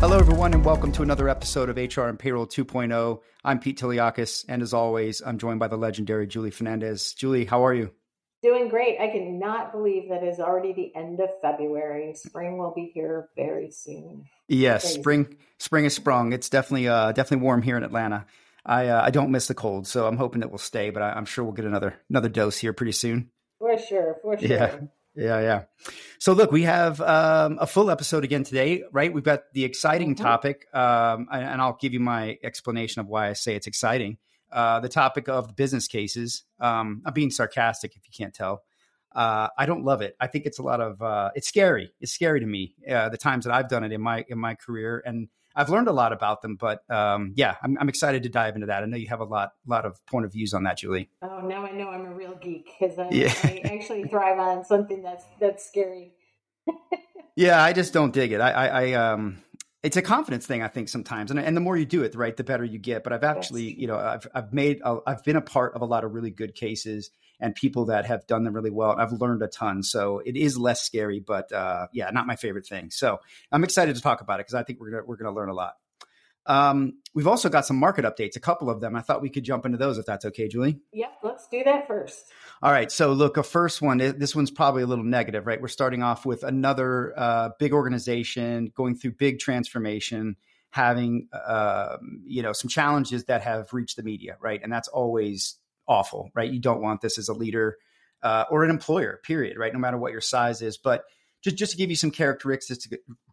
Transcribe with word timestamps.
Hello, 0.00 0.18
everyone, 0.18 0.54
and 0.54 0.64
welcome 0.64 0.90
to 0.92 1.02
another 1.02 1.28
episode 1.28 1.68
of 1.68 1.76
HR 1.76 2.08
and 2.08 2.18
Payroll 2.18 2.46
2.0. 2.46 3.20
I'm 3.44 3.58
Pete 3.58 3.78
Tiliakos, 3.78 4.46
and 4.48 4.62
as 4.62 4.72
always, 4.72 5.20
I'm 5.20 5.36
joined 5.36 5.60
by 5.60 5.68
the 5.68 5.76
legendary 5.76 6.26
Julie 6.26 6.50
Fernandez. 6.50 7.12
Julie, 7.12 7.44
how 7.44 7.66
are 7.66 7.74
you? 7.74 7.90
Doing 8.42 8.70
great. 8.70 8.98
I 8.98 9.08
cannot 9.08 9.72
believe 9.72 10.08
that 10.08 10.24
is 10.24 10.40
already 10.40 10.72
the 10.72 10.98
end 10.98 11.20
of 11.20 11.28
February. 11.42 12.14
Spring 12.14 12.56
will 12.56 12.72
be 12.74 12.90
here 12.94 13.28
very 13.36 13.70
soon. 13.70 14.24
Yes, 14.48 14.84
Crazy. 14.84 15.00
spring 15.00 15.36
spring 15.58 15.84
is 15.84 15.94
sprung. 15.94 16.32
It's 16.32 16.48
definitely 16.48 16.88
uh, 16.88 17.12
definitely 17.12 17.44
warm 17.44 17.60
here 17.60 17.76
in 17.76 17.84
Atlanta. 17.84 18.24
I 18.64 18.88
uh, 18.88 19.02
I 19.04 19.10
don't 19.10 19.30
miss 19.30 19.48
the 19.48 19.54
cold, 19.54 19.86
so 19.86 20.06
I'm 20.06 20.16
hoping 20.16 20.40
it 20.40 20.50
will 20.50 20.56
stay. 20.56 20.88
But 20.88 21.02
I, 21.02 21.18
am 21.18 21.26
sure 21.26 21.44
we'll 21.44 21.52
get 21.52 21.66
another 21.66 21.94
another 22.08 22.30
dose 22.30 22.56
here 22.56 22.72
pretty 22.72 22.92
soon. 22.92 23.30
For 23.58 23.76
sure, 23.78 24.16
for 24.22 24.38
sure. 24.38 24.48
Yeah. 24.48 24.78
Yeah, 25.14 25.40
yeah. 25.40 25.62
So 26.18 26.32
look, 26.32 26.52
we 26.52 26.62
have 26.62 27.00
um, 27.00 27.58
a 27.60 27.66
full 27.66 27.90
episode 27.90 28.24
again 28.24 28.44
today, 28.44 28.84
right? 28.92 29.12
We've 29.12 29.24
got 29.24 29.52
the 29.52 29.64
exciting 29.64 30.14
mm-hmm. 30.14 30.24
topic, 30.24 30.66
um, 30.72 31.28
and 31.32 31.60
I'll 31.60 31.78
give 31.80 31.92
you 31.92 32.00
my 32.00 32.38
explanation 32.42 33.00
of 33.00 33.08
why 33.08 33.28
I 33.28 33.32
say 33.32 33.56
it's 33.56 33.66
exciting. 33.66 34.18
Uh, 34.52 34.80
the 34.80 34.88
topic 34.88 35.28
of 35.28 35.48
the 35.48 35.54
business 35.54 35.88
cases. 35.88 36.44
Um, 36.58 37.02
I'm 37.04 37.12
being 37.12 37.30
sarcastic 37.30 37.96
if 37.96 38.02
you 38.06 38.12
can't 38.16 38.34
tell. 38.34 38.62
Uh, 39.12 39.48
I 39.58 39.66
don't 39.66 39.84
love 39.84 40.02
it. 40.02 40.16
I 40.20 40.28
think 40.28 40.46
it's 40.46 40.58
a 40.58 40.62
lot 40.62 40.80
of 40.80 41.02
uh, 41.02 41.30
it's 41.34 41.48
scary. 41.48 41.90
It's 42.00 42.12
scary 42.12 42.40
to 42.40 42.46
me. 42.46 42.74
Uh, 42.88 43.08
the 43.08 43.16
times 43.16 43.44
that 43.44 43.54
I've 43.54 43.68
done 43.68 43.84
it 43.84 43.92
in 43.92 44.00
my 44.00 44.24
in 44.28 44.38
my 44.38 44.54
career, 44.54 45.02
and 45.04 45.28
I've 45.54 45.68
learned 45.68 45.88
a 45.88 45.92
lot 45.92 46.12
about 46.12 46.42
them. 46.42 46.56
But 46.56 46.88
um, 46.90 47.32
yeah, 47.36 47.56
I'm, 47.62 47.76
I'm, 47.78 47.88
excited 47.88 48.22
to 48.22 48.28
dive 48.28 48.54
into 48.54 48.66
that. 48.68 48.82
I 48.82 48.86
know 48.86 48.96
you 48.96 49.08
have 49.08 49.20
a 49.20 49.24
lot 49.24 49.52
lot 49.66 49.84
of 49.84 50.04
point 50.06 50.24
of 50.24 50.32
views 50.32 50.54
on 50.54 50.64
that, 50.64 50.78
Julie. 50.78 51.10
Oh, 51.22 51.40
now 51.40 51.64
I 51.64 51.72
know 51.72 51.88
I'm 51.90 52.06
a 52.06 52.14
real 52.14 52.34
geek 52.36 52.70
because 52.78 52.98
I, 52.98 53.08
yeah. 53.10 53.34
I 53.42 53.60
actually 53.64 54.04
thrive 54.04 54.38
on 54.38 54.64
something 54.64 55.02
that's 55.02 55.24
that's 55.40 55.66
scary. 55.66 56.12
yeah, 57.36 57.62
I 57.62 57.72
just 57.72 57.92
don't 57.92 58.12
dig 58.12 58.32
it. 58.32 58.40
I, 58.40 58.50
I, 58.50 58.66
I 58.66 58.92
um 58.92 59.42
it's 59.82 59.96
a 59.96 60.02
confidence 60.02 60.46
thing, 60.46 60.62
I 60.62 60.68
think 60.68 60.88
sometimes, 60.88 61.30
and 61.30 61.40
and 61.40 61.56
the 61.56 61.60
more 61.60 61.76
you 61.76 61.86
do 61.86 62.02
it, 62.02 62.14
right, 62.14 62.36
the 62.36 62.44
better 62.44 62.64
you 62.64 62.78
get. 62.78 63.02
But 63.02 63.12
I've 63.14 63.24
actually, 63.24 63.74
you 63.80 63.86
know, 63.86 63.96
I've 63.96 64.26
I've 64.34 64.52
made 64.52 64.80
a, 64.84 64.98
I've 65.06 65.24
been 65.24 65.36
a 65.36 65.40
part 65.40 65.74
of 65.74 65.80
a 65.80 65.86
lot 65.86 66.04
of 66.04 66.12
really 66.12 66.30
good 66.30 66.54
cases 66.54 67.10
and 67.40 67.54
people 67.54 67.86
that 67.86 68.04
have 68.04 68.26
done 68.26 68.44
them 68.44 68.54
really 68.54 68.70
well. 68.70 68.92
And 68.92 69.00
I've 69.00 69.12
learned 69.12 69.42
a 69.42 69.48
ton, 69.48 69.82
so 69.82 70.18
it 70.18 70.36
is 70.36 70.58
less 70.58 70.82
scary, 70.82 71.20
but 71.20 71.50
uh, 71.52 71.86
yeah, 71.94 72.10
not 72.10 72.26
my 72.26 72.36
favorite 72.36 72.66
thing. 72.66 72.90
So 72.90 73.20
I'm 73.50 73.64
excited 73.64 73.96
to 73.96 74.02
talk 74.02 74.20
about 74.20 74.40
it 74.40 74.46
because 74.46 74.54
I 74.54 74.64
think 74.64 74.80
we're 74.80 74.90
gonna 74.90 75.04
we're 75.06 75.16
gonna 75.16 75.34
learn 75.34 75.48
a 75.48 75.54
lot. 75.54 75.74
Um, 76.46 76.94
we've 77.14 77.26
also 77.26 77.48
got 77.48 77.66
some 77.66 77.76
market 77.76 78.04
updates, 78.04 78.36
a 78.36 78.40
couple 78.40 78.70
of 78.70 78.80
them. 78.80 78.96
I 78.96 79.02
thought 79.02 79.22
we 79.22 79.30
could 79.30 79.44
jump 79.44 79.66
into 79.66 79.78
those 79.78 79.98
if 79.98 80.06
that's 80.06 80.24
okay, 80.26 80.48
Julie. 80.48 80.78
Yep, 80.92 81.12
let's 81.22 81.46
do 81.48 81.62
that 81.64 81.86
first. 81.86 82.26
All 82.62 82.72
right. 82.72 82.90
So, 82.90 83.12
look, 83.12 83.36
a 83.36 83.42
first 83.42 83.82
one, 83.82 83.98
this 83.98 84.34
one's 84.34 84.50
probably 84.50 84.82
a 84.82 84.86
little 84.86 85.04
negative, 85.04 85.46
right? 85.46 85.60
We're 85.60 85.68
starting 85.68 86.02
off 86.02 86.24
with 86.24 86.42
another 86.42 87.12
uh, 87.16 87.50
big 87.58 87.72
organization 87.72 88.72
going 88.74 88.96
through 88.96 89.12
big 89.12 89.38
transformation, 89.38 90.36
having, 90.70 91.28
uh, 91.32 91.98
you 92.24 92.42
know, 92.42 92.52
some 92.52 92.68
challenges 92.68 93.24
that 93.24 93.42
have 93.42 93.72
reached 93.72 93.96
the 93.96 94.02
media, 94.02 94.36
right? 94.40 94.60
And 94.62 94.72
that's 94.72 94.88
always 94.88 95.56
awful, 95.86 96.30
right? 96.34 96.50
You 96.50 96.60
don't 96.60 96.80
want 96.80 97.00
this 97.00 97.18
as 97.18 97.28
a 97.28 97.34
leader 97.34 97.76
uh, 98.22 98.44
or 98.50 98.64
an 98.64 98.70
employer, 98.70 99.20
period, 99.22 99.58
right? 99.58 99.72
No 99.72 99.78
matter 99.78 99.98
what 99.98 100.12
your 100.12 100.20
size 100.20 100.62
is. 100.62 100.78
But 100.78 101.04
just, 101.42 101.56
just 101.56 101.72
to 101.72 101.78
give 101.78 101.90
you 101.90 101.96
some 101.96 102.10
characteristics 102.10 102.86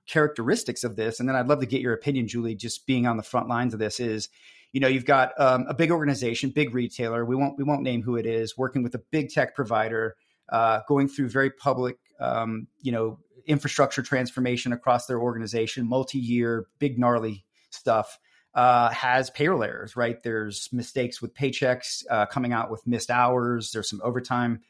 characteristics 0.08 0.84
of 0.84 0.96
this, 0.96 1.20
and 1.20 1.28
then 1.28 1.36
I'd 1.36 1.48
love 1.48 1.60
to 1.60 1.66
get 1.66 1.82
your 1.82 1.94
opinion, 1.94 2.28
Julie, 2.28 2.56
just 2.56 2.88
being 2.88 3.06
on 3.06 3.18
the 3.18 3.24
front 3.24 3.48
lines 3.48 3.74
of 3.74 3.80
this 3.80 4.00
is, 4.00 4.30
you 4.74 4.80
know, 4.80 4.88
you've 4.88 5.06
got 5.06 5.32
um, 5.40 5.66
a 5.68 5.74
big 5.74 5.92
organization, 5.92 6.50
big 6.50 6.74
retailer. 6.74 7.26
We 7.26 7.36
won't 7.36 7.58
we 7.58 7.64
won't 7.64 7.84
name 7.84 8.02
who 8.02 8.16
it 8.16 8.26
is, 8.26 8.58
working 8.58 8.84
with 8.84 8.96
a 8.96 9.02
big 9.12 9.30
tech 9.30 9.56
provider, 9.56 10.16
uh, 10.50 10.82
going 10.88 11.08
through 11.08 11.30
very 11.30 11.52
public, 11.52 11.98
um, 12.20 12.68
you 12.82 12.92
know, 12.92 13.20
infrastructure 13.46 14.02
transformation 14.02 14.74
across 14.74 15.06
their 15.06 15.20
organization, 15.20 15.88
multi-year, 15.88 16.68
big 16.80 16.98
gnarly 16.98 17.46
stuff. 17.70 18.20
Uh, 18.54 18.90
has 18.90 19.30
payroll 19.30 19.64
errors, 19.64 19.96
right? 19.96 20.24
There's 20.24 20.68
mistakes 20.74 21.22
with 21.22 21.36
paychecks 21.36 22.04
uh, 22.10 22.26
coming 22.26 22.54
out 22.54 22.72
with 22.72 22.88
missed 22.88 23.12
hours. 23.12 23.72
There's 23.72 23.88
some 23.88 24.02
overtime 24.04 24.62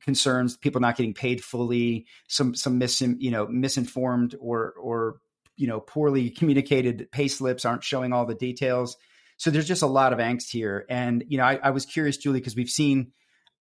concerns, 0.00 0.56
people 0.56 0.80
not 0.80 0.96
getting 0.96 1.14
paid 1.14 1.42
fully, 1.42 2.06
some 2.28 2.54
some 2.54 2.78
mis 2.78 3.00
you 3.00 3.30
know 3.30 3.46
misinformed 3.46 4.34
or 4.40 4.74
or 4.80 5.16
you 5.56 5.66
know 5.66 5.80
poorly 5.80 6.30
communicated 6.30 7.08
pay 7.12 7.28
slips 7.28 7.64
aren't 7.64 7.84
showing 7.84 8.12
all 8.12 8.26
the 8.26 8.34
details. 8.34 8.96
So 9.36 9.50
there's 9.50 9.68
just 9.68 9.82
a 9.82 9.86
lot 9.86 10.12
of 10.12 10.18
angst 10.18 10.50
here. 10.50 10.86
And 10.88 11.24
you 11.28 11.38
know, 11.38 11.44
I, 11.44 11.58
I 11.62 11.70
was 11.70 11.86
curious, 11.86 12.16
Julie, 12.16 12.40
because 12.40 12.56
we've 12.56 12.68
seen 12.68 13.12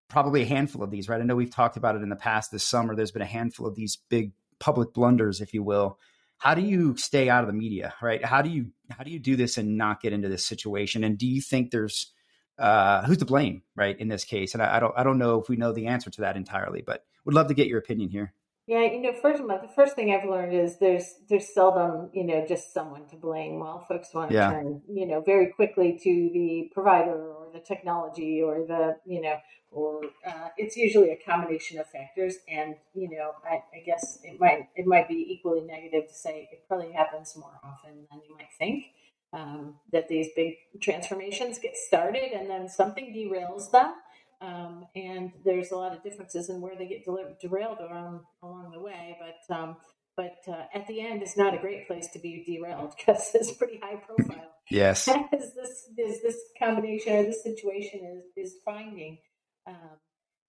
probably 0.08 0.42
a 0.42 0.46
handful 0.46 0.82
of 0.82 0.90
these, 0.90 1.08
right? 1.08 1.20
I 1.20 1.24
know 1.24 1.34
we've 1.34 1.54
talked 1.54 1.76
about 1.76 1.96
it 1.96 2.02
in 2.02 2.10
the 2.10 2.16
past 2.16 2.50
this 2.50 2.62
summer. 2.62 2.94
There's 2.94 3.10
been 3.10 3.22
a 3.22 3.26
handful 3.26 3.66
of 3.66 3.74
these 3.74 3.96
big 4.10 4.32
public 4.60 4.92
blunders, 4.92 5.40
if 5.40 5.54
you 5.54 5.62
will. 5.62 5.98
How 6.36 6.54
do 6.54 6.60
you 6.60 6.96
stay 6.96 7.28
out 7.28 7.44
of 7.44 7.46
the 7.46 7.54
media, 7.54 7.94
right? 8.02 8.22
How 8.24 8.42
do 8.42 8.50
you 8.50 8.72
how 8.90 9.04
do 9.04 9.10
you 9.10 9.18
do 9.18 9.36
this 9.36 9.58
and 9.58 9.78
not 9.78 10.02
get 10.02 10.12
into 10.12 10.28
this 10.28 10.44
situation? 10.44 11.04
And 11.04 11.16
do 11.16 11.26
you 11.26 11.40
think 11.40 11.70
there's 11.70 12.12
uh, 12.62 13.02
who's 13.04 13.18
to 13.18 13.24
blame, 13.24 13.62
right? 13.74 13.98
In 13.98 14.08
this 14.08 14.24
case, 14.24 14.54
and 14.54 14.62
I, 14.62 14.76
I, 14.76 14.80
don't, 14.80 14.94
I 14.96 15.02
don't 15.02 15.18
know 15.18 15.40
if 15.40 15.48
we 15.48 15.56
know 15.56 15.72
the 15.72 15.88
answer 15.88 16.10
to 16.10 16.20
that 16.20 16.36
entirely, 16.36 16.80
but 16.80 17.04
would 17.24 17.34
love 17.34 17.48
to 17.48 17.54
get 17.54 17.66
your 17.66 17.78
opinion 17.78 18.08
here. 18.08 18.32
Yeah, 18.68 18.84
you 18.84 19.02
know, 19.02 19.12
first 19.12 19.42
of 19.42 19.50
all, 19.50 19.58
the 19.60 19.66
first 19.74 19.96
thing 19.96 20.14
I've 20.14 20.28
learned 20.28 20.54
is 20.54 20.78
there's 20.78 21.16
there's 21.28 21.52
seldom 21.52 22.10
you 22.14 22.24
know 22.24 22.46
just 22.46 22.72
someone 22.72 23.08
to 23.08 23.16
blame. 23.16 23.58
Well, 23.58 23.84
folks 23.88 24.14
want 24.14 24.30
to 24.30 24.36
yeah. 24.36 24.50
turn 24.50 24.82
you 24.88 25.06
know 25.08 25.20
very 25.20 25.48
quickly 25.48 25.98
to 26.00 26.30
the 26.32 26.70
provider 26.72 27.10
or 27.10 27.48
the 27.52 27.58
technology 27.58 28.40
or 28.40 28.64
the 28.64 28.98
you 29.04 29.20
know 29.20 29.34
or 29.72 30.02
uh, 30.24 30.48
it's 30.56 30.76
usually 30.76 31.10
a 31.10 31.16
combination 31.16 31.80
of 31.80 31.88
factors. 31.88 32.36
And 32.48 32.76
you 32.94 33.10
know, 33.10 33.32
I, 33.44 33.54
I 33.76 33.82
guess 33.84 34.20
it 34.22 34.38
might 34.38 34.68
it 34.76 34.86
might 34.86 35.08
be 35.08 35.26
equally 35.28 35.62
negative 35.62 36.08
to 36.08 36.14
say 36.14 36.48
it 36.52 36.62
probably 36.68 36.92
happens 36.92 37.34
more 37.36 37.58
often 37.64 38.06
than 38.12 38.20
you 38.28 38.36
might 38.36 38.52
think 38.60 38.84
um, 39.32 39.76
that 39.92 40.08
these 40.08 40.28
big 40.36 40.54
transformations 40.80 41.58
get 41.58 41.76
started 41.76 42.32
and 42.32 42.48
then 42.50 42.68
something 42.68 43.14
derails 43.14 43.70
them. 43.70 43.94
Um, 44.40 44.86
and 44.96 45.32
there's 45.44 45.70
a 45.70 45.76
lot 45.76 45.96
of 45.96 46.02
differences 46.02 46.50
in 46.50 46.60
where 46.60 46.76
they 46.76 46.86
get 46.86 47.04
derailed 47.40 47.78
along, 47.78 48.24
along 48.42 48.72
the 48.72 48.80
way. 48.80 49.16
But 49.20 49.54
um, 49.54 49.76
but 50.16 50.38
uh, 50.46 50.64
at 50.74 50.86
the 50.88 51.00
end, 51.00 51.22
it's 51.22 51.36
not 51.36 51.54
a 51.54 51.58
great 51.58 51.86
place 51.86 52.08
to 52.12 52.18
be 52.18 52.44
derailed 52.46 52.94
because 52.98 53.30
it's 53.34 53.52
pretty 53.52 53.78
high 53.82 53.96
profile. 53.96 54.50
Yes, 54.68 55.08
as 55.32 55.54
this 55.54 55.88
is 55.96 56.22
this 56.22 56.36
combination 56.58 57.14
or 57.14 57.22
this 57.24 57.42
situation 57.42 58.00
is 58.16 58.24
is 58.36 58.54
finding. 58.64 59.18
Um, 59.66 59.98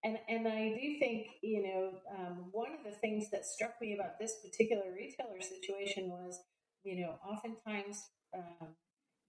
and 0.03 0.17
and 0.27 0.47
I 0.47 0.69
do 0.69 0.99
think 0.99 1.27
you 1.41 1.63
know 1.63 1.91
um, 2.17 2.45
one 2.51 2.71
of 2.73 2.83
the 2.83 2.97
things 2.97 3.29
that 3.31 3.45
struck 3.45 3.79
me 3.79 3.93
about 3.93 4.19
this 4.19 4.35
particular 4.43 4.83
retailer 4.93 5.41
situation 5.41 6.09
was 6.09 6.39
you 6.83 7.01
know 7.01 7.15
oftentimes 7.25 8.03
um, 8.35 8.69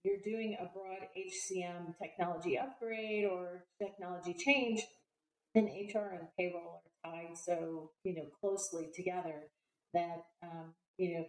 you're 0.03 0.21
doing 0.23 0.57
a 0.59 0.65
broad 0.65 1.07
HCM 1.17 1.97
technology 2.01 2.57
upgrade 2.57 3.25
or 3.25 3.65
technology 3.81 4.33
change, 4.33 4.83
then 5.55 5.65
HR 5.65 6.13
and 6.19 6.27
payroll 6.37 6.83
are 7.05 7.11
tied 7.11 7.37
so 7.37 7.91
you 8.03 8.15
know 8.15 8.25
closely 8.41 8.89
together 8.95 9.49
that 9.93 10.25
um, 10.43 10.73
you 10.97 11.15
know 11.15 11.25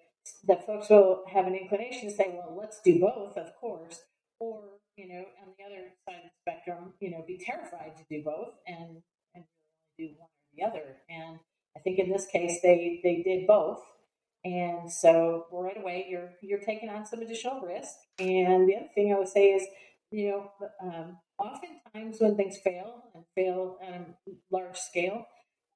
that 0.46 0.66
folks 0.66 0.90
will 0.90 1.24
have 1.32 1.46
an 1.46 1.54
inclination 1.54 2.08
to 2.08 2.14
say, 2.14 2.34
well, 2.34 2.56
let's 2.58 2.80
do 2.84 2.98
both, 3.00 3.36
of 3.36 3.54
course, 3.60 4.00
or 4.40 4.62
you 4.96 5.08
know, 5.08 5.24
on 5.42 5.52
the 5.58 5.64
other 5.64 5.88
side 6.08 6.24
of 6.24 6.30
the 6.30 6.52
spectrum, 6.52 6.94
you 7.00 7.10
know, 7.10 7.24
be 7.26 7.38
terrified 7.38 7.96
to 7.96 8.04
do 8.10 8.22
both 8.24 8.54
and 8.66 9.02
and 9.34 9.44
do 9.98 10.08
one 10.16 10.28
or 10.28 10.48
the 10.56 10.64
other. 10.64 10.96
And 11.10 11.38
I 11.76 11.80
think 11.80 11.98
in 11.98 12.10
this 12.10 12.26
case, 12.26 12.60
they 12.62 13.00
they 13.02 13.22
did 13.22 13.46
both, 13.46 13.80
and 14.46 14.90
so 14.90 15.46
right 15.50 15.76
away, 15.76 16.06
you're 16.08 16.30
you're 16.40 16.60
taking 16.60 16.88
on 16.88 17.04
some 17.04 17.20
additional 17.20 17.60
risk. 17.60 17.90
And 18.20 18.68
the 18.68 18.76
other 18.76 18.88
thing 18.94 19.12
I 19.12 19.18
would 19.18 19.28
say 19.28 19.48
is, 19.48 19.66
you 20.12 20.28
know, 20.28 20.50
um, 20.80 21.18
oftentimes 21.36 22.18
when 22.20 22.36
things 22.36 22.56
fail 22.62 23.02
and 23.12 23.24
fail 23.34 23.76
on 23.82 24.14
a 24.28 24.32
large 24.52 24.76
scale, 24.76 25.26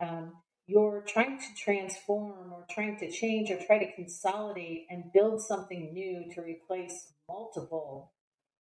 um, 0.01 0.35
you're 0.69 1.03
trying 1.05 1.41
to 1.41 1.47
transform 1.57 2.53
or 2.53 2.65
trying 2.71 2.97
to 2.99 3.11
change 3.11 3.51
or 3.51 3.59
try 3.59 3.79
to 3.79 3.93
consolidate 3.93 4.87
and 4.89 5.13
build 5.13 5.43
something 5.43 5.93
new 5.93 6.33
to 6.33 6.41
replace 6.41 7.13
multiple 7.29 8.13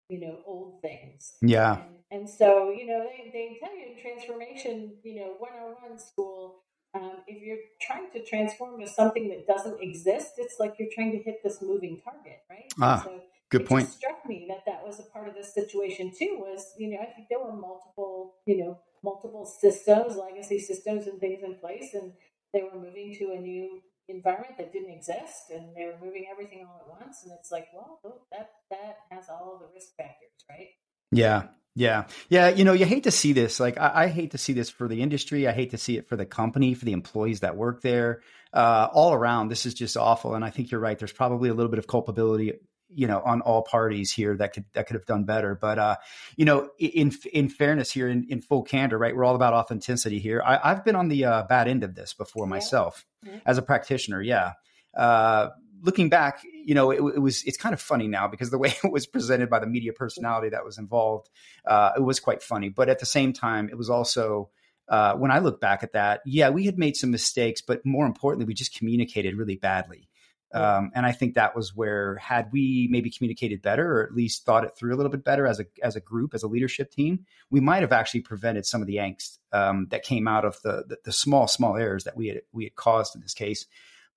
you 0.09 0.19
know 0.19 0.39
old 0.45 0.83
things 0.83 1.35
yeah 1.41 1.75
and, 2.11 2.23
and 2.23 2.29
so 2.29 2.71
you 2.77 2.85
know 2.85 3.05
they, 3.05 3.31
they 3.33 3.57
tell 3.61 3.77
you 3.79 3.95
in 3.95 4.03
transformation 4.03 4.93
you 5.05 5.21
know 5.21 5.35
101 5.39 5.99
school 6.01 6.65
um, 6.95 7.19
if 7.27 7.43
you're 7.43 7.59
trying 7.81 8.11
to 8.13 8.25
transform 8.25 8.81
to 8.81 8.87
something 8.89 9.29
that 9.29 9.47
doesn't 9.47 9.81
exist, 9.81 10.33
it's 10.39 10.57
like 10.59 10.75
you're 10.79 10.89
trying 10.93 11.13
to 11.13 11.19
hit 11.19 11.41
this 11.45 11.63
moving 11.63 12.01
target, 12.03 12.41
right? 12.51 12.73
Ah, 12.81 13.03
so 13.05 13.23
good 13.51 13.67
point. 13.67 13.89
struck 13.89 14.27
me 14.27 14.47
that 14.49 14.65
that 14.67 14.85
was 14.85 14.99
a 14.99 15.05
part 15.05 15.29
of 15.29 15.35
this 15.35 15.55
situation 15.55 16.13
too. 16.17 16.39
Was 16.41 16.75
you 16.79 16.91
know 16.91 16.99
I 17.01 17.07
think 17.07 17.29
there 17.29 17.39
were 17.39 17.53
multiple 17.53 18.35
you 18.47 18.59
know 18.59 18.79
multiple 19.03 19.47
systems, 19.47 20.17
legacy 20.17 20.59
systems, 20.59 21.07
and 21.07 21.21
things 21.21 21.43
in 21.45 21.55
place, 21.57 21.95
and 21.95 22.13
they 22.53 22.63
were 22.63 22.79
moving 22.79 23.15
to 23.19 23.33
a 23.33 23.41
new 23.41 23.81
environment 24.09 24.59
that 24.59 24.73
didn't 24.73 24.91
exist, 24.91 25.51
and 25.55 25.75
they 25.77 25.87
were 25.87 26.05
moving 26.05 26.27
everything 26.31 26.67
all 26.67 26.81
at 26.81 27.01
once, 27.01 27.23
and 27.23 27.33
it's 27.39 27.53
like, 27.53 27.69
well, 27.73 28.01
that 28.33 28.51
that 28.71 28.99
has 29.11 29.27
all 29.31 29.59
the 29.61 29.73
risk 29.75 29.97
factors, 29.97 30.45
right? 30.51 30.69
Yeah, 31.13 31.45
Yeah. 31.75 32.05
Yeah. 32.29 32.49
You 32.49 32.65
know, 32.65 32.73
you 32.73 32.85
hate 32.85 33.05
to 33.05 33.11
see 33.11 33.33
this. 33.33 33.61
Like, 33.61 33.79
I, 33.79 34.05
I, 34.05 34.09
hate 34.09 34.33
to 34.33 34.39
see 34.39 34.53
this 34.53 34.71
for 34.71 34.89
the 34.89 35.03
industry. 35.03 35.47
I 35.47 35.53
hate 35.53 35.71
to 35.71 35.79
see 35.79 35.97
it 35.97 36.09
for 36.09 36.17
the 36.17 36.27
company, 36.27 36.75
for 36.75 36.85
the 36.85 36.93
employees 36.93 37.41
that 37.41 37.57
work 37.57 37.81
there. 37.83 38.23
Uh, 38.53 38.89
all 38.93 39.13
around, 39.13 39.49
this 39.49 39.67
is 39.67 39.75
just 39.75 39.97
awful. 39.97 40.35
And 40.35 40.45
I 40.45 40.51
think 40.51 40.71
you're 40.71 40.81
right. 40.81 40.99
There's 40.99 41.13
probably 41.13 41.49
a 41.49 41.55
little 41.55 41.71
bit 41.71 41.79
of 41.79 41.87
culpability, 41.87 42.55
you 42.89 43.07
know, 43.07 43.23
on 43.25 43.41
all 43.43 43.63
parties 43.63 44.11
here 44.11 44.37
that 44.39 44.53
could, 44.53 44.65
that 44.73 44.89
could 44.89 44.95
have 44.95 45.07
done 45.07 45.25
better. 45.25 45.55
But, 45.55 45.79
uh, 45.79 45.97
you 46.37 46.45
know, 46.45 46.71
in, 46.79 47.13
in 47.33 47.49
fairness 47.49 47.93
here, 47.93 48.09
in, 48.09 48.27
in 48.29 48.43
full 48.43 48.65
candor, 48.65 48.99
right, 48.99 49.15
we're 49.15 49.25
all 49.25 49.37
about 49.37 49.55
authenticity 49.55 50.19
here. 50.19 50.43
I, 50.45 50.71
have 50.71 50.85
been 50.85 50.97
on 50.97 51.09
the 51.09 51.25
uh, 51.25 51.43
bad 51.45 51.69
end 51.69 51.85
of 51.85 51.95
this 51.95 52.15
before 52.15 52.47
yeah. 52.47 52.51
myself 52.51 53.07
mm-hmm. 53.25 53.39
as 53.47 53.59
a 53.59 53.63
practitioner. 53.63 54.21
Yeah. 54.21 54.55
Uh, 54.97 55.51
looking 55.83 56.09
back, 56.09 56.43
you 56.65 56.75
know, 56.75 56.91
it, 56.91 56.97
it, 57.17 57.19
was 57.21 57.43
it's 57.45 57.57
kind 57.57 57.73
of 57.73 57.81
funny 57.81 58.09
now 58.09 58.29
because 58.29 58.51
the 58.51 58.59
way 58.59 58.75
it 58.85 58.93
was 58.93 59.07
presented 59.07 59.51
by 59.51 59.59
the 59.59 59.67
media 59.67 59.93
personality 59.93 60.51
that 60.51 60.65
was 60.65 60.79
involved, 60.79 61.29
uh, 61.67 61.93
it 61.97 62.03
was 62.03 62.21
quite 62.21 62.43
funny. 62.43 62.69
But 62.69 62.89
at 62.89 62.99
the 62.99 63.07
same 63.07 63.33
time, 63.33 63.69
it 63.69 63.77
was 63.77 63.91
also 63.91 64.51
uh, 64.89 65.15
when 65.15 65.31
I 65.31 65.39
look 65.39 65.61
back 65.61 65.83
at 65.83 65.93
that, 65.93 66.21
yeah, 66.27 66.51
we 66.51 66.67
had 66.67 66.79
made 66.79 66.97
some 66.97 67.11
mistakes, 67.11 67.63
but 67.63 67.87
more 67.87 68.07
importantly, 68.07 68.45
we 68.45 68.55
just 68.55 68.77
communicated 68.77 69.37
really 69.37 69.55
badly. 69.55 70.09
Um, 70.53 70.91
and 70.97 71.07
I 71.07 71.13
think 71.13 71.35
that 71.35 71.55
was 71.55 71.77
where, 71.77 72.17
had 72.17 72.51
we 72.51 72.89
maybe 72.91 73.09
communicated 73.09 73.63
better, 73.63 73.99
or 73.99 74.03
at 74.03 74.13
least 74.13 74.45
thought 74.45 74.65
it 74.65 74.77
through 74.77 74.93
a 74.93 74.97
little 74.97 75.13
bit 75.13 75.23
better 75.23 75.47
as 75.47 75.61
a 75.61 75.67
as 75.81 75.95
a 75.95 76.01
group, 76.01 76.35
as 76.35 76.43
a 76.43 76.49
leadership 76.49 76.91
team, 76.91 77.25
we 77.51 77.61
might 77.61 77.83
have 77.83 77.93
actually 77.93 78.23
prevented 78.23 78.67
some 78.67 78.81
of 78.81 78.89
the 78.89 78.97
angst 78.97 79.39
um, 79.53 79.87
that 79.91 80.03
came 80.03 80.27
out 80.27 80.45
of 80.45 80.61
the, 80.63 80.85
the, 80.89 80.97
the 81.05 81.13
small 81.13 81.47
small 81.47 81.77
errors 81.77 82.03
that 82.03 82.17
we 82.17 82.27
had 82.29 82.43
we 82.53 82.65
had 82.65 82.75
caused 82.75 83.15
in 83.15 83.21
this 83.21 83.35
case. 83.35 83.67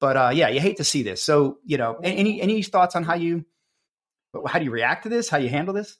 But 0.03 0.17
uh, 0.17 0.31
yeah, 0.33 0.49
you 0.49 0.59
hate 0.59 0.75
to 0.77 0.83
see 0.83 1.01
this. 1.01 1.23
So 1.23 1.59
you 1.63 1.77
know, 1.77 1.97
any 2.03 2.41
any 2.41 2.61
thoughts 2.61 2.93
on 2.93 3.03
how 3.03 3.13
you 3.13 3.45
how 4.45 4.59
do 4.59 4.65
you 4.65 4.71
react 4.71 5.03
to 5.03 5.09
this? 5.09 5.29
How 5.29 5.37
you 5.37 5.47
handle 5.47 5.73
this? 5.73 5.95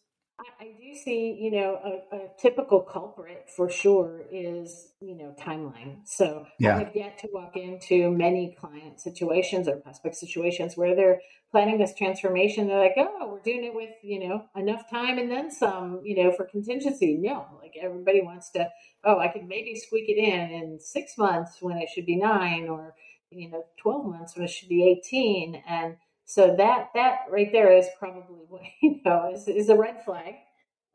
I, 0.60 0.66
do 0.94 1.00
see, 1.00 1.38
you 1.40 1.52
know, 1.52 1.80
a, 2.12 2.16
a, 2.16 2.20
typical 2.38 2.82
culprit 2.82 3.50
for 3.56 3.70
sure 3.70 4.24
is, 4.30 4.90
you 5.00 5.16
know, 5.16 5.34
timeline. 5.40 6.00
So 6.06 6.46
yeah. 6.60 6.76
I 6.76 6.80
have 6.80 6.92
yet 6.94 7.18
to 7.20 7.30
walk 7.32 7.56
into 7.56 8.12
many 8.12 8.58
client 8.60 9.00
situations 9.00 9.70
or 9.70 9.78
prospect 9.78 10.16
situations 10.16 10.76
where 10.76 10.96
they're 10.96 11.22
planning 11.52 11.78
this 11.78 11.96
transformation. 11.96 12.68
They're 12.68 12.80
like, 12.80 12.98
oh, 12.98 13.30
we're 13.32 13.42
doing 13.42 13.64
it 13.64 13.74
with, 13.74 13.92
you 14.02 14.28
know, 14.28 14.44
enough 14.56 14.90
time 14.90 15.18
and 15.18 15.32
then 15.32 15.50
some, 15.50 16.02
you 16.04 16.22
know, 16.22 16.34
for 16.34 16.46
contingency. 16.46 17.18
No, 17.18 17.46
like 17.62 17.76
everybody 17.82 18.22
wants 18.22 18.50
to, 18.52 18.70
oh, 19.06 19.20
I 19.20 19.30
could 19.30 19.48
maybe 19.48 19.76
squeak 19.76 20.10
it 20.10 20.18
in 20.18 20.52
in 20.52 20.80
six 20.82 21.18
months 21.18 21.60
when 21.62 21.78
it 21.78 21.88
should 21.94 22.06
be 22.06 22.18
nine 22.18 22.68
or, 22.68 22.96
you 23.36 23.50
know 23.50 23.66
12 23.82 24.06
months 24.06 24.36
when 24.36 24.46
it 24.46 24.50
should 24.50 24.70
be 24.70 24.84
18 25.06 25.62
and 25.68 25.98
so 26.26 26.56
that 26.58 26.90
that 26.94 27.20
right 27.30 27.52
there 27.52 27.76
is 27.76 27.88
probably 28.00 28.44
what 28.50 28.62
you 28.82 29.00
know 29.06 29.32
is, 29.34 29.48
is 29.48 29.70
a 29.70 29.76
red 29.76 30.04
flag 30.06 30.36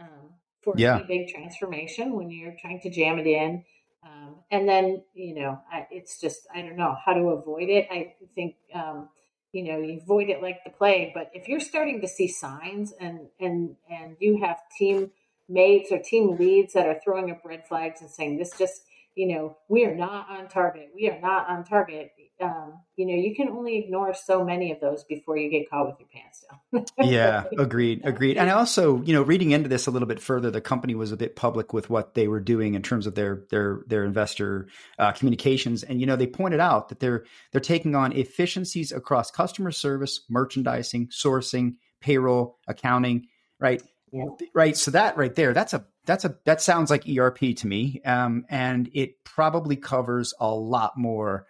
um, 0.00 0.31
for 0.62 0.75
yeah. 0.76 1.00
big 1.06 1.29
transformation 1.29 2.14
when 2.14 2.31
you're 2.31 2.56
trying 2.61 2.81
to 2.81 2.90
jam 2.90 3.19
it 3.19 3.26
in. 3.26 3.64
Um, 4.05 4.37
and 4.50 4.69
then 4.69 5.02
you 5.14 5.35
know 5.35 5.61
I, 5.70 5.87
it's 5.90 6.20
just 6.20 6.46
i 6.55 6.62
don't 6.62 6.76
know 6.76 6.96
how 7.05 7.14
to 7.14 7.20
avoid 7.31 7.69
it. 7.69 7.88
I 7.90 8.14
think 8.35 8.55
um, 8.73 9.08
you 9.52 9.64
know 9.64 9.79
you 9.79 10.00
avoid 10.00 10.29
it 10.29 10.40
like 10.40 10.62
the 10.64 10.70
plague 10.70 11.12
but 11.14 11.31
if 11.35 11.49
you're 11.49 11.61
starting 11.61 12.00
to 12.00 12.08
see 12.08 12.29
signs 12.29 12.93
and 13.00 13.29
and 13.40 13.76
and 13.90 14.17
you 14.20 14.40
have 14.43 14.58
team 14.79 15.11
mates 15.49 15.90
or 15.90 15.99
team 15.99 16.37
leads 16.37 16.75
that 16.75 16.87
are 16.87 17.00
throwing 17.02 17.31
up 17.31 17.40
red 17.44 17.67
flags 17.67 18.00
and 18.00 18.11
saying 18.11 18.37
this 18.37 18.52
just 18.56 18.82
you 19.19 19.26
know 19.26 19.56
we 19.69 19.85
are 19.85 19.94
not 19.94 20.29
on 20.31 20.49
target 20.49 20.91
we 20.94 21.11
are 21.11 21.20
not 21.20 21.49
on 21.49 21.65
target 21.65 22.12
um, 22.41 22.75
you 22.97 23.06
know, 23.06 23.15
you 23.15 23.35
can 23.35 23.49
only 23.49 23.79
ignore 23.79 24.15
so 24.15 24.44
many 24.44 24.70
of 24.70 24.81
those 24.81 25.03
before 25.05 25.37
you 25.37 25.50
get 25.50 25.69
caught 25.69 25.87
with 25.87 25.97
your 25.99 26.09
pants 26.09 26.44
down. 26.49 27.11
yeah, 27.11 27.44
agreed, 27.59 28.03
agreed. 28.05 28.37
And 28.37 28.49
also, 28.50 29.03
you 29.03 29.12
know, 29.12 29.23
reading 29.23 29.50
into 29.50 29.69
this 29.69 29.87
a 29.87 29.91
little 29.91 30.06
bit 30.06 30.20
further, 30.20 30.50
the 30.50 30.61
company 30.61 30.94
was 30.94 31.11
a 31.11 31.17
bit 31.17 31.35
public 31.35 31.73
with 31.73 31.91
what 31.91 32.15
they 32.15 32.29
were 32.29 32.41
doing 32.41 32.75
in 32.75 32.82
terms 32.82 33.06
of 33.06 33.15
their 33.15 33.44
their 33.50 33.81
their 33.87 34.05
investor 34.05 34.69
uh, 34.99 35.12
communications, 35.12 35.82
and 35.82 36.00
you 36.00 36.06
know, 36.06 36.17
they 36.17 36.26
pointed 36.26 36.61
out 36.61 36.91
that 36.91 37.00
they're 37.00 37.25
they're 37.53 37.61
taking 37.61 37.94
on 37.94 38.12
efficiencies 38.12 38.93
across 38.93 39.31
customer 39.31 39.73
service, 39.73 40.25
merchandising, 40.29 41.09
sourcing, 41.09 41.75
payroll, 42.00 42.59
accounting, 42.69 43.26
right? 43.59 43.82
Yeah. 44.12 44.25
Right. 44.55 44.76
So 44.76 44.93
that 44.93 45.17
right 45.17 45.35
there, 45.35 45.53
that's 45.53 45.75
a 45.75 45.85
that's 46.08 46.25
a 46.25 46.34
that 46.46 46.62
sounds 46.62 46.90
like 46.90 47.05
ERP 47.06 47.38
to 47.56 47.66
me, 47.66 48.00
um, 48.05 48.46
and 48.49 48.90
it 48.94 49.22
probably 49.25 49.76
covers 49.76 50.32
a 50.40 50.49
lot 50.49 50.96
more 50.96 51.46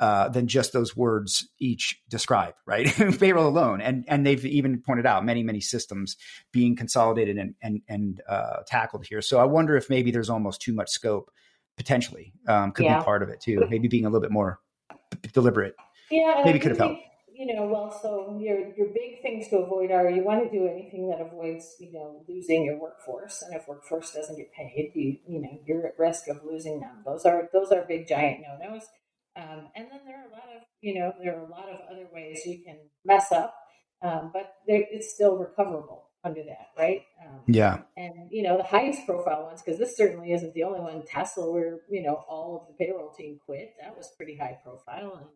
uh, 0.00 0.30
than 0.30 0.48
just 0.48 0.72
those 0.72 0.96
words 0.96 1.46
each 1.58 2.00
describe, 2.08 2.54
right? 2.64 2.86
Payroll 3.20 3.46
alone, 3.46 3.82
and 3.82 4.06
and 4.08 4.26
they've 4.26 4.44
even 4.46 4.80
pointed 4.80 5.04
out 5.04 5.26
many 5.26 5.42
many 5.42 5.60
systems 5.60 6.16
being 6.52 6.74
consolidated 6.74 7.36
and 7.36 7.54
and 7.60 7.82
and 7.86 8.22
uh, 8.26 8.62
tackled 8.66 9.06
here. 9.06 9.20
So 9.20 9.38
I 9.38 9.44
wonder 9.44 9.76
if 9.76 9.90
maybe 9.90 10.10
there's 10.10 10.30
almost 10.30 10.62
too 10.62 10.72
much 10.72 10.88
scope 10.88 11.30
potentially 11.76 12.32
um, 12.48 12.72
could 12.72 12.86
yeah. 12.86 12.98
be 12.98 13.04
part 13.04 13.22
of 13.22 13.28
it 13.28 13.42
too. 13.42 13.62
Maybe 13.68 13.88
being 13.88 14.06
a 14.06 14.08
little 14.08 14.22
bit 14.22 14.32
more 14.32 14.58
deliberate. 15.34 15.76
Yeah, 16.10 16.40
maybe 16.46 16.58
could 16.58 16.70
have 16.70 16.78
helped. 16.78 17.02
You 17.38 17.54
know, 17.54 17.66
well, 17.66 17.96
so 18.02 18.36
your 18.40 18.74
your 18.74 18.88
big 18.88 19.22
things 19.22 19.48
to 19.50 19.58
avoid 19.58 19.92
are 19.92 20.10
you 20.10 20.24
want 20.24 20.42
to 20.42 20.50
do 20.50 20.66
anything 20.66 21.08
that 21.08 21.20
avoids 21.24 21.76
you 21.78 21.92
know 21.92 22.24
losing 22.28 22.64
your 22.64 22.80
workforce, 22.80 23.42
and 23.42 23.54
if 23.54 23.68
workforce 23.68 24.12
doesn't 24.12 24.36
get 24.36 24.52
paid, 24.52 24.90
you 24.94 25.18
you 25.26 25.40
know 25.40 25.60
you're 25.64 25.86
at 25.86 25.98
risk 25.98 26.26
of 26.28 26.40
losing 26.44 26.80
them. 26.80 27.02
Those 27.06 27.24
are 27.24 27.48
those 27.52 27.70
are 27.70 27.84
big 27.86 28.08
giant 28.08 28.40
no 28.42 28.58
nos 28.58 28.86
um, 29.38 29.68
and 29.76 29.86
then 29.90 30.00
there 30.04 30.16
are 30.16 30.28
a 30.28 30.32
lot 30.32 30.48
of, 30.56 30.62
you 30.80 30.98
know, 30.98 31.12
there 31.22 31.38
are 31.38 31.44
a 31.44 31.50
lot 31.50 31.68
of 31.68 31.78
other 31.90 32.08
ways 32.12 32.40
you 32.44 32.58
can 32.64 32.78
mess 33.04 33.30
up, 33.30 33.54
um, 34.02 34.30
but 34.32 34.54
it's 34.66 35.14
still 35.14 35.36
recoverable 35.36 36.10
under 36.24 36.42
that, 36.42 36.68
right? 36.76 37.02
Um, 37.24 37.40
yeah. 37.46 37.78
And, 37.96 38.28
you 38.30 38.42
know, 38.42 38.56
the 38.56 38.64
highest 38.64 39.06
profile 39.06 39.44
ones, 39.44 39.62
because 39.62 39.78
this 39.78 39.96
certainly 39.96 40.32
isn't 40.32 40.54
the 40.54 40.64
only 40.64 40.80
one, 40.80 41.04
Tesla, 41.06 41.52
where, 41.52 41.78
you 41.88 42.02
know, 42.02 42.14
all 42.28 42.60
of 42.60 42.66
the 42.66 42.84
payroll 42.84 43.12
team 43.12 43.38
quit. 43.46 43.74
That 43.80 43.96
was 43.96 44.12
pretty 44.16 44.36
high 44.36 44.58
profile. 44.64 45.16
And, 45.18 45.26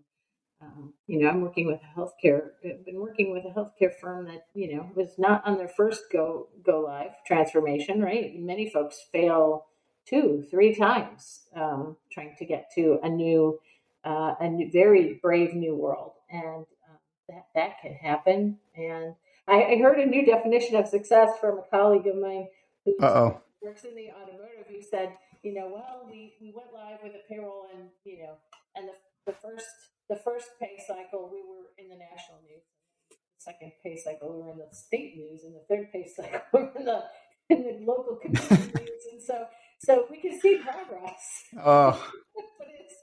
um, 0.63 0.93
you 1.07 1.19
know, 1.19 1.29
I'm 1.29 1.41
working 1.41 1.67
with 1.67 1.81
a 1.81 1.99
healthcare, 1.99 2.51
I've 2.65 2.85
been 2.85 3.01
working 3.01 3.33
with 3.33 3.45
a 3.45 3.59
healthcare 3.59 3.93
firm 4.01 4.27
that, 4.27 4.47
you 4.55 4.77
know, 4.77 4.89
was 4.95 5.19
not 5.19 5.47
on 5.47 5.59
their 5.59 5.69
first 5.69 6.05
go, 6.13 6.49
go 6.65 6.81
live 6.81 7.11
transformation, 7.27 8.01
right? 8.01 8.33
Many 8.39 8.71
folks 8.71 8.97
fail 9.11 9.67
two, 10.07 10.45
three 10.51 10.75
times 10.75 11.43
um, 11.57 11.97
trying 12.13 12.35
to 12.39 12.45
get 12.45 12.71
to 12.77 12.99
a 13.03 13.09
new 13.09 13.59
uh, 14.05 14.35
a 14.41 14.49
new, 14.49 14.71
very 14.71 15.21
brave 15.23 15.55
new 15.55 15.77
world, 15.77 16.13
and 16.31 16.67
uh, 16.89 16.97
that 17.29 17.47
that 17.55 17.81
can 17.81 17.95
happen. 17.95 18.59
And 18.77 19.15
I, 19.47 19.63
I, 19.63 19.77
heard 19.77 19.99
a 19.99 20.07
new 20.07 20.27
definition 20.27 20.77
of 20.77 20.89
success 20.89 21.31
from 21.41 21.59
a 21.59 21.63
colleague 21.71 22.09
of 22.09 22.17
mine 22.17 22.49
who 22.85 22.97
Uh-oh. 23.01 23.41
works 23.63 23.85
in 23.85 23.95
the 23.95 24.11
automotive. 24.11 24.67
Who 24.69 24.83
said, 24.83 25.13
you 25.45 25.55
know, 25.55 25.71
well, 25.73 26.09
we, 26.11 26.35
we 26.41 26.53
went 26.53 26.73
live 26.75 26.99
with 27.03 27.13
a 27.13 27.23
payroll, 27.29 27.67
and 27.73 27.91
you 28.05 28.25
know, 28.25 28.35
and 28.75 28.89
the, 28.89 29.33
the 29.33 29.39
first 29.39 29.67
the 30.09 30.17
first 30.17 30.49
pay 30.61 30.79
cycle 30.87 31.31
we 31.31 31.43
were 31.43 31.71
in 31.79 31.89
the 31.89 31.97
national 31.97 32.43
news. 32.43 32.65
The 33.11 33.17
second 33.39 33.73
pay 33.83 33.97
cycle 33.97 34.33
we 34.35 34.43
were 34.43 34.53
in 34.53 34.59
the 34.59 34.69
state 34.73 35.17
news, 35.17 35.45
and 35.45 35.55
the 35.55 35.65
third 35.69 35.93
pay 35.93 36.07
cycle 36.07 36.41
we 36.53 36.61
were 36.61 36.79
in 36.79 36.85
the 36.85 37.03
in 37.51 37.63
the 37.63 37.85
local 37.85 38.17
community 38.17 38.73
news. 38.79 39.05
And 39.13 39.23
so 39.23 39.47
so 39.81 40.07
we 40.11 40.21
can 40.21 40.39
see 40.41 40.59
progress. 40.59 41.23
Oh. 41.63 41.99
But 42.59 42.69
it's, 42.81 42.95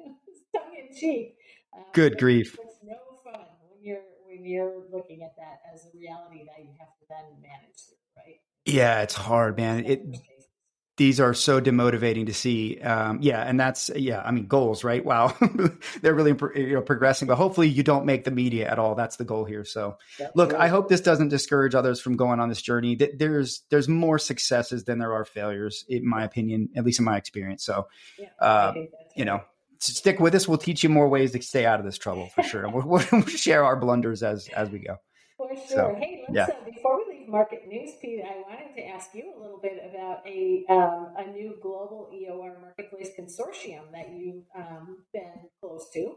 it's 0.00 0.40
tongue 0.54 0.74
in 0.74 0.96
cheek. 0.96 1.36
Um, 1.76 1.84
Good 1.92 2.18
grief. 2.18 2.56
It's 2.60 2.78
no 2.82 2.96
fun 3.24 3.46
when 3.68 3.82
you're 3.82 4.02
when 4.26 4.44
you're 4.44 4.82
looking 4.92 5.22
at 5.22 5.34
that 5.36 5.58
as 5.72 5.84
a 5.84 5.96
reality 5.96 6.44
that 6.46 6.62
you 6.62 6.70
have 6.78 6.88
to 6.88 7.04
then 7.08 7.40
manage 7.40 7.76
through, 7.86 7.96
right? 8.16 8.40
Yeah, 8.64 9.02
it's 9.02 9.14
hard, 9.14 9.56
man. 9.56 9.84
It 9.84 10.00
these 10.96 11.18
are 11.18 11.34
so 11.34 11.60
demotivating 11.60 12.26
to 12.26 12.34
see. 12.34 12.80
Um, 12.80 13.18
yeah, 13.20 13.42
and 13.42 13.58
that's 13.58 13.90
yeah. 13.96 14.22
I 14.24 14.30
mean, 14.30 14.46
goals, 14.46 14.84
right? 14.84 15.04
Wow, 15.04 15.36
they're 16.02 16.14
really 16.14 16.36
you 16.54 16.74
know 16.74 16.82
progressing. 16.82 17.26
But 17.26 17.36
hopefully, 17.36 17.68
you 17.68 17.82
don't 17.82 18.06
make 18.06 18.24
the 18.24 18.30
media 18.30 18.70
at 18.70 18.78
all. 18.78 18.94
That's 18.94 19.16
the 19.16 19.24
goal 19.24 19.44
here. 19.44 19.64
So, 19.64 19.98
look, 20.34 20.54
I 20.54 20.68
hope 20.68 20.88
this 20.88 21.00
doesn't 21.00 21.28
discourage 21.28 21.74
others 21.74 22.00
from 22.00 22.16
going 22.16 22.38
on 22.38 22.48
this 22.48 22.62
journey. 22.62 22.96
There's 22.96 23.62
there's 23.70 23.88
more 23.88 24.18
successes 24.18 24.84
than 24.84 24.98
there 24.98 25.12
are 25.12 25.24
failures, 25.24 25.84
in 25.88 26.08
my 26.08 26.22
opinion, 26.22 26.68
at 26.76 26.84
least 26.84 27.00
in 27.00 27.04
my 27.04 27.16
experience. 27.16 27.64
So, 27.64 27.88
yeah, 28.18 28.28
uh, 28.38 28.74
you 29.16 29.24
know, 29.24 29.40
stick 29.80 30.20
with 30.20 30.34
us. 30.34 30.46
We'll 30.46 30.58
teach 30.58 30.84
you 30.84 30.90
more 30.90 31.08
ways 31.08 31.32
to 31.32 31.42
stay 31.42 31.66
out 31.66 31.80
of 31.80 31.86
this 31.86 31.98
trouble 31.98 32.28
for 32.34 32.42
sure. 32.44 32.68
we'll, 32.68 33.04
we'll, 33.12 33.22
share 33.26 33.64
our 33.64 33.76
blunders 33.76 34.22
as 34.22 34.48
as 34.48 34.70
we 34.70 34.78
go. 34.78 34.96
For 35.36 35.48
sure. 35.56 35.66
So, 35.68 35.96
hey, 35.98 36.24
let's, 36.28 36.48
yeah. 36.48 36.64
Before 36.64 36.96
we 36.98 37.03
market 37.34 37.66
news, 37.66 37.90
Pete, 38.00 38.22
I 38.22 38.46
wanted 38.46 38.76
to 38.76 38.86
ask 38.86 39.10
you 39.12 39.34
a 39.34 39.40
little 39.42 39.58
bit 39.58 39.82
about 39.90 40.22
a 40.24 40.64
um, 40.70 41.18
a 41.18 41.26
new 41.26 41.58
global 41.60 42.08
EOR 42.14 42.60
marketplace 42.62 43.10
consortium 43.18 43.90
that 43.90 44.14
you've 44.14 44.46
um, 44.54 45.02
been 45.12 45.50
close 45.58 45.90
to. 45.94 46.14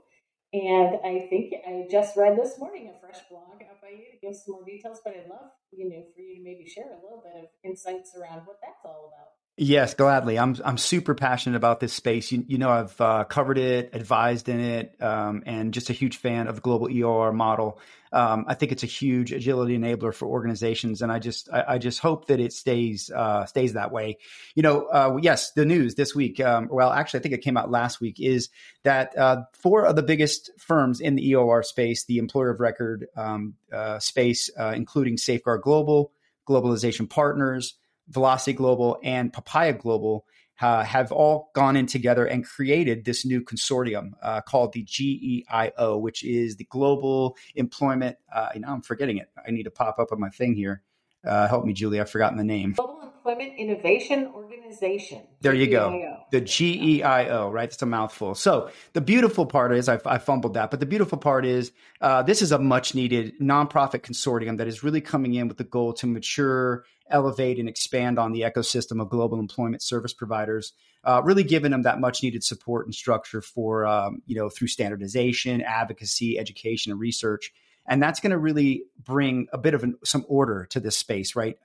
And 0.54 1.02
I 1.04 1.26
think 1.28 1.54
I 1.66 1.88
just 1.90 2.16
read 2.16 2.38
this 2.38 2.60
morning 2.60 2.94
a 2.94 3.00
fresh 3.02 3.18
blog 3.32 3.58
up 3.66 3.82
by 3.82 3.90
you 3.98 4.06
to 4.14 4.22
give 4.22 4.36
some 4.36 4.54
more 4.54 4.64
details, 4.64 5.02
but 5.04 5.14
I'd 5.18 5.28
love, 5.28 5.50
you 5.72 5.90
know, 5.90 6.06
for 6.14 6.22
you 6.22 6.38
to 6.38 6.44
maybe 6.44 6.70
share 6.70 6.86
a 6.86 7.02
little 7.02 7.24
bit 7.26 7.34
of 7.42 7.50
insights 7.66 8.14
around 8.16 8.46
what 8.46 8.62
that's 8.62 8.86
all 8.86 9.10
about. 9.10 9.37
Yes, 9.60 9.96
gladly. 9.96 10.38
I'm 10.38 10.56
I'm 10.64 10.78
super 10.78 11.16
passionate 11.16 11.56
about 11.56 11.80
this 11.80 11.92
space. 11.92 12.32
You, 12.32 12.46
you 12.48 12.60
know, 12.60 12.70
I've 12.70 13.02
uh, 13.02 13.24
covered 13.24 13.58
it, 13.58 13.90
advised 13.94 14.50
in 14.50 14.60
it, 14.60 15.02
um, 15.02 15.42
and 15.48 15.74
just 15.74 15.90
a 15.90 15.94
huge 15.94 16.18
fan 16.18 16.46
of 16.46 16.56
the 16.56 16.62
global 16.62 16.90
EOR 16.90 17.34
model. 17.34 17.80
Um, 18.14 18.46
I 18.48 18.54
think 18.54 18.72
it's 18.72 18.84
a 18.84 18.88
huge 18.88 19.32
agility 19.32 19.76
enabler 19.76 20.14
for 20.14 20.28
organizations, 20.28 21.02
and 21.02 21.12
I 21.12 21.18
just 21.18 21.50
I, 21.52 21.64
I 21.70 21.78
just 21.80 22.02
hope 22.02 22.28
that 22.28 22.40
it 22.40 22.54
stays 22.54 23.10
uh, 23.10 23.48
stays 23.48 23.74
that 23.74 23.92
way. 23.92 24.20
You 24.54 24.62
know, 24.62 24.86
uh, 24.86 25.18
yes, 25.24 25.54
the 25.54 25.66
news 25.66 25.96
this 25.96 26.14
week. 26.14 26.40
Um, 26.40 26.68
well, 26.70 26.92
actually, 26.92 27.22
I 27.22 27.24
think 27.24 27.34
it 27.34 27.42
came 27.42 27.58
out 27.58 27.72
last 27.72 28.00
week. 28.00 28.20
Is 28.20 28.50
that 28.84 29.18
uh, 29.18 29.42
four 29.54 29.88
of 29.88 29.96
the 29.96 30.04
biggest 30.04 30.52
firms 30.60 31.02
in 31.02 31.16
the 31.16 31.32
EOR 31.32 31.66
space, 31.66 32.06
the 32.06 32.20
employer 32.20 32.52
of 32.52 32.60
record 32.60 33.08
um, 33.18 33.56
uh, 33.74 33.98
space, 33.98 34.52
uh, 34.56 34.74
including 34.76 35.18
Safeguard 35.18 35.64
Global, 35.64 36.12
Globalization 36.48 37.10
Partners. 37.10 37.74
Velocity 38.10 38.54
Global 38.54 39.00
and 39.04 39.32
Papaya 39.32 39.74
Global 39.74 40.26
uh, 40.62 40.84
have 40.84 41.12
all 41.12 41.52
gone 41.54 41.76
in 41.76 41.86
together 41.86 42.26
and 42.26 42.46
created 42.46 43.06
this 43.06 43.26
new 43.26 43.42
consortium 43.42 44.12
uh, 44.24 44.42
called 44.42 44.74
the 44.74 44.84
GEIO, 44.84 46.00
which 46.02 46.24
is 46.24 46.56
the 46.56 46.66
Global 46.66 47.38
Employment. 47.56 48.18
Uh, 48.34 48.50
now 48.56 48.74
I'm 48.74 48.82
forgetting 48.82 49.18
it. 49.18 49.30
I 49.46 49.52
need 49.52 49.64
to 49.64 49.72
pop 49.72 50.00
up 50.00 50.12
on 50.12 50.20
my 50.20 50.30
thing 50.30 50.56
here. 50.56 50.82
Uh, 51.26 51.48
help 51.48 51.66
me, 51.66 51.74
Julie. 51.74 52.00
I've 52.00 52.10
forgotten 52.10 52.38
the 52.38 52.44
name. 52.44 52.74
Global 52.74 53.07
Employment 53.28 53.60
Innovation 53.60 54.32
Organization. 54.34 55.22
There 55.42 55.54
you 55.54 55.68
go. 55.68 56.18
The 56.32 56.40
GEIO, 56.40 57.52
right? 57.52 57.66
It's 57.66 57.82
a 57.82 57.86
mouthful. 57.86 58.36
So 58.36 58.70
the 58.94 59.02
beautiful 59.02 59.46
part 59.46 59.74
is, 59.74 59.90
I, 59.90 60.00
I 60.06 60.18
fumbled 60.18 60.54
that, 60.54 60.72
but 60.72 60.80
the 60.80 60.86
beautiful 60.86 61.18
part 61.18 61.46
is 61.46 61.74
uh, 62.00 62.24
this 62.24 62.42
is 62.42 62.54
a 62.54 62.58
much 62.58 62.96
needed 62.96 63.38
nonprofit 63.42 64.00
consortium 64.00 64.58
that 64.60 64.68
is 64.68 64.82
really 64.82 65.02
coming 65.02 65.34
in 65.34 65.50
with 65.50 65.58
the 65.58 65.66
goal 65.66 65.92
to 65.96 66.08
mature, 66.08 66.86
elevate, 67.10 67.60
and 67.60 67.68
expand 67.68 68.18
on 68.18 68.32
the 68.32 68.42
ecosystem 68.44 69.02
of 69.02 69.10
global 69.10 69.42
employment 69.42 69.82
service 69.82 70.14
providers. 70.14 70.72
Uh, 71.04 71.22
really 71.22 71.44
giving 71.44 71.72
them 71.72 71.82
that 71.82 72.00
much 72.00 72.24
needed 72.24 72.46
support 72.46 72.86
and 72.86 72.96
structure 72.96 73.42
for, 73.42 73.86
um, 73.86 74.22
you 74.26 74.38
know, 74.38 74.48
through 74.48 74.70
standardization, 74.70 75.62
advocacy, 75.62 76.40
education, 76.40 76.94
and 76.94 77.02
research 77.02 77.52
and 77.88 78.04
that's 78.04 78.20
going 78.20 78.32
to 78.32 78.38
really 78.38 78.84
bring 79.02 79.48
a 79.54 79.58
bit 79.58 79.74
of 79.74 79.84
an, 79.84 79.98
some 80.04 80.26
order 80.28 80.68
to 80.72 80.80
this 80.80 80.98
space, 80.98 81.36
right? 81.36 81.58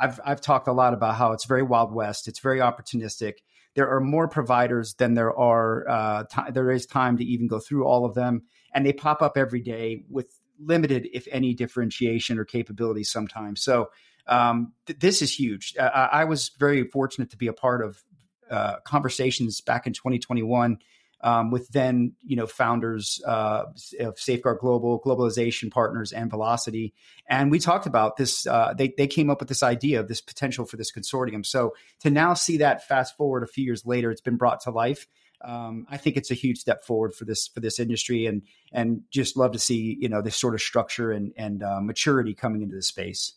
I've 0.00 0.20
I've 0.24 0.40
talked 0.40 0.68
a 0.68 0.72
lot 0.72 0.94
about 0.94 1.16
how 1.16 1.32
it's 1.32 1.44
very 1.44 1.62
wild 1.62 1.92
west, 1.92 2.28
it's 2.28 2.40
very 2.40 2.58
opportunistic. 2.58 3.34
There 3.74 3.88
are 3.88 4.00
more 4.00 4.26
providers 4.26 4.94
than 4.94 5.14
there 5.14 5.36
are 5.36 5.88
uh, 5.88 6.24
t- 6.24 6.50
there 6.52 6.70
is 6.70 6.86
time 6.86 7.18
to 7.18 7.24
even 7.24 7.46
go 7.46 7.60
through 7.60 7.84
all 7.84 8.04
of 8.04 8.14
them, 8.14 8.42
and 8.74 8.84
they 8.84 8.92
pop 8.92 9.22
up 9.22 9.36
every 9.36 9.60
day 9.60 10.04
with 10.08 10.32
limited, 10.58 11.08
if 11.12 11.26
any, 11.30 11.54
differentiation 11.54 12.38
or 12.38 12.44
capabilities 12.44 13.10
sometimes. 13.10 13.62
So 13.62 13.90
um, 14.26 14.72
th- 14.86 14.98
this 14.98 15.22
is 15.22 15.38
huge. 15.38 15.74
Uh, 15.78 16.08
I 16.12 16.24
was 16.24 16.50
very 16.58 16.84
fortunate 16.84 17.30
to 17.30 17.36
be 17.36 17.46
a 17.46 17.52
part 17.52 17.84
of 17.84 18.02
uh, 18.50 18.76
conversations 18.84 19.60
back 19.60 19.86
in 19.86 19.92
2021 19.92 20.78
um, 21.22 21.50
with 21.50 21.68
then 21.68 22.12
you 22.24 22.36
know 22.36 22.46
founders 22.46 23.20
uh, 23.26 23.64
of 24.00 24.18
Safeguard 24.18 24.58
Global, 24.58 25.00
Globalization 25.00 25.70
Partners, 25.70 26.12
and 26.12 26.30
Velocity, 26.30 26.94
and 27.28 27.50
we 27.50 27.58
talked 27.58 27.86
about 27.86 28.16
this. 28.16 28.46
Uh, 28.46 28.74
they 28.76 28.92
they 28.96 29.06
came 29.06 29.30
up 29.30 29.40
with 29.40 29.48
this 29.48 29.62
idea 29.62 30.00
of 30.00 30.08
this 30.08 30.20
potential 30.20 30.64
for 30.64 30.76
this 30.76 30.92
consortium. 30.92 31.44
So 31.44 31.74
to 32.00 32.10
now 32.10 32.34
see 32.34 32.58
that 32.58 32.86
fast 32.86 33.16
forward 33.16 33.42
a 33.42 33.46
few 33.46 33.64
years 33.64 33.84
later, 33.84 34.10
it's 34.10 34.20
been 34.20 34.36
brought 34.36 34.60
to 34.62 34.70
life. 34.70 35.06
Um, 35.42 35.86
I 35.90 35.96
think 35.96 36.16
it's 36.16 36.30
a 36.30 36.34
huge 36.34 36.58
step 36.58 36.84
forward 36.84 37.14
for 37.14 37.24
this 37.24 37.48
for 37.48 37.60
this 37.60 37.78
industry, 37.78 38.26
and 38.26 38.42
and 38.72 39.02
just 39.10 39.36
love 39.36 39.52
to 39.52 39.58
see 39.58 39.96
you 40.00 40.08
know 40.08 40.22
this 40.22 40.36
sort 40.36 40.54
of 40.54 40.60
structure 40.60 41.12
and 41.12 41.32
and 41.36 41.62
uh, 41.62 41.80
maturity 41.80 42.34
coming 42.34 42.62
into 42.62 42.76
the 42.76 42.82
space. 42.82 43.34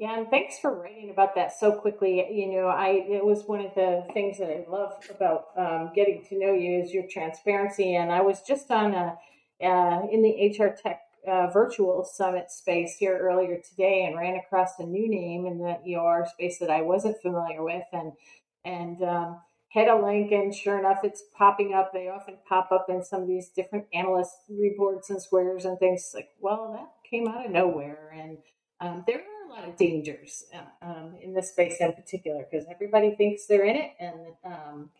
Yeah, 0.00 0.16
and 0.16 0.30
thanks 0.30 0.58
for 0.58 0.74
writing 0.74 1.10
about 1.10 1.34
that 1.34 1.52
so 1.52 1.72
quickly. 1.72 2.26
You 2.32 2.50
know, 2.50 2.68
I 2.68 3.04
it 3.06 3.22
was 3.22 3.44
one 3.44 3.60
of 3.60 3.74
the 3.74 4.06
things 4.14 4.38
that 4.38 4.48
I 4.48 4.64
love 4.66 4.94
about 5.10 5.48
um, 5.58 5.90
getting 5.94 6.24
to 6.30 6.38
know 6.38 6.54
you 6.54 6.80
is 6.80 6.90
your 6.90 7.04
transparency. 7.06 7.96
And 7.96 8.10
I 8.10 8.22
was 8.22 8.40
just 8.40 8.70
on 8.70 8.94
a 8.94 9.18
uh, 9.62 10.06
in 10.10 10.22
the 10.22 10.56
HR 10.56 10.74
Tech 10.74 11.02
uh, 11.28 11.48
virtual 11.48 12.02
summit 12.02 12.50
space 12.50 12.96
here 12.98 13.18
earlier 13.18 13.60
today 13.60 14.06
and 14.06 14.16
ran 14.16 14.36
across 14.36 14.70
a 14.78 14.86
new 14.86 15.06
name 15.06 15.44
in 15.44 15.58
the 15.58 15.76
EOR 15.86 16.26
space 16.30 16.58
that 16.60 16.70
I 16.70 16.80
wasn't 16.80 17.20
familiar 17.20 17.62
with, 17.62 17.84
and 17.92 18.12
and 18.64 19.02
um, 19.02 19.38
had 19.68 19.88
a 19.88 20.02
link, 20.02 20.32
and 20.32 20.54
sure 20.54 20.78
enough, 20.78 21.00
it's 21.04 21.24
popping 21.36 21.74
up. 21.74 21.92
They 21.92 22.08
often 22.08 22.38
pop 22.48 22.72
up 22.72 22.86
in 22.88 23.04
some 23.04 23.20
of 23.20 23.28
these 23.28 23.50
different 23.50 23.84
analyst 23.92 24.32
reports 24.48 25.10
and 25.10 25.20
squares 25.20 25.66
and 25.66 25.78
things. 25.78 26.10
Like, 26.14 26.30
well, 26.40 26.72
that 26.72 26.88
came 27.10 27.28
out 27.28 27.44
of 27.44 27.52
nowhere, 27.52 28.14
and 28.16 28.38
um, 28.80 29.04
there 29.06 29.20
lot 29.50 29.68
of 29.68 29.76
dangers 29.76 30.44
uh, 30.54 30.86
um, 30.86 31.14
in 31.22 31.34
this 31.34 31.50
space 31.50 31.76
in 31.80 31.92
particular 31.92 32.46
because 32.50 32.66
everybody 32.70 33.14
thinks 33.16 33.46
they're 33.46 33.64
in 33.64 33.76
it 33.76 33.90
and 34.00 34.20
um, 34.44 34.90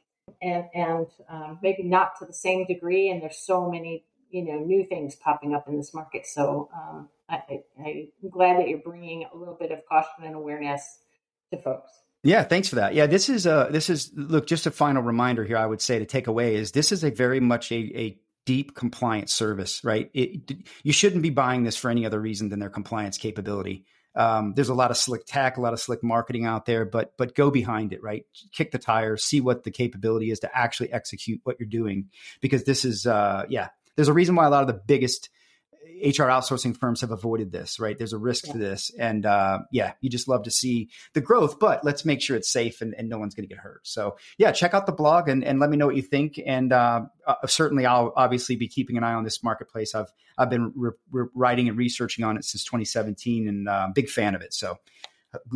and 0.43 0.65
and 0.75 1.07
um, 1.29 1.59
maybe 1.63 1.83
not 1.83 2.19
to 2.19 2.27
the 2.27 2.33
same 2.33 2.67
degree. 2.67 3.11
And 3.11 3.23
there's 3.23 3.39
so 3.39 3.71
many 3.71 4.05
you 4.31 4.45
know 4.45 4.59
new 4.59 4.87
things 4.87 5.15
popping 5.17 5.55
up 5.55 5.69
in 5.69 5.77
this 5.77 5.95
market. 5.95 6.27
So 6.27 6.69
um, 6.75 7.09
I, 7.29 7.63
I'm 7.79 8.31
glad 8.31 8.59
that 8.59 8.69
you're 8.69 8.79
bringing 8.79 9.27
a 9.33 9.37
little 9.37 9.57
bit 9.59 9.71
of 9.71 9.81
caution 9.89 10.25
and 10.25 10.35
awareness 10.35 10.99
to 11.53 11.61
folks. 11.61 11.91
Yeah, 12.23 12.45
thanks 12.45 12.69
for 12.69 12.77
that. 12.77 12.95
Yeah, 12.95 13.07
this 13.07 13.29
is 13.29 13.47
a 13.47 13.69
this 13.71 13.89
is 13.89 14.11
look 14.15 14.47
just 14.47 14.67
a 14.67 14.71
final 14.71 15.03
reminder 15.03 15.45
here. 15.45 15.57
I 15.57 15.67
would 15.67 15.81
say 15.81 15.99
to 15.99 16.05
take 16.05 16.27
away 16.27 16.57
is 16.57 16.73
this 16.73 16.93
is 16.93 17.03
a 17.03 17.11
very 17.11 17.41
much 17.41 17.73
a, 17.73 17.77
a 17.99 18.19
deep 18.45 18.75
compliance 18.75 19.33
service, 19.33 19.83
right? 19.85 20.11
It, 20.13 20.53
you 20.83 20.93
shouldn't 20.93 21.23
be 21.23 21.31
buying 21.31 21.63
this 21.63 21.77
for 21.77 21.91
any 21.91 22.05
other 22.05 22.21
reason 22.21 22.49
than 22.49 22.59
their 22.59 22.71
compliance 22.71 23.17
capability. 23.17 23.87
Um, 24.15 24.55
there's 24.55 24.69
a 24.69 24.75
lot 24.75 24.91
of 24.91 24.97
slick 24.97 25.23
tech, 25.27 25.57
a 25.57 25.61
lot 25.61 25.73
of 25.73 25.81
slick 25.81 26.03
marketing 26.03 26.45
out 26.45 26.67
there, 26.67 26.85
but 26.85 27.13
but 27.17 27.35
go 27.35 27.51
behind 27.51 27.93
it, 27.93 28.03
right? 28.03 28.25
Kick 28.53 28.73
the 28.73 28.79
tires, 28.79 29.25
see 29.25 29.41
what 29.41 29.63
the 29.65 29.71
capability 29.71 30.31
is 30.31 30.41
to 30.41 30.57
actually 30.57 30.93
execute 30.93 31.41
what 31.45 31.57
you're 31.61 31.69
doing, 31.69 32.09
because 32.41 32.65
this 32.65 32.85
is, 32.85 33.07
uh, 33.07 33.45
yeah, 33.49 33.69
there's 33.97 34.09
a 34.09 34.13
reason 34.13 34.35
why 34.35 34.47
a 34.47 34.51
lot 34.51 34.63
of 34.63 34.67
the 34.67 34.81
biggest 34.87 35.31
HR 36.03 36.25
outsourcing 36.25 36.77
firms 36.77 37.01
have 37.03 37.11
avoided 37.11 37.53
this, 37.53 37.79
right? 37.79 37.97
There's 37.97 38.13
a 38.13 38.19
risk 38.19 38.47
yeah. 38.47 38.53
to 38.53 38.59
this. 38.59 38.91
And 38.99 39.27
uh, 39.27 39.61
yeah, 39.71 39.93
you 40.01 40.11
just 40.11 40.29
love 40.29 40.45
to 40.45 40.51
see 40.51 40.91
the 41.15 41.21
growth, 41.21 41.59
but 41.59 41.85
let's 41.85 42.05
make 42.05 42.21
sure 42.21 42.37
it's 42.37 42.51
safe 42.51 42.81
and, 42.81 42.95
and 42.95 43.09
no 43.09 43.19
one's 43.19 43.35
going 43.35 43.49
to 43.49 43.55
get 43.55 43.63
hurt. 43.63 43.87
So 43.87 44.17
yeah, 44.39 44.53
check 44.53 44.75
out 44.75 44.87
the 44.87 44.93
blog 44.93 45.29
and, 45.29 45.45
and 45.45 45.61
let 45.61 45.71
me 45.71 45.77
know 45.77 45.87
what 45.87 45.97
you 45.97 46.03
think. 46.03 46.41
And 46.45 46.73
uh, 46.73 47.03
uh, 47.27 47.35
certainly 47.47 47.87
I'll 47.87 48.13
obviously 48.17 48.57
be 48.57 48.69
keeping 48.69 48.97
an 48.97 49.05
eye 49.05 49.15
on 49.15 49.25
this 49.25 49.43
marketplace. 49.43 49.95
I've, 49.95 50.13
I've 50.39 50.51
been 50.51 50.73
re- 50.75 50.93
re- 51.11 51.29
writing 51.35 51.69
and 51.69 51.77
researching 51.77 52.25
on 52.25 52.37
it 52.37 52.45
since 52.45 52.65
2017 52.65 53.49
and 53.49 53.69
uh, 53.69 53.89
big 53.95 54.09
fan 54.09 54.35
of 54.35 54.43
it. 54.43 54.55
So 54.55 54.79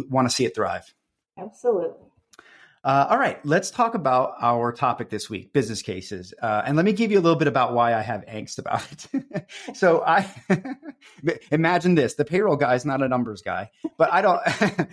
want 0.09 0.29
to 0.29 0.35
see 0.35 0.45
it 0.45 0.55
thrive. 0.55 0.95
Absolutely. 1.39 2.04
Uh, 2.85 3.07
all 3.09 3.19
right, 3.19 3.43
let's 3.47 3.71
talk 3.71 3.95
about 3.95 4.35
our 4.43 4.71
topic 4.71 5.09
this 5.09 5.31
week, 5.31 5.55
business 5.55 5.81
cases. 5.81 6.35
Uh, 6.43 6.63
and 6.67 6.77
let 6.77 6.85
me 6.85 6.93
give 6.93 7.11
you 7.11 7.19
a 7.19 7.23
little 7.23 7.39
bit 7.39 7.49
about 7.49 7.73
why 7.73 7.95
I 7.95 8.03
have 8.03 8.27
angst 8.27 8.59
about 8.59 8.87
it. 9.15 9.47
so 9.75 10.05
I 10.07 10.29
imagine 11.51 11.95
this: 11.95 12.15
the 12.15 12.27
payroll 12.27 12.57
guy 12.57 12.75
is 12.75 12.85
not 12.85 13.01
a 13.01 13.09
numbers 13.09 13.41
guy, 13.41 13.71
but 13.97 14.13
I 14.13 14.21
don't, 14.21 14.41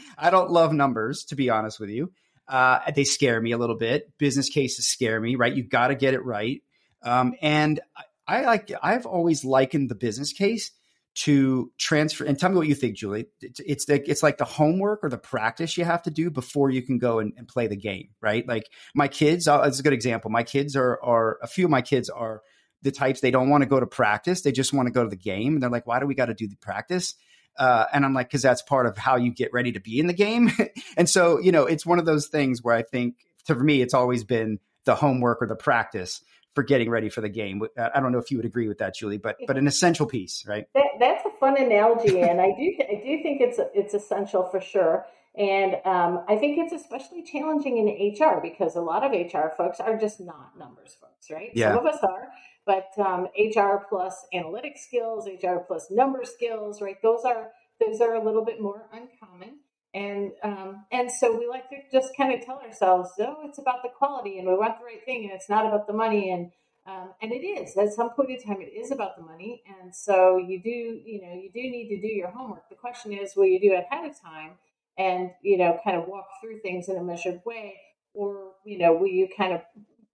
I 0.18 0.30
don't 0.30 0.50
love 0.50 0.72
numbers 0.72 1.26
to 1.26 1.36
be 1.36 1.50
honest 1.50 1.82
with 1.82 1.90
you. 1.90 2.14
Uh, 2.48 2.80
they 2.96 3.04
scare 3.04 3.42
me 3.42 3.52
a 3.52 3.58
little 3.58 3.78
bit. 3.78 4.18
Business 4.18 4.48
cases 4.48 4.88
scare 4.88 5.20
me, 5.20 5.36
right? 5.36 5.54
You 5.54 5.64
got 5.64 5.90
to 5.90 5.96
get 5.96 6.14
it 6.14 6.24
right. 6.24 6.62
Um, 7.04 7.34
and 7.42 7.82
I, 7.98 8.04
I 8.40 8.46
like, 8.46 8.72
I've 8.82 9.06
always 9.06 9.44
likened 9.44 9.90
the 9.90 9.96
business 9.96 10.32
case 10.32 10.72
to 11.14 11.72
transfer 11.78 12.24
and 12.24 12.40
tell 12.40 12.50
me 12.50 12.56
what 12.56 12.68
you 12.68 12.76
think 12.76 12.96
julie. 12.96 13.26
It's, 13.42 13.86
the, 13.86 14.10
it's 14.10 14.24
like 14.24 14.38
the 14.38 14.46
homework 14.46 15.04
or 15.04 15.10
the 15.10 15.18
practice 15.18 15.78
you 15.78 15.84
have 15.84 16.04
to 16.04 16.12
do 16.12 16.30
before 16.30 16.70
you 16.70 16.82
can 16.82 17.00
go 17.00 17.20
and, 17.20 17.34
and 17.38 17.48
play 17.48 17.68
the 17.68 17.76
game 17.76 18.10
right? 18.22 18.48
Like 18.48 18.70
my 18.96 19.08
kids 19.08 19.48
uh, 19.48 19.62
it's 19.66 19.80
a 19.80 19.84
good 19.84 19.94
example. 19.94 20.32
My 20.32 20.44
kids 20.44 20.76
are 20.76 21.02
are 21.04 21.38
a 21.42 21.48
few 21.48 21.66
of 21.66 21.72
my 21.72 21.82
kids 21.82 22.10
are 22.10 22.42
the 22.82 22.92
types 22.92 23.20
they 23.20 23.32
don't 23.32 23.50
want 23.50 23.62
to 23.62 23.70
go 23.70 23.80
to 23.80 23.86
practice 23.86 24.42
they 24.42 24.52
just 24.52 24.74
want 24.74 24.88
to 24.88 24.92
go 24.92 25.04
to 25.04 25.10
the 25.10 25.16
game 25.16 25.54
and 25.54 25.64
they're 25.64 25.70
like 25.70 25.86
why 25.86 26.00
do 26.00 26.06
we 26.06 26.16
got 26.16 26.28
to 26.28 26.34
do 26.34 26.48
the 26.48 26.58
practice? 26.58 27.16
Uh, 27.58 27.86
and 27.92 28.06
i'm 28.06 28.14
like 28.14 28.30
because 28.30 28.42
that's 28.42 28.62
part 28.62 28.86
of 28.86 28.98
how 28.98 29.18
you 29.18 29.34
get 29.34 29.52
ready 29.52 29.74
to 29.74 29.82
be 29.82 30.00
in 30.00 30.08
the 30.08 30.14
game. 30.14 30.52
And 30.98 31.10
so 31.10 31.40
you 31.40 31.52
know 31.52 31.66
it's 31.66 31.86
one 31.86 32.00
of 32.00 32.06
those 32.06 32.28
things 32.28 32.64
where 32.64 32.76
i 32.76 32.84
think 32.84 33.16
to, 33.46 33.56
me 33.56 33.82
it's 33.82 33.94
always 33.94 34.24
been 34.24 34.60
the 34.86 34.96
homework 34.96 35.42
or 35.42 35.48
the 35.48 35.56
practice 35.56 36.22
for 36.56 36.64
getting 36.64 36.90
ready 36.90 37.10
for 37.10 37.22
the 37.22 37.30
game. 37.30 37.62
I 37.78 38.00
don't 38.00 38.12
know 38.12 38.20
if 38.20 38.32
you 38.32 38.38
would 38.38 38.46
agree 38.46 38.68
with 38.68 38.78
that, 38.80 38.96
Julie, 38.96 39.18
but 39.18 39.38
but 39.48 39.58
an 39.58 39.68
essential 39.68 40.06
piece, 40.06 40.46
right? 40.48 40.66
That, 40.74 40.86
that's 41.00 41.26
a 41.26 41.32
fun 41.40 41.62
analogy, 41.62 42.22
and 42.22 42.42
I 42.42 42.48
do 42.58 42.76
I 42.80 43.02
do 43.04 43.24
think 43.24 43.42
it's 43.42 43.60
it's 43.74 43.94
essential 43.94 44.48
for 44.50 44.60
sure. 44.60 45.06
And 45.38 45.76
um, 45.86 46.26
I 46.28 46.36
think 46.36 46.58
it's 46.58 46.74
especially 46.74 47.24
challenging 47.24 47.78
in 47.78 47.88
HR 47.88 48.42
because 48.42 48.76
a 48.76 48.82
lot 48.82 49.04
of 49.04 49.12
HR 49.12 49.56
folks 49.56 49.80
are 49.80 49.98
just 49.98 50.20
not 50.20 50.58
numbers 50.58 50.98
folks, 51.00 51.32
right? 51.32 51.52
Yeah. 51.54 51.74
Some 51.74 51.86
of 51.86 51.94
us 51.94 52.00
are, 52.04 52.28
but 52.66 52.90
um, 52.98 53.28
HR 53.38 53.86
plus 53.88 54.26
analytic 54.34 54.78
skills, 54.78 55.28
HR 55.28 55.60
plus 55.66 55.90
number 55.90 56.26
skills, 56.26 56.82
right? 56.82 56.98
Those 57.02 57.24
are 57.26 57.52
those 57.80 58.02
are 58.02 58.16
a 58.16 58.24
little 58.24 58.44
bit 58.44 58.62
more 58.62 58.90
uncommon 58.92 59.60
and 59.94 60.32
um, 60.44 60.86
and 60.92 61.12
so 61.12 61.38
we 61.38 61.48
like 61.48 61.70
to 61.70 61.76
just 61.92 62.16
kind 62.16 62.34
of 62.34 62.46
tell 62.46 62.60
ourselves, 62.60 63.10
oh, 63.20 63.38
it's 63.44 63.60
about 63.60 63.84
the 63.84 63.90
quality, 63.90 64.40
and 64.40 64.48
we 64.48 64.56
want 64.56 64.80
the 64.80 64.86
right 64.86 65.04
thing, 65.04 65.26
and 65.26 65.34
it's 65.34 65.50
not 65.50 65.66
about 65.66 65.88
the 65.88 65.94
money, 65.94 66.32
and 66.32 66.52
um, 66.88 67.14
and 67.22 67.32
it 67.32 67.46
is 67.46 67.76
at 67.78 67.94
some 67.94 68.12
point 68.12 68.30
in 68.32 68.42
time, 68.42 68.62
it 68.62 68.74
is 68.74 68.92
about 68.92 69.18
the 69.18 69.24
money, 69.24 69.64
and 69.82 69.94
so 69.94 70.38
you 70.38 70.62
do, 70.62 70.70
you 70.70 71.22
know, 71.22 71.34
you 71.34 71.52
do 71.54 71.62
need 71.62 71.90
to 71.90 72.02
do 72.02 72.08
your 72.08 72.30
homework. 72.30 72.70
The 72.70 72.76
question 72.76 73.12
is, 73.12 73.34
will 73.36 73.46
you 73.46 73.60
do 73.60 73.74
it 73.74 73.86
ahead 73.92 74.10
of 74.10 74.20
time, 74.20 74.52
and 74.98 75.32
you 75.42 75.58
know, 75.58 75.78
kind 75.84 75.98
of 75.98 76.08
walk 76.08 76.28
through 76.42 76.60
things 76.62 76.88
in 76.88 76.98
a 76.98 77.04
measured 77.04 77.42
way, 77.46 77.76
or 78.14 78.54
you 78.66 78.78
know, 78.78 78.94
will 78.94 79.08
you 79.08 79.28
kind 79.38 79.54
of 79.54 79.62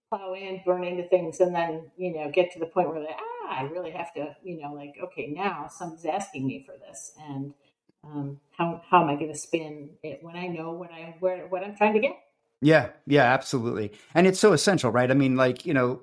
plow 0.08 0.34
in, 0.34 0.60
burn 0.66 0.82
into 0.82 1.08
things, 1.08 1.38
and 1.38 1.54
then 1.54 1.90
you 1.96 2.12
know 2.14 2.32
get 2.32 2.52
to 2.52 2.58
the 2.58 2.66
point 2.66 2.88
where 2.88 3.00
like, 3.00 3.16
ah, 3.16 3.60
I 3.60 3.62
really 3.62 3.92
have 3.92 4.12
to, 4.14 4.34
you 4.42 4.60
know, 4.60 4.72
like 4.74 4.94
okay, 5.04 5.28
now 5.28 5.70
someone's 5.72 6.04
asking 6.04 6.48
me 6.48 6.64
for 6.66 6.74
this, 6.78 7.12
and 7.28 7.54
um, 8.04 8.40
how 8.56 8.82
how 8.88 9.02
am 9.02 9.08
I 9.08 9.16
going 9.16 9.32
to 9.32 9.38
spin 9.38 9.90
it 10.02 10.20
when 10.22 10.36
I 10.36 10.46
know 10.46 10.72
what 10.72 10.90
I 10.92 11.16
where 11.20 11.46
what 11.46 11.62
I'm 11.62 11.76
trying 11.76 11.94
to 11.94 12.00
get? 12.00 12.16
Yeah, 12.60 12.88
yeah, 13.06 13.24
absolutely, 13.24 13.92
and 14.14 14.26
it's 14.26 14.40
so 14.40 14.52
essential, 14.52 14.90
right? 14.90 15.10
I 15.10 15.14
mean, 15.14 15.36
like 15.36 15.66
you 15.66 15.74
know, 15.74 16.02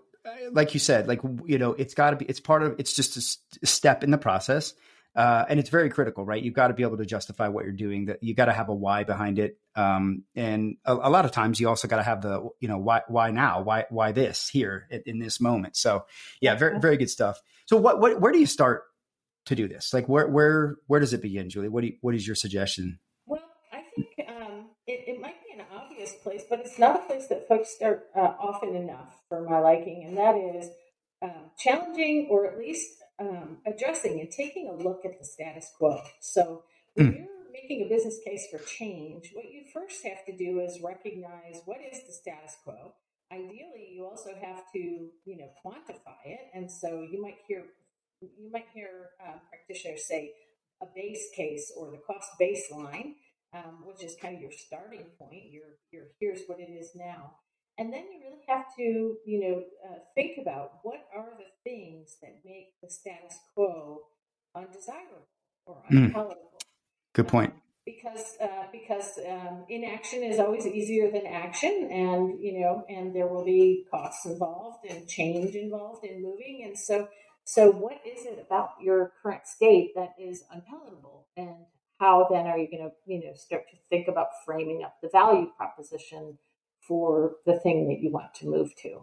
like 0.51 0.73
you 0.73 0.79
said, 0.79 1.07
like 1.07 1.21
you 1.45 1.57
know, 1.57 1.73
it's 1.73 1.93
got 1.93 2.11
to 2.11 2.15
be. 2.15 2.25
It's 2.25 2.39
part 2.39 2.63
of. 2.63 2.75
It's 2.79 2.93
just 2.93 3.39
a 3.61 3.65
step 3.65 4.03
in 4.03 4.11
the 4.11 4.17
process. 4.17 4.73
Uh, 5.15 5.45
and 5.47 5.61
it's 5.61 5.69
very 5.69 5.89
critical, 5.89 6.25
right? 6.25 6.43
You've 6.43 6.53
got 6.53 6.67
to 6.67 6.73
be 6.73 6.83
able 6.83 6.97
to 6.97 7.05
justify 7.05 7.47
what 7.47 7.63
you're 7.63 7.73
doing. 7.73 8.07
That 8.07 8.21
you 8.21 8.33
got 8.33 8.45
to 8.45 8.53
have 8.53 8.67
a 8.67 8.73
why 8.73 9.05
behind 9.05 9.39
it, 9.39 9.57
um, 9.75 10.23
and 10.35 10.77
a, 10.85 10.93
a, 10.93 11.09
lot 11.09 11.25
of 11.25 11.31
times 11.31 11.59
you 11.59 11.67
also 11.67 11.87
got 11.87 11.97
to 11.97 12.03
have 12.03 12.21
the, 12.21 12.49
you 12.59 12.67
know, 12.67 12.77
why, 12.77 13.01
why 13.07 13.31
now, 13.31 13.61
why, 13.61 13.85
why 13.89 14.13
this 14.13 14.47
here 14.47 14.87
in, 14.89 15.03
in 15.05 15.19
this 15.19 15.41
moment. 15.41 15.75
So, 15.75 16.05
yeah, 16.39 16.55
very, 16.55 16.79
very 16.79 16.95
good 16.95 17.09
stuff. 17.09 17.41
So, 17.65 17.75
what, 17.75 17.99
what, 17.99 18.21
where 18.21 18.31
do 18.31 18.39
you 18.39 18.45
start 18.45 18.83
to 19.45 19.55
do 19.55 19.67
this? 19.67 19.93
Like, 19.93 20.07
where, 20.07 20.27
where, 20.27 20.75
where 20.87 20.99
does 20.99 21.13
it 21.13 21.21
begin, 21.21 21.49
Julie? 21.49 21.69
What 21.69 21.81
do 21.81 21.87
you, 21.87 21.97
what 22.01 22.15
is 22.15 22.25
your 22.25 22.35
suggestion? 22.35 22.99
Well, 23.25 23.43
I 23.71 23.81
think 23.95 24.07
um, 24.27 24.69
it, 24.87 25.03
it 25.07 25.21
might 25.21 25.35
be 25.43 25.59
an 25.59 25.65
obvious 25.73 26.13
place, 26.23 26.43
but 26.49 26.59
it's 26.59 26.79
not 26.79 26.95
a 26.95 27.05
place 27.05 27.27
that 27.27 27.47
folks 27.47 27.75
start 27.75 28.07
uh, 28.15 28.33
often 28.39 28.75
enough 28.75 29.21
for 29.29 29.41
my 29.47 29.59
liking, 29.59 30.03
and 30.07 30.17
that 30.17 30.35
is 30.35 30.69
um, 31.21 31.51
challenging 31.57 32.27
or 32.29 32.45
at 32.45 32.57
least 32.57 32.89
um, 33.19 33.57
addressing 33.65 34.19
and 34.19 34.29
taking 34.31 34.67
a 34.67 34.83
look 34.83 35.05
at 35.05 35.17
the 35.19 35.25
status 35.25 35.71
quo. 35.77 36.01
So, 36.19 36.63
when 36.95 37.07
mm. 37.07 37.15
you're 37.17 37.27
making 37.53 37.85
a 37.85 37.89
business 37.89 38.19
case 38.25 38.47
for 38.51 38.59
change, 38.59 39.31
what 39.33 39.45
you 39.45 39.63
first 39.73 40.03
have 40.03 40.25
to 40.25 40.35
do 40.35 40.59
is 40.59 40.79
recognize 40.83 41.61
what 41.65 41.77
is 41.91 41.99
the 42.05 42.13
status 42.13 42.55
quo. 42.63 42.93
Ideally, 43.31 43.89
you 43.93 44.05
also 44.05 44.29
have 44.41 44.63
to, 44.73 44.79
you 44.79 45.37
know, 45.37 45.49
quantify 45.65 46.25
it. 46.25 46.39
And 46.53 46.69
so 46.69 47.01
you 47.09 47.21
might 47.21 47.37
hear 47.47 47.63
you 48.21 48.51
might 48.51 48.67
hear 48.73 49.09
uh, 49.25 49.37
practitioners 49.49 50.07
say 50.07 50.31
a 50.81 50.85
base 50.93 51.29
case 51.35 51.71
or 51.77 51.91
the 51.91 51.99
cost 52.05 52.29
baseline, 52.39 53.13
um, 53.53 53.83
which 53.85 54.03
is 54.03 54.15
kind 54.21 54.35
of 54.35 54.41
your 54.41 54.51
starting 54.51 55.05
point. 55.19 55.51
Your 55.51 55.77
your 55.91 56.05
here's 56.19 56.41
what 56.47 56.59
it 56.59 56.71
is 56.71 56.91
now. 56.95 57.37
And 57.77 57.91
then 57.91 58.05
you 58.05 58.21
really 58.23 58.43
have 58.47 58.65
to, 58.77 59.17
you 59.25 59.39
know, 59.41 59.63
uh, 59.85 59.99
think 60.15 60.37
about 60.41 60.79
what 60.83 61.07
are 61.13 61.31
the 61.37 61.69
things 61.69 62.15
that 62.21 62.39
make 62.45 62.67
the 62.81 62.89
status 62.89 63.37
quo 63.53 63.99
undesirable 64.55 65.27
or 65.65 65.83
hmm. 65.89 66.05
unpalatable. 66.05 66.53
Mm. 66.55 66.65
Good 67.13 67.27
point. 67.27 67.53
Um, 67.53 67.61
because 67.85 68.37
uh, 68.41 68.63
because 68.71 69.19
um, 69.29 69.65
inaction 69.69 70.23
is 70.23 70.39
always 70.39 70.65
easier 70.65 71.11
than 71.11 71.27
action, 71.27 71.89
and 71.91 72.41
you 72.41 72.59
know, 72.59 72.83
and 72.89 73.15
there 73.15 73.27
will 73.27 73.45
be 73.45 73.85
costs 73.91 74.25
involved 74.25 74.85
and 74.89 75.07
change 75.07 75.55
involved 75.55 76.03
in 76.03 76.23
moving, 76.23 76.63
and 76.65 76.77
so 76.77 77.07
so 77.45 77.71
what 77.71 77.99
is 78.05 78.25
it 78.25 78.43
about 78.45 78.71
your 78.81 79.13
current 79.21 79.47
state 79.47 79.93
that 79.95 80.13
is 80.19 80.43
unpalatable, 80.51 81.27
and 81.37 81.55
how 81.99 82.27
then 82.29 82.47
are 82.47 82.57
you 82.57 82.69
going 82.69 82.89
to 82.89 82.91
you 83.05 83.23
know 83.23 83.33
start 83.33 83.69
to 83.71 83.77
think 83.89 84.07
about 84.07 84.27
framing 84.45 84.83
up 84.83 84.95
the 85.01 85.09
value 85.09 85.47
proposition 85.57 86.37
for 86.87 87.35
the 87.45 87.59
thing 87.59 87.87
that 87.87 87.99
you 88.01 88.11
want 88.11 88.33
to 88.35 88.47
move 88.47 88.75
to. 88.75 89.01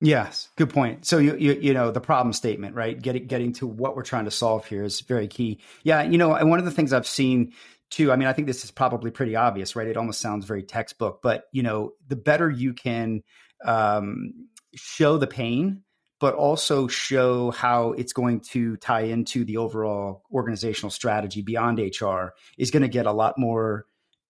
Yes, 0.00 0.48
good 0.56 0.70
point. 0.70 1.06
So 1.06 1.18
you 1.18 1.36
you 1.36 1.52
you 1.52 1.74
know 1.74 1.92
the 1.92 2.00
problem 2.00 2.32
statement, 2.32 2.74
right? 2.74 3.00
Getting 3.00 3.26
getting 3.28 3.52
to 3.54 3.68
what 3.68 3.94
we're 3.94 4.02
trying 4.02 4.24
to 4.24 4.32
solve 4.32 4.66
here 4.66 4.82
is 4.82 5.00
very 5.00 5.28
key. 5.28 5.60
Yeah, 5.84 6.02
you 6.02 6.18
know, 6.18 6.34
and 6.34 6.50
one 6.50 6.58
of 6.58 6.64
the 6.64 6.72
things 6.72 6.92
I've 6.92 7.06
seen 7.06 7.52
too, 7.90 8.10
I 8.10 8.16
mean, 8.16 8.26
I 8.26 8.32
think 8.32 8.48
this 8.48 8.64
is 8.64 8.70
probably 8.70 9.10
pretty 9.10 9.36
obvious, 9.36 9.76
right? 9.76 9.86
It 9.86 9.96
almost 9.96 10.20
sounds 10.20 10.44
very 10.44 10.64
textbook, 10.64 11.20
but 11.22 11.44
you 11.52 11.62
know, 11.62 11.92
the 12.08 12.16
better 12.16 12.50
you 12.50 12.72
can 12.72 13.22
um, 13.64 14.48
show 14.74 15.18
the 15.18 15.26
pain, 15.28 15.82
but 16.22 16.34
also 16.36 16.86
show 16.86 17.50
how 17.50 17.90
it's 17.94 18.12
going 18.12 18.38
to 18.38 18.76
tie 18.76 19.00
into 19.00 19.44
the 19.44 19.56
overall 19.56 20.22
organizational 20.30 20.88
strategy 20.88 21.42
beyond 21.42 21.80
HR, 21.80 22.26
is 22.56 22.70
going 22.70 22.82
to 22.82 22.88
get 22.88 23.06
a 23.06 23.12
lot 23.12 23.36
more 23.36 23.86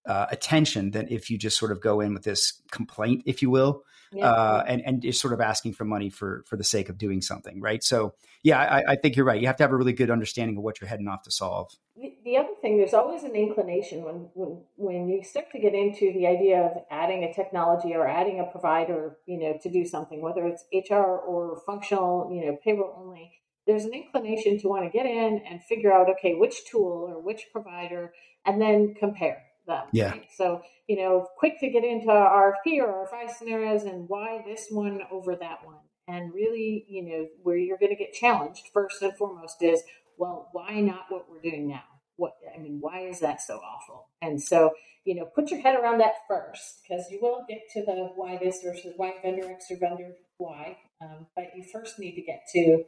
uh, 0.06 0.24
attention 0.30 0.92
than 0.92 1.06
if 1.10 1.28
you 1.28 1.36
just 1.36 1.58
sort 1.58 1.70
of 1.70 1.82
go 1.82 2.00
in 2.00 2.14
with 2.14 2.22
this 2.22 2.62
complaint, 2.70 3.24
if 3.26 3.42
you 3.42 3.50
will, 3.50 3.82
yeah. 4.12 4.26
uh, 4.26 4.64
and 4.66 4.82
and 4.84 5.02
just 5.02 5.20
sort 5.20 5.32
of 5.32 5.40
asking 5.40 5.72
for 5.74 5.84
money 5.84 6.10
for 6.10 6.44
for 6.46 6.56
the 6.56 6.64
sake 6.64 6.88
of 6.88 6.98
doing 6.98 7.22
something, 7.22 7.60
right? 7.60 7.82
So, 7.82 8.14
yeah, 8.42 8.58
I, 8.58 8.92
I, 8.92 8.96
think 8.96 9.16
you're 9.16 9.24
right. 9.24 9.40
You 9.40 9.46
have 9.46 9.56
to 9.56 9.62
have 9.62 9.72
a 9.72 9.76
really 9.76 9.92
good 9.92 10.10
understanding 10.10 10.56
of 10.56 10.62
what 10.62 10.80
you're 10.80 10.88
heading 10.88 11.08
off 11.08 11.22
to 11.22 11.30
solve. 11.30 11.72
The, 11.96 12.14
the 12.24 12.36
other 12.36 12.54
thing, 12.60 12.78
there's 12.78 12.94
always 12.94 13.22
an 13.22 13.34
inclination 13.34 14.04
when 14.04 14.28
when 14.34 14.62
when 14.76 15.08
you 15.08 15.22
start 15.22 15.50
to 15.52 15.58
get 15.58 15.74
into 15.74 16.12
the 16.12 16.26
idea 16.26 16.60
of 16.60 16.82
adding 16.90 17.24
a 17.24 17.32
technology 17.32 17.94
or 17.94 18.06
adding 18.06 18.40
a 18.40 18.44
provider, 18.44 19.16
you 19.26 19.38
know, 19.38 19.58
to 19.62 19.70
do 19.70 19.86
something, 19.86 20.20
whether 20.20 20.46
it's 20.46 20.64
HR 20.72 20.96
or 20.96 21.60
functional, 21.66 22.30
you 22.32 22.46
know, 22.46 22.58
payroll 22.62 22.94
only. 22.98 23.32
There's 23.66 23.84
an 23.84 23.94
inclination 23.94 24.58
to 24.58 24.68
want 24.68 24.84
to 24.84 24.90
get 24.90 25.06
in 25.06 25.40
and 25.48 25.62
figure 25.62 25.92
out, 25.92 26.10
okay, 26.10 26.34
which 26.34 26.68
tool 26.68 27.06
or 27.08 27.22
which 27.22 27.46
provider, 27.52 28.12
and 28.44 28.60
then 28.60 28.94
compare 28.98 29.40
them. 29.66 29.84
Yeah. 29.92 30.10
Right? 30.10 30.26
So, 30.36 30.62
you 30.86 30.96
know, 30.96 31.26
quick 31.38 31.60
to 31.60 31.68
get 31.70 31.84
into 31.84 32.06
RFP 32.06 32.78
or 32.80 33.06
RFI 33.06 33.30
scenarios 33.36 33.84
and 33.84 34.08
why 34.08 34.42
this 34.46 34.66
one 34.70 35.00
over 35.10 35.36
that 35.36 35.64
one. 35.64 35.76
And 36.08 36.34
really, 36.34 36.84
you 36.88 37.04
know, 37.04 37.26
where 37.42 37.56
you're 37.56 37.78
going 37.78 37.96
to 37.96 37.96
get 37.96 38.12
challenged 38.12 38.64
first 38.72 39.00
and 39.02 39.16
foremost 39.16 39.62
is, 39.62 39.82
well, 40.18 40.48
why 40.52 40.80
not 40.80 41.06
what 41.08 41.26
we're 41.30 41.40
doing 41.40 41.68
now? 41.68 41.82
What 42.16 42.32
I 42.54 42.58
mean, 42.58 42.78
why 42.80 43.06
is 43.06 43.20
that 43.20 43.40
so 43.40 43.54
awful? 43.54 44.08
And 44.20 44.40
so, 44.40 44.72
you 45.04 45.14
know, 45.14 45.24
put 45.24 45.50
your 45.50 45.60
head 45.60 45.76
around 45.76 45.98
that 45.98 46.14
first 46.28 46.80
because 46.82 47.06
you 47.10 47.18
will 47.22 47.44
get 47.48 47.62
to 47.72 47.84
the 47.84 48.10
why 48.14 48.38
this 48.38 48.60
versus 48.62 48.92
why 48.96 49.14
vendor 49.22 49.50
X 49.50 49.66
or 49.70 49.78
vendor 49.78 50.12
Y. 50.38 50.76
Um, 51.00 51.26
but 51.34 51.46
you 51.56 51.64
first 51.72 51.98
need 51.98 52.14
to 52.14 52.22
get 52.22 52.42
to, 52.52 52.84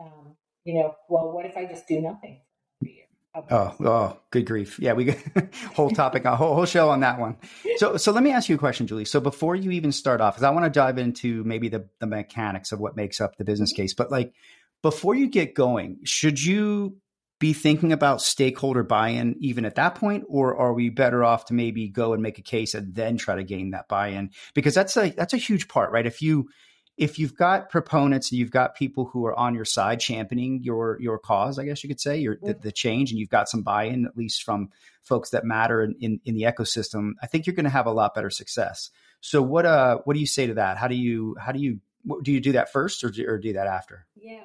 um, 0.00 0.36
you 0.64 0.74
know, 0.74 0.94
well, 1.08 1.32
what 1.32 1.44
if 1.44 1.56
I 1.56 1.66
just 1.66 1.88
do 1.88 2.00
nothing? 2.00 2.40
Oh, 3.34 3.76
oh, 3.80 4.20
good 4.30 4.46
grief! 4.46 4.78
Yeah, 4.80 4.94
we 4.94 5.04
got 5.04 5.18
whole 5.74 5.90
topic, 5.90 6.24
a 6.24 6.34
whole, 6.34 6.54
whole 6.54 6.64
show 6.64 6.88
on 6.90 7.00
that 7.00 7.20
one. 7.20 7.36
So, 7.76 7.96
so 7.96 8.10
let 8.10 8.24
me 8.24 8.32
ask 8.32 8.48
you 8.48 8.56
a 8.56 8.58
question, 8.58 8.86
Julie. 8.86 9.04
So, 9.04 9.20
before 9.20 9.54
you 9.54 9.70
even 9.70 9.92
start 9.92 10.20
off, 10.20 10.34
because 10.34 10.44
I 10.44 10.50
want 10.50 10.64
to 10.64 10.70
dive 10.70 10.98
into 10.98 11.44
maybe 11.44 11.68
the 11.68 11.88
the 12.00 12.06
mechanics 12.06 12.72
of 12.72 12.80
what 12.80 12.96
makes 12.96 13.20
up 13.20 13.36
the 13.36 13.44
business 13.44 13.72
mm-hmm. 13.72 13.82
case, 13.82 13.94
but 13.94 14.10
like 14.10 14.32
before 14.82 15.14
you 15.14 15.28
get 15.28 15.54
going, 15.54 15.98
should 16.04 16.42
you 16.42 16.96
be 17.38 17.52
thinking 17.52 17.92
about 17.92 18.20
stakeholder 18.20 18.82
buy-in 18.82 19.36
even 19.40 19.64
at 19.64 19.76
that 19.76 19.94
point, 19.94 20.24
or 20.28 20.56
are 20.56 20.72
we 20.72 20.88
better 20.88 21.22
off 21.22 21.44
to 21.46 21.54
maybe 21.54 21.88
go 21.88 22.12
and 22.12 22.22
make 22.22 22.38
a 22.38 22.42
case 22.42 22.74
and 22.74 22.94
then 22.94 23.16
try 23.16 23.36
to 23.36 23.44
gain 23.44 23.70
that 23.70 23.88
buy-in? 23.88 24.30
Because 24.54 24.74
that's 24.74 24.96
a 24.96 25.10
that's 25.10 25.34
a 25.34 25.38
huge 25.38 25.68
part, 25.68 25.92
right? 25.92 26.06
If 26.06 26.22
you 26.22 26.48
if 26.98 27.18
you've 27.18 27.36
got 27.36 27.70
proponents 27.70 28.30
and 28.30 28.38
you've 28.40 28.50
got 28.50 28.74
people 28.74 29.04
who 29.04 29.24
are 29.24 29.38
on 29.38 29.54
your 29.54 29.64
side 29.64 30.00
championing 30.00 30.60
your 30.62 30.98
your 31.00 31.18
cause, 31.18 31.58
I 31.58 31.64
guess 31.64 31.82
you 31.82 31.88
could 31.88 32.00
say, 32.00 32.18
your 32.18 32.36
the, 32.42 32.54
the 32.54 32.72
change, 32.72 33.12
and 33.12 33.20
you've 33.20 33.30
got 33.30 33.48
some 33.48 33.62
buy-in 33.62 34.04
at 34.04 34.16
least 34.16 34.42
from 34.42 34.70
folks 35.02 35.30
that 35.30 35.44
matter 35.44 35.82
in, 35.82 35.94
in, 36.00 36.20
in 36.24 36.34
the 36.34 36.42
ecosystem, 36.42 37.12
I 37.22 37.26
think 37.26 37.46
you're 37.46 37.54
going 37.54 37.64
to 37.64 37.70
have 37.70 37.86
a 37.86 37.92
lot 37.92 38.14
better 38.14 38.30
success. 38.30 38.90
So 39.20 39.40
what 39.40 39.64
uh 39.64 39.98
what 40.04 40.14
do 40.14 40.20
you 40.20 40.26
say 40.26 40.48
to 40.48 40.54
that? 40.54 40.76
How 40.76 40.88
do 40.88 40.96
you 40.96 41.36
how 41.40 41.52
do 41.52 41.60
you 41.60 41.80
do 42.22 42.32
you 42.32 42.40
do 42.40 42.52
that 42.52 42.72
first 42.72 43.04
or 43.04 43.10
do, 43.10 43.24
or 43.26 43.38
do 43.38 43.52
that 43.52 43.66
after? 43.66 44.06
Yeah, 44.16 44.40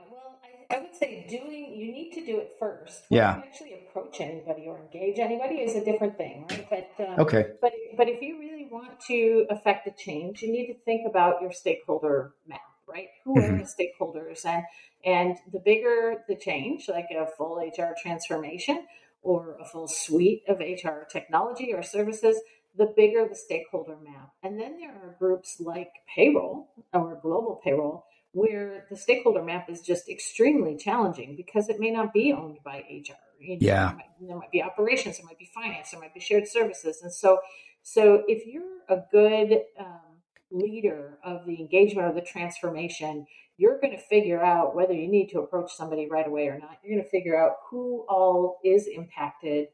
I, 0.73 0.79
would 0.79 0.95
say 0.95 1.25
doing 1.29 1.73
you 1.75 1.91
need 1.91 2.11
to 2.13 2.25
do 2.25 2.39
it 2.39 2.55
first. 2.59 3.05
When 3.09 3.17
yeah, 3.17 3.41
actually 3.45 3.73
approach 3.73 4.19
anybody 4.21 4.67
or 4.67 4.79
engage 4.79 5.19
anybody 5.19 5.55
is 5.55 5.75
a 5.75 5.83
different 5.83 6.17
thing, 6.17 6.45
right? 6.49 6.67
But 6.69 7.07
um, 7.07 7.19
okay, 7.19 7.47
but 7.61 7.73
but 7.97 8.09
if 8.09 8.21
you 8.21 8.39
really 8.39 8.67
want 8.71 8.99
to 9.07 9.45
affect 9.49 9.87
a 9.87 9.91
change, 9.91 10.41
you 10.41 10.51
need 10.51 10.67
to 10.67 10.79
think 10.85 11.07
about 11.07 11.41
your 11.41 11.51
stakeholder 11.51 12.33
map, 12.47 12.61
right? 12.87 13.07
Who 13.25 13.35
mm-hmm. 13.35 13.55
are 13.55 13.57
the 13.57 13.63
stakeholders? 13.65 14.45
And 14.45 14.63
and 15.05 15.37
the 15.51 15.59
bigger 15.59 16.23
the 16.27 16.35
change, 16.35 16.89
like 16.89 17.09
a 17.11 17.27
full 17.37 17.57
HR 17.57 17.93
transformation 18.01 18.85
or 19.21 19.57
a 19.59 19.65
full 19.65 19.87
suite 19.87 20.43
of 20.47 20.59
HR 20.59 21.05
technology 21.09 21.73
or 21.73 21.81
services, 21.81 22.37
the 22.75 22.93
bigger 22.95 23.27
the 23.27 23.35
stakeholder 23.35 23.95
map. 24.03 24.31
And 24.43 24.59
then 24.59 24.77
there 24.77 24.91
are 24.91 25.15
groups 25.19 25.57
like 25.59 25.91
payroll 26.13 26.69
or 26.93 27.19
global 27.21 27.61
payroll 27.63 28.05
where 28.33 28.85
the 28.89 28.97
stakeholder 28.97 29.43
map 29.43 29.69
is 29.69 29.81
just 29.81 30.09
extremely 30.09 30.75
challenging 30.75 31.35
because 31.35 31.69
it 31.69 31.79
may 31.79 31.91
not 31.91 32.13
be 32.13 32.33
owned 32.33 32.57
by 32.63 32.79
HR. 32.89 33.13
You 33.39 33.55
know, 33.55 33.57
yeah. 33.59 33.87
There 33.87 33.95
might, 33.95 34.05
there 34.27 34.37
might, 34.37 34.51
be 34.51 34.63
operations, 34.63 35.17
there 35.17 35.25
might 35.25 35.39
be 35.39 35.49
finance, 35.53 35.91
there 35.91 35.99
might 35.99 36.13
be 36.13 36.19
shared 36.19 36.47
services. 36.47 37.01
And 37.01 37.13
so 37.13 37.39
so 37.83 38.23
if 38.27 38.47
you're 38.47 38.63
a 38.89 39.01
good 39.11 39.59
um, 39.77 40.21
leader 40.49 41.19
of 41.23 41.45
the 41.45 41.59
engagement 41.59 42.07
or 42.07 42.13
the 42.13 42.25
transformation, 42.25 43.27
you're 43.57 43.79
going 43.79 43.91
to 43.91 44.01
figure 44.01 44.41
out 44.41 44.73
whether 44.73 44.93
you 44.93 45.09
need 45.09 45.27
to 45.27 45.39
approach 45.39 45.71
somebody 45.75 46.07
right 46.09 46.25
away 46.25 46.47
or 46.47 46.57
not. 46.57 46.77
You're 46.81 46.95
going 46.95 47.03
to 47.03 47.09
figure 47.09 47.37
out 47.37 47.57
who 47.69 48.05
all 48.09 48.59
is 48.63 48.87
impacted. 48.87 49.67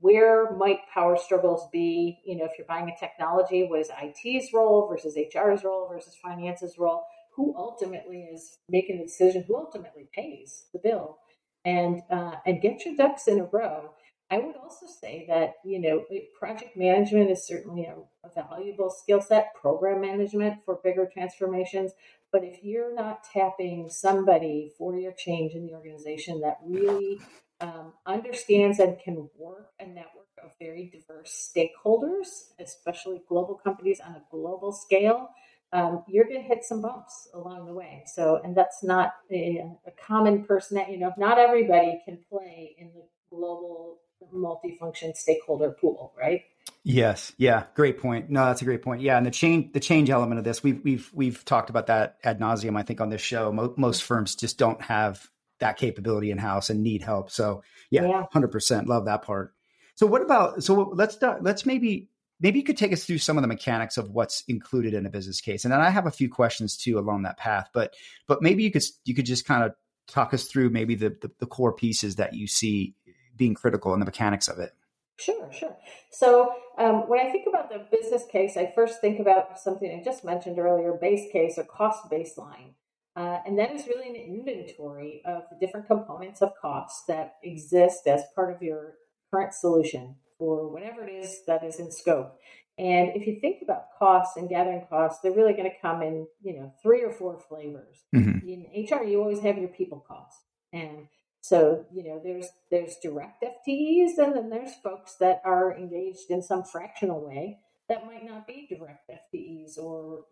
Where 0.00 0.54
might 0.56 0.80
power 0.92 1.16
struggles 1.16 1.66
be? 1.72 2.18
You 2.26 2.36
know, 2.36 2.44
if 2.44 2.52
you're 2.58 2.66
buying 2.66 2.90
a 2.90 3.00
technology, 3.00 3.66
what 3.66 3.80
is 3.80 3.90
IT's 3.90 4.52
role 4.52 4.86
versus 4.86 5.16
HR's 5.16 5.64
role 5.64 5.88
versus 5.88 6.14
finance's 6.22 6.76
role? 6.78 7.04
Who 7.36 7.54
ultimately 7.56 8.22
is 8.22 8.58
making 8.68 8.98
the 8.98 9.04
decision? 9.04 9.44
Who 9.46 9.56
ultimately 9.56 10.08
pays 10.12 10.66
the 10.72 10.78
bill? 10.78 11.18
And 11.64 12.02
uh, 12.10 12.36
and 12.46 12.60
get 12.60 12.84
your 12.84 12.96
ducks 12.96 13.26
in 13.26 13.40
a 13.40 13.44
row 13.44 13.90
I 14.30 14.38
would 14.38 14.56
also 14.56 14.86
say 14.86 15.26
that, 15.28 15.54
you 15.64 15.80
know, 15.80 16.04
project 16.38 16.76
management 16.76 17.30
is 17.30 17.46
certainly 17.46 17.84
a, 17.84 17.96
a 18.26 18.30
valuable 18.34 18.90
skill 18.90 19.20
set, 19.20 19.54
program 19.54 20.00
management 20.00 20.64
for 20.64 20.80
bigger 20.82 21.08
transformations. 21.12 21.92
But 22.32 22.42
if 22.42 22.64
you're 22.64 22.94
not 22.94 23.24
tapping 23.24 23.88
somebody 23.90 24.72
for 24.78 24.98
your 24.98 25.12
change 25.12 25.52
in 25.52 25.66
the 25.66 25.74
organization 25.74 26.40
that 26.40 26.58
really 26.64 27.20
um, 27.60 27.92
understands 28.06 28.80
and 28.80 28.98
can 28.98 29.28
work 29.38 29.68
a 29.78 29.86
network 29.86 30.26
of 30.42 30.50
very 30.58 30.90
diverse 30.90 31.52
stakeholders, 31.54 32.50
especially 32.58 33.22
global 33.28 33.54
companies 33.54 34.00
on 34.00 34.16
a 34.16 34.22
global 34.30 34.72
scale, 34.72 35.28
um, 35.74 36.04
you're 36.08 36.24
going 36.24 36.40
to 36.40 36.46
hit 36.46 36.62
some 36.62 36.80
bumps 36.80 37.28
along 37.34 37.66
the 37.66 37.74
way. 37.74 38.04
So, 38.06 38.40
and 38.42 38.56
that's 38.56 38.82
not 38.84 39.14
a, 39.30 39.62
a 39.86 39.90
common 39.90 40.44
person. 40.44 40.76
That, 40.76 40.90
you 40.90 40.98
know, 40.98 41.12
not 41.18 41.38
everybody 41.38 42.00
can 42.04 42.18
play 42.30 42.76
in 42.78 42.92
the 42.94 43.02
global 43.28 43.98
multifunction 44.32 45.14
stakeholder 45.16 45.72
pool, 45.72 46.14
right? 46.16 46.42
Yes. 46.84 47.32
Yeah. 47.38 47.64
Great 47.74 47.98
point. 47.98 48.30
No, 48.30 48.46
that's 48.46 48.62
a 48.62 48.64
great 48.64 48.82
point. 48.82 49.02
Yeah, 49.02 49.16
and 49.16 49.26
the 49.26 49.30
change, 49.30 49.72
the 49.72 49.80
change 49.80 50.10
element 50.10 50.38
of 50.38 50.44
this, 50.44 50.62
we've 50.62 50.80
we've 50.84 51.10
we've 51.12 51.44
talked 51.44 51.70
about 51.70 51.88
that 51.88 52.18
ad 52.22 52.38
nauseum. 52.38 52.78
I 52.78 52.82
think 52.82 53.00
on 53.00 53.08
this 53.08 53.20
show, 53.20 53.50
Mo- 53.52 53.74
most 53.76 54.02
firms 54.04 54.36
just 54.36 54.58
don't 54.58 54.80
have 54.82 55.28
that 55.58 55.76
capability 55.76 56.30
in 56.30 56.38
house 56.38 56.70
and 56.70 56.82
need 56.82 57.02
help. 57.02 57.30
So 57.30 57.62
yeah, 57.90 58.24
hundred 58.32 58.52
percent, 58.52 58.86
love 58.86 59.06
that 59.06 59.22
part. 59.22 59.54
So 59.94 60.06
what 60.06 60.22
about? 60.22 60.62
So 60.62 60.92
let's 60.94 61.18
let's 61.40 61.66
maybe 61.66 62.10
maybe 62.40 62.58
you 62.58 62.64
could 62.64 62.76
take 62.76 62.92
us 62.92 63.04
through 63.04 63.18
some 63.18 63.36
of 63.38 63.42
the 63.42 63.48
mechanics 63.48 63.96
of 63.96 64.10
what's 64.10 64.44
included 64.48 64.94
in 64.94 65.06
a 65.06 65.10
business 65.10 65.40
case, 65.40 65.64
and 65.64 65.72
then 65.72 65.80
I 65.80 65.90
have 65.90 66.06
a 66.06 66.10
few 66.10 66.28
questions 66.28 66.76
too 66.76 66.98
along 66.98 67.22
that 67.22 67.38
path. 67.38 67.68
But 67.72 67.94
but 68.26 68.42
maybe 68.42 68.62
you 68.62 68.70
could 68.70 68.84
you 69.04 69.14
could 69.14 69.26
just 69.26 69.46
kind 69.46 69.64
of 69.64 69.74
talk 70.06 70.34
us 70.34 70.44
through 70.44 70.70
maybe 70.70 70.94
the, 70.94 71.16
the, 71.22 71.30
the 71.38 71.46
core 71.46 71.72
pieces 71.72 72.16
that 72.16 72.34
you 72.34 72.46
see 72.46 72.94
being 73.36 73.54
critical 73.54 73.92
and 73.92 74.02
the 74.02 74.06
mechanics 74.06 74.48
of 74.48 74.58
it. 74.58 74.72
Sure, 75.18 75.50
sure. 75.52 75.76
So 76.10 76.52
um, 76.76 77.08
when 77.08 77.24
I 77.24 77.30
think 77.30 77.46
about 77.48 77.70
the 77.70 77.86
business 77.90 78.24
case, 78.30 78.56
I 78.56 78.72
first 78.74 79.00
think 79.00 79.20
about 79.20 79.58
something 79.58 79.90
I 79.90 80.04
just 80.04 80.24
mentioned 80.24 80.58
earlier: 80.58 80.92
base 81.00 81.30
case 81.32 81.54
or 81.56 81.64
cost 81.64 82.10
baseline. 82.10 82.74
Uh, 83.16 83.38
and 83.46 83.56
that 83.60 83.70
is 83.70 83.86
really 83.86 84.08
an 84.08 84.16
inventory 84.16 85.22
of 85.24 85.44
the 85.48 85.56
different 85.64 85.86
components 85.86 86.42
of 86.42 86.50
costs 86.60 87.04
that 87.06 87.34
exist 87.44 88.08
as 88.08 88.24
part 88.34 88.52
of 88.52 88.60
your 88.60 88.94
current 89.32 89.54
solution 89.54 90.16
for 90.38 90.72
whatever 90.72 91.04
it 91.06 91.10
is 91.10 91.40
that 91.46 91.64
is 91.64 91.78
in 91.78 91.90
scope. 91.90 92.36
And 92.76 93.10
if 93.14 93.26
you 93.26 93.38
think 93.40 93.62
about 93.62 93.84
costs 93.98 94.36
and 94.36 94.48
gathering 94.48 94.84
costs, 94.90 95.20
they're 95.22 95.32
really 95.32 95.52
going 95.52 95.70
to 95.70 95.80
come 95.80 96.02
in, 96.02 96.26
you 96.42 96.58
know, 96.58 96.72
three 96.82 97.04
or 97.04 97.12
four 97.12 97.38
flavors. 97.48 98.02
Mm-hmm. 98.14 98.48
In 98.48 98.86
HR, 98.90 99.04
you 99.04 99.20
always 99.20 99.40
have 99.40 99.58
your 99.58 99.68
people 99.68 100.04
costs, 100.06 100.42
and 100.72 101.06
so 101.40 101.84
you 101.92 102.02
know, 102.02 102.20
there's 102.24 102.48
there's 102.70 102.96
direct 103.02 103.44
FTEs, 103.44 104.18
and 104.18 104.34
then 104.34 104.50
there's 104.50 104.74
folks 104.82 105.14
that 105.20 105.40
are 105.44 105.76
engaged 105.76 106.30
in 106.30 106.42
some 106.42 106.64
fractional 106.64 107.24
way 107.24 107.58
that 107.88 108.06
might 108.06 108.24
not 108.24 108.46
be 108.46 108.66
direct 108.68 109.10
FTEs 109.10 109.78
or 109.78 110.24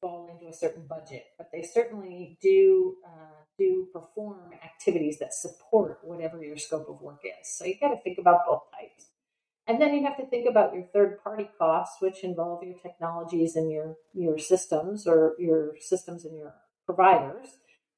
fall 0.00 0.30
into 0.32 0.48
a 0.48 0.56
certain 0.56 0.86
budget, 0.86 1.24
but 1.36 1.48
they 1.52 1.62
certainly 1.62 2.38
do 2.40 2.96
uh, 3.06 3.42
do 3.58 3.88
perform 3.92 4.52
activities 4.64 5.18
that 5.18 5.34
support 5.34 5.98
whatever 6.02 6.42
your 6.42 6.56
scope 6.56 6.88
of 6.88 7.00
work 7.02 7.20
is. 7.24 7.58
So 7.58 7.66
you 7.66 7.74
got 7.78 7.90
to 7.90 8.00
think 8.02 8.18
about 8.18 8.46
both 8.46 8.62
types. 8.72 9.09
And 9.70 9.80
then 9.80 9.94
you 9.94 10.02
have 10.02 10.16
to 10.16 10.26
think 10.26 10.48
about 10.50 10.74
your 10.74 10.82
third 10.82 11.22
party 11.22 11.48
costs, 11.56 12.02
which 12.02 12.24
involve 12.24 12.64
your 12.64 12.74
technologies 12.74 13.54
and 13.54 13.70
your, 13.70 13.94
your 14.14 14.36
systems 14.36 15.06
or 15.06 15.36
your 15.38 15.76
systems 15.78 16.24
and 16.24 16.36
your 16.36 16.54
providers. 16.84 17.46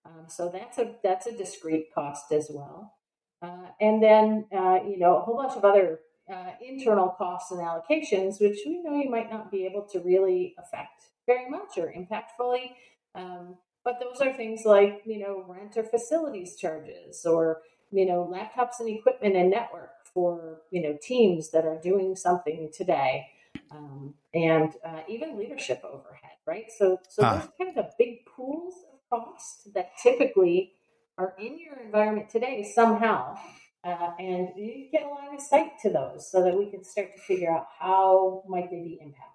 Um, 0.05 0.27
so 0.29 0.51
that's 0.53 0.77
a 0.77 0.97
that's 1.03 1.27
a 1.27 1.35
discrete 1.35 1.87
cost 1.95 2.31
as 2.31 2.49
well. 2.53 2.93
Uh, 3.41 3.69
and 3.81 4.03
then 4.03 4.45
uh, 4.55 4.81
you 4.87 4.99
know 4.99 5.17
a 5.17 5.21
whole 5.23 5.37
bunch 5.37 5.57
of 5.57 5.65
other 5.65 6.01
uh, 6.31 6.51
internal 6.61 7.09
costs 7.09 7.51
and 7.51 7.61
allocations, 7.61 8.39
which 8.39 8.59
we 8.67 8.83
know 8.83 8.95
you 9.01 9.09
might 9.09 9.31
not 9.31 9.51
be 9.51 9.65
able 9.65 9.87
to 9.93 10.01
really 10.01 10.55
affect 10.59 11.05
very 11.27 11.49
much 11.49 11.79
or 11.79 11.91
impactfully. 11.91 12.73
Um, 13.15 13.57
but 13.83 13.99
those 13.99 14.21
are 14.21 14.35
things 14.35 14.67
like 14.67 15.01
you 15.07 15.21
know 15.21 15.43
rent 15.49 15.79
or 15.79 15.85
facilities 15.85 16.55
charges, 16.57 17.25
or 17.25 17.63
you 17.91 18.05
know 18.05 18.31
laptops 18.31 18.81
and 18.81 18.91
equipment 18.91 19.37
and 19.37 19.51
network 19.51 20.02
for 20.15 20.63
you 20.71 20.83
know 20.83 20.97
teams 21.01 21.51
that 21.51 21.65
are 21.65 21.81
doing 21.81 22.17
something 22.17 22.71
today, 22.73 23.27
um, 23.71 24.15
and 24.35 24.75
uh, 24.85 25.01
even 25.09 25.39
leadership 25.39 25.83
overhead, 25.85 26.37
right? 26.47 26.67
So, 26.77 27.01
so 27.09 27.23
ah. 27.23 27.35
those 27.35 27.49
kind 27.59 27.77
of 27.77 27.85
the 27.85 27.91
big 27.99 28.27
pools 28.27 28.75
of 28.93 28.99
costs 29.11 29.69
that 29.75 29.93
typically 30.03 30.73
are 31.19 31.35
in 31.39 31.59
your 31.59 31.79
environment 31.79 32.29
today 32.29 32.71
somehow. 32.75 33.37
Uh, 33.85 34.13
and 34.21 34.51
you 34.57 34.87
get 34.93 35.03
a 35.03 35.09
line 35.09 35.35
of 35.35 35.41
sight 35.41 35.73
to 35.83 35.91
those 35.91 36.31
so 36.31 36.45
that 36.45 36.57
we 36.57 36.71
can 36.71 36.85
start 36.85 37.17
to 37.17 37.21
figure 37.23 37.51
out 37.51 37.67
how 37.81 38.45
might 38.49 38.71
they 38.71 38.81
be 38.81 38.99
impacted. 39.01 39.33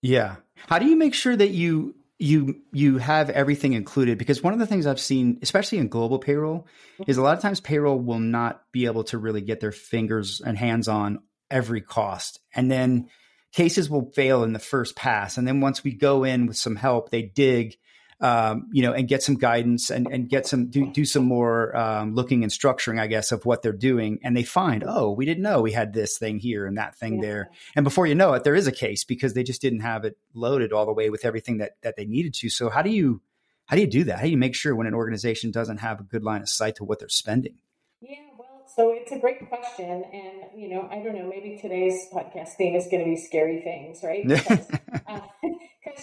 Yeah. 0.00 0.36
How 0.68 0.78
do 0.78 0.86
you 0.86 0.96
make 0.96 1.12
sure 1.12 1.36
that 1.36 1.50
you 1.50 1.94
you 2.20 2.60
you 2.70 2.98
have 2.98 3.30
everything 3.30 3.72
included 3.72 4.18
because 4.18 4.42
one 4.42 4.52
of 4.52 4.58
the 4.58 4.66
things 4.66 4.86
I've 4.86 5.00
seen, 5.00 5.38
especially 5.40 5.78
in 5.78 5.88
global 5.88 6.18
payroll, 6.18 6.66
is 7.06 7.16
a 7.16 7.22
lot 7.22 7.34
of 7.34 7.42
times 7.42 7.60
payroll 7.60 7.98
will 7.98 8.18
not 8.18 8.62
be 8.72 8.84
able 8.84 9.04
to 9.04 9.18
really 9.18 9.40
get 9.40 9.60
their 9.60 9.72
fingers 9.72 10.42
and 10.44 10.56
hands 10.56 10.86
on 10.86 11.20
every 11.50 11.80
cost, 11.80 12.38
and 12.54 12.70
then 12.70 13.08
cases 13.52 13.88
will 13.88 14.12
fail 14.14 14.44
in 14.44 14.52
the 14.52 14.58
first 14.58 14.94
pass, 14.94 15.38
and 15.38 15.48
then 15.48 15.60
once 15.60 15.82
we 15.82 15.92
go 15.92 16.24
in 16.24 16.46
with 16.46 16.58
some 16.58 16.76
help, 16.76 17.10
they 17.10 17.22
dig 17.22 17.76
um, 18.20 18.68
you 18.72 18.82
know, 18.82 18.92
and 18.92 19.08
get 19.08 19.22
some 19.22 19.36
guidance 19.36 19.90
and, 19.90 20.06
and 20.06 20.28
get 20.28 20.46
some 20.46 20.66
do, 20.66 20.90
do 20.92 21.04
some 21.04 21.24
more 21.24 21.74
um, 21.76 22.14
looking 22.14 22.42
and 22.42 22.52
structuring, 22.52 23.00
I 23.00 23.06
guess, 23.06 23.32
of 23.32 23.46
what 23.46 23.62
they're 23.62 23.72
doing. 23.72 24.20
And 24.22 24.36
they 24.36 24.42
find, 24.42 24.84
oh, 24.86 25.10
we 25.10 25.24
didn't 25.24 25.42
know 25.42 25.62
we 25.62 25.72
had 25.72 25.92
this 25.92 26.18
thing 26.18 26.38
here 26.38 26.66
and 26.66 26.76
that 26.76 26.96
thing 26.96 27.14
yeah. 27.14 27.20
there. 27.20 27.50
And 27.74 27.84
before 27.84 28.06
you 28.06 28.14
know 28.14 28.34
it, 28.34 28.44
there 28.44 28.54
is 28.54 28.66
a 28.66 28.72
case 28.72 29.04
because 29.04 29.34
they 29.34 29.42
just 29.42 29.62
didn't 29.62 29.80
have 29.80 30.04
it 30.04 30.18
loaded 30.34 30.72
all 30.72 30.86
the 30.86 30.92
way 30.92 31.08
with 31.10 31.24
everything 31.24 31.58
that 31.58 31.76
that 31.82 31.96
they 31.96 32.04
needed 32.04 32.34
to. 32.34 32.50
So 32.50 32.68
how 32.68 32.82
do 32.82 32.90
you 32.90 33.22
how 33.70 33.76
do 33.76 33.82
you 33.82 33.88
do 33.88 34.04
that? 34.04 34.18
How 34.18 34.24
do 34.24 34.30
you 34.30 34.36
make 34.36 34.56
sure 34.56 34.74
when 34.74 34.88
an 34.88 34.94
organization 34.94 35.52
doesn't 35.52 35.78
have 35.78 36.00
a 36.00 36.02
good 36.02 36.24
line 36.24 36.42
of 36.42 36.48
sight 36.48 36.74
to 36.76 36.84
what 36.84 36.98
they're 36.98 37.08
spending? 37.08 37.60
Yeah, 38.00 38.16
well, 38.36 38.66
so 38.74 38.92
it's 38.92 39.12
a 39.12 39.18
great 39.18 39.48
question, 39.48 40.04
and 40.12 40.60
you 40.60 40.68
know, 40.68 40.88
I 40.90 40.96
don't 41.02 41.14
know, 41.14 41.28
maybe 41.28 41.56
today's 41.60 42.08
podcast 42.12 42.56
theme 42.58 42.74
is 42.74 42.88
going 42.90 43.04
to 43.04 43.10
be 43.10 43.16
scary 43.16 43.60
things, 43.62 44.00
right? 44.02 44.26
Because, 44.26 44.70
uh, 45.06 45.20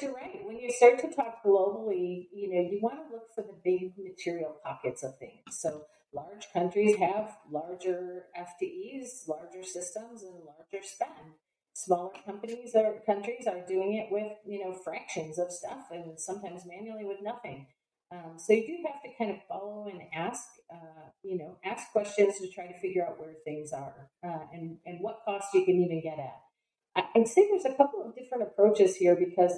you're 0.01 0.13
right. 0.13 0.45
When 0.45 0.57
you 0.59 0.71
start 0.71 0.99
to 0.99 1.09
talk 1.09 1.43
globally, 1.45 2.27
you 2.33 2.49
know, 2.49 2.69
you 2.69 2.79
want 2.81 3.07
to 3.07 3.13
look 3.13 3.33
for 3.33 3.41
the 3.41 3.55
big 3.63 3.93
material 3.97 4.55
pockets 4.63 5.03
of 5.03 5.17
things. 5.17 5.43
So 5.51 5.85
large 6.13 6.47
countries 6.53 6.97
have 6.97 7.37
larger 7.51 8.25
FTEs, 8.37 9.27
larger 9.27 9.63
systems, 9.63 10.23
and 10.23 10.33
larger 10.45 10.85
spend. 10.85 11.35
Smaller 11.73 12.11
companies 12.25 12.71
or 12.73 13.01
countries 13.05 13.45
are 13.47 13.65
doing 13.67 13.93
it 13.93 14.11
with, 14.11 14.31
you 14.45 14.63
know, 14.63 14.73
fractions 14.73 15.37
of 15.37 15.51
stuff 15.51 15.87
and 15.91 16.19
sometimes 16.19 16.63
manually 16.65 17.05
with 17.05 17.19
nothing. 17.21 17.67
Um, 18.11 18.37
so 18.37 18.53
you 18.53 18.65
do 18.65 18.77
have 18.87 19.01
to 19.03 19.09
kind 19.17 19.31
of 19.31 19.37
follow 19.47 19.87
and 19.87 20.01
ask, 20.15 20.41
uh, 20.73 21.09
you 21.23 21.37
know, 21.37 21.57
ask 21.63 21.91
questions 21.91 22.39
to 22.39 22.49
try 22.49 22.65
to 22.65 22.79
figure 22.79 23.05
out 23.05 23.19
where 23.19 23.33
things 23.45 23.73
are 23.73 24.09
uh, 24.25 24.45
and, 24.53 24.77
and 24.85 24.99
what 25.01 25.19
costs 25.25 25.53
you 25.53 25.65
can 25.65 25.75
even 25.75 26.01
get 26.01 26.17
at. 26.17 26.41
I'd 27.15 27.27
say 27.27 27.47
there's 27.49 27.65
a 27.65 27.77
couple 27.77 28.03
of 28.03 28.15
different 28.15 28.43
approaches 28.43 28.95
here 28.95 29.15
because 29.15 29.53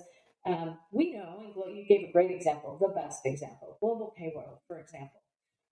um, 0.46 0.78
we 0.92 1.14
know, 1.14 1.54
and 1.66 1.78
you 1.78 1.86
gave 1.88 2.10
a 2.10 2.12
great 2.12 2.32
example, 2.32 2.78
the 2.80 2.90
best 2.90 3.22
example, 3.26 3.78
global 3.82 4.14
payroll, 4.18 4.62
for 4.68 4.80
example. 4.80 5.22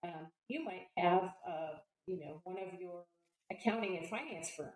Um, 0.04 0.28
you 0.48 0.64
might 0.64 0.88
have, 0.98 1.34
uh, 1.48 1.78
you 2.06 2.20
know, 2.20 2.42
one 2.44 2.58
of 2.58 2.80
your 2.80 3.06
accounting 3.52 3.98
and 3.98 4.08
finance 4.08 4.50
firms 4.56 4.72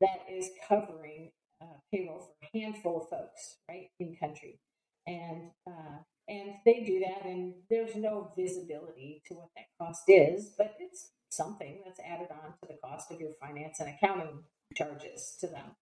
that 0.00 0.26
is 0.30 0.50
covering 0.68 1.32
uh, 1.60 1.78
payroll 1.92 2.20
for 2.20 2.34
a 2.46 2.58
handful 2.58 3.02
of 3.02 3.08
folks, 3.08 3.56
right, 3.68 3.88
in 4.00 4.16
country, 4.16 4.60
and 5.06 5.50
uh, 5.66 5.98
and 6.28 6.54
they 6.64 6.84
do 6.84 7.00
that, 7.00 7.26
and 7.26 7.54
there's 7.68 7.94
no 7.96 8.32
visibility 8.36 9.22
to 9.26 9.34
what 9.34 9.48
that 9.56 9.66
cost 9.78 10.04
is, 10.08 10.52
but 10.56 10.74
it's 10.80 11.10
something 11.30 11.82
that's 11.84 12.00
added 12.00 12.28
on 12.30 12.52
to 12.52 12.68
the 12.68 12.78
cost 12.82 13.10
of 13.10 13.20
your 13.20 13.32
finance 13.40 13.80
and 13.80 13.90
accounting 13.90 14.44
charges 14.74 15.36
to 15.40 15.46
them. 15.46 15.76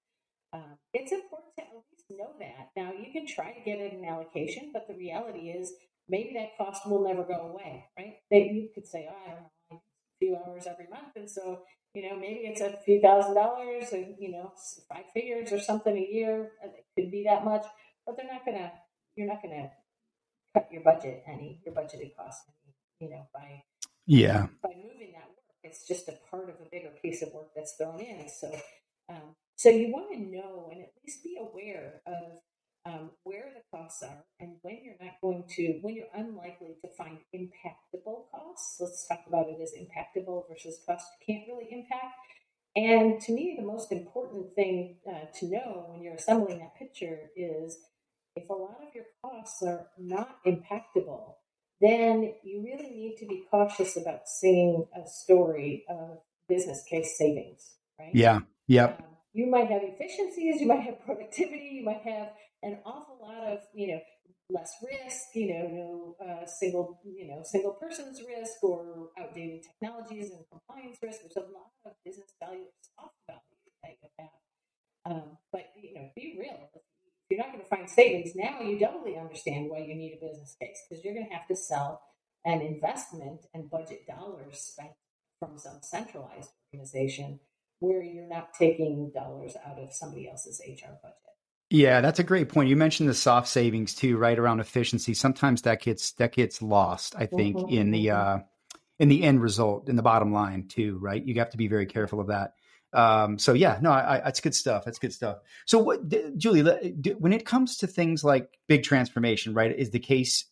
Um, 0.53 0.77
it's 0.93 1.13
important 1.13 1.55
to 1.57 1.63
at 1.63 1.71
least 1.73 2.05
know 2.11 2.33
that. 2.39 2.71
Now, 2.77 2.93
you 2.93 3.11
can 3.13 3.27
try 3.27 3.53
to 3.53 3.61
get 3.65 3.81
it 3.81 3.95
an 3.95 4.05
allocation, 4.05 4.71
but 4.73 4.87
the 4.87 4.95
reality 4.95 5.49
is 5.49 5.73
maybe 6.09 6.35
that 6.35 6.57
cost 6.59 6.87
will 6.87 7.03
never 7.03 7.25
go 7.25 7.53
away, 7.53 7.87
right? 7.97 8.15
They, 8.31 8.51
you 8.53 8.69
could 8.75 8.87
say, 8.87 9.09
oh, 9.11 9.17
I 9.27 9.31
don't 9.31 9.43
know, 9.71 9.77
a 9.77 10.19
few 10.19 10.37
hours 10.37 10.67
every 10.67 10.89
month. 10.91 11.17
And 11.17 11.31
so, 11.31 11.63
you 11.95 12.03
know, 12.09 12.19
maybe 12.19 12.41
it's 12.41 12.61
a 12.61 12.77
few 12.85 13.01
thousand 13.01 13.35
dollars 13.35 13.93
and, 13.93 14.15
you 14.19 14.31
know, 14.33 14.53
five 14.89 15.05
figures 15.15 15.53
or 15.53 15.61
something 15.61 15.97
a 15.97 16.13
year. 16.13 16.53
It 16.63 16.85
could 16.97 17.11
be 17.11 17.25
that 17.27 17.45
much, 17.45 17.65
but 18.05 18.17
they're 18.17 18.31
not 18.31 18.45
going 18.45 18.59
to, 18.59 18.71
you're 19.17 19.29
not 19.29 19.43
going 19.43 19.55
to 19.55 19.71
cut 20.55 20.69
your 20.71 20.83
budget 20.83 21.23
any, 21.27 21.63
your 21.65 21.75
budgeted 21.75 22.15
cost, 22.17 22.43
you 23.01 23.09
know, 23.09 23.27
by, 23.33 23.63
yeah, 24.07 24.47
by 24.63 24.71
moving 24.77 25.13
that 25.15 25.29
work. 25.29 25.39
It's 25.65 25.87
just 25.87 26.09
a 26.09 26.19
part 26.31 26.51
of 26.51 26.57
a 26.57 26.69
bigger 26.71 26.91
piece 27.01 27.23
of 27.23 27.33
work 27.33 27.49
that's 27.57 27.75
thrown 27.79 28.01
in. 28.01 28.29
So, 28.29 28.53
um, 29.09 29.35
so 29.57 29.69
you 29.69 29.93
want 29.93 30.13
to 30.13 30.19
know 30.19 30.69
and 30.73 30.83
at 30.83 30.93
least 31.05 31.23
be 31.23 31.37
aware 31.41 32.03
of 32.07 32.41
um, 32.85 33.11
where 33.23 33.53
the 33.55 33.63
costs 33.77 34.03
are 34.03 34.25
and 34.41 34.57
when 34.63 34.81
you're 34.83 34.97
not 35.01 35.21
going 35.21 35.45
to, 35.57 35.79
when 35.83 35.95
you're 35.95 36.07
unlikely 36.15 36.77
to 36.83 36.89
find 36.97 37.19
impactable 37.35 38.31
costs. 38.31 38.79
Let's 38.81 39.07
talk 39.07 39.21
about 39.27 39.47
it 39.49 39.59
as 39.63 39.73
impactable 39.73 40.49
versus 40.49 40.81
costs 40.87 41.09
you 41.21 41.35
can't 41.35 41.49
really 41.49 41.69
impact. 41.71 42.17
And 42.75 43.21
to 43.21 43.33
me, 43.33 43.55
the 43.59 43.65
most 43.65 43.93
important 43.93 44.55
thing 44.55 44.97
uh, 45.07 45.27
to 45.41 45.47
know 45.47 45.87
when 45.89 46.03
you're 46.03 46.15
assembling 46.15 46.59
that 46.61 46.75
picture 46.77 47.31
is 47.37 47.79
if 48.35 48.49
a 48.49 48.55
lot 48.55 48.79
of 48.81 48.95
your 48.95 49.05
costs 49.23 49.63
are 49.63 49.89
not 49.99 50.39
impactable, 50.47 51.35
then 51.81 52.35
you 52.43 52.65
really 52.65 52.91
need 52.91 53.17
to 53.19 53.27
be 53.27 53.45
cautious 53.51 53.97
about 53.97 54.27
seeing 54.27 54.87
a 54.97 55.07
story 55.07 55.85
of 55.89 56.19
business 56.49 56.83
case 56.89 57.17
savings, 57.19 57.75
right? 57.99 58.15
Yeah. 58.15 58.41
Yep. 58.69 59.01
Um, 59.01 59.12
you 59.33 59.47
might 59.47 59.69
have 59.69 59.83
efficiencies, 59.83 60.61
you 60.61 60.67
might 60.67 60.83
have 60.83 61.05
productivity, 61.05 61.81
you 61.81 61.85
might 61.85 62.03
have 62.03 62.33
an 62.63 62.79
awful 62.85 63.19
lot 63.21 63.53
of, 63.53 63.59
you 63.75 63.89
know, 63.89 64.01
less 64.51 64.73
risk, 64.83 65.35
you 65.35 65.49
know, 65.49 66.17
no 66.21 66.27
uh, 66.27 66.47
single, 66.47 67.01
you 67.05 67.27
know, 67.27 67.41
single 67.45 67.73
person's 67.73 68.21
risk 68.21 68.63
or 68.63 69.09
outdated 69.19 69.63
technologies 69.63 70.31
and 70.31 70.45
compliance 70.51 70.99
risk. 71.03 71.21
There's 71.23 71.37
a 71.37 71.53
lot 71.53 71.73
of 71.87 71.93
business 72.05 72.35
value 72.39 72.67
soft 72.97 73.15
value 73.27 73.41
that 73.83 73.97
you 74.03 74.09
have. 74.19 74.29
Um, 75.05 75.39
but 75.51 75.67
you 75.81 75.95
know, 75.95 76.11
be 76.15 76.37
real. 76.39 76.69
If 76.75 76.83
you're 77.31 77.39
not 77.39 77.53
going 77.53 77.65
to 77.65 77.69
find 77.69 77.89
savings 77.89 78.37
now, 78.37 78.61
you 78.61 78.79
doubly 78.79 79.17
understand 79.17 79.71
why 79.71 79.79
you 79.79 79.95
need 79.95 80.19
a 80.21 80.27
business 80.27 80.55
case 80.61 80.79
because 80.89 81.03
you're 81.03 81.15
going 81.15 81.27
to 81.27 81.35
have 81.35 81.49
to 81.49 81.57
sell 81.57 82.03
an 82.45 82.61
investment 82.61 83.47
and 83.55 83.71
budget 83.71 84.07
dollars 84.07 84.59
spent 84.59 84.93
from 85.39 85.59
some 85.59 85.79
centralized 85.83 86.51
organization 86.73 87.41
where 87.83 88.03
you're 88.03 88.29
not 88.29 88.55
taking 88.59 89.11
dollars 89.13 89.57
out 89.67 89.79
of 89.79 89.93
somebody 89.93 90.29
else's 90.29 90.61
HR 90.67 90.95
budget. 91.03 91.19
Yeah, 91.69 92.01
that's 92.01 92.19
a 92.19 92.25
great 92.25 92.49
point. 92.49 92.69
You 92.69 92.77
mentioned 92.77 93.09
the 93.09 93.15
soft 93.15 93.49
savings 93.49 93.95
too, 93.95 94.17
right 94.19 94.39
around 94.39 94.61
efficiency. 94.61 95.15
Sometimes 95.15 95.63
that 95.63 95.81
gets 95.83 96.13
that 96.13 96.33
gets 96.33 96.63
lost, 96.63 97.15
I 97.17 97.27
think, 97.27 97.57
mm-hmm. 97.57 97.75
in 97.75 97.91
the 97.91 98.07
mm-hmm. 98.07 98.41
uh, 98.41 98.43
in 98.99 99.09
the 99.09 99.23
end 99.25 99.43
result, 99.43 99.89
in 99.89 99.97
the 99.97 100.03
bottom 100.03 100.33
line 100.33 100.69
too, 100.69 100.99
right? 101.01 101.25
You 101.25 101.35
have 101.37 101.51
to 101.51 101.57
be 101.57 101.69
very 101.69 101.87
careful 101.87 102.21
of 102.21 102.29
that. 102.29 102.55
Um, 102.93 103.39
so 103.39 103.55
yeah, 103.55 103.79
no, 103.81 103.91
I, 103.91 104.17
I, 104.17 104.21
that's 104.21 104.41
good 104.41 104.55
stuff. 104.55 104.85
That's 104.85 104.99
good 104.99 105.15
stuff. 105.15 105.39
So 105.67 105.79
what, 105.79 106.01
Julie, 106.37 106.63
when 107.19 107.33
it 107.33 107.47
comes 107.47 107.79
to 107.79 107.87
things 107.87 108.23
like 108.23 108.59
big 108.69 108.83
transformation, 108.83 109.55
right? 109.55 109.75
Is 109.75 109.91
the 109.91 109.99
case 109.99 110.45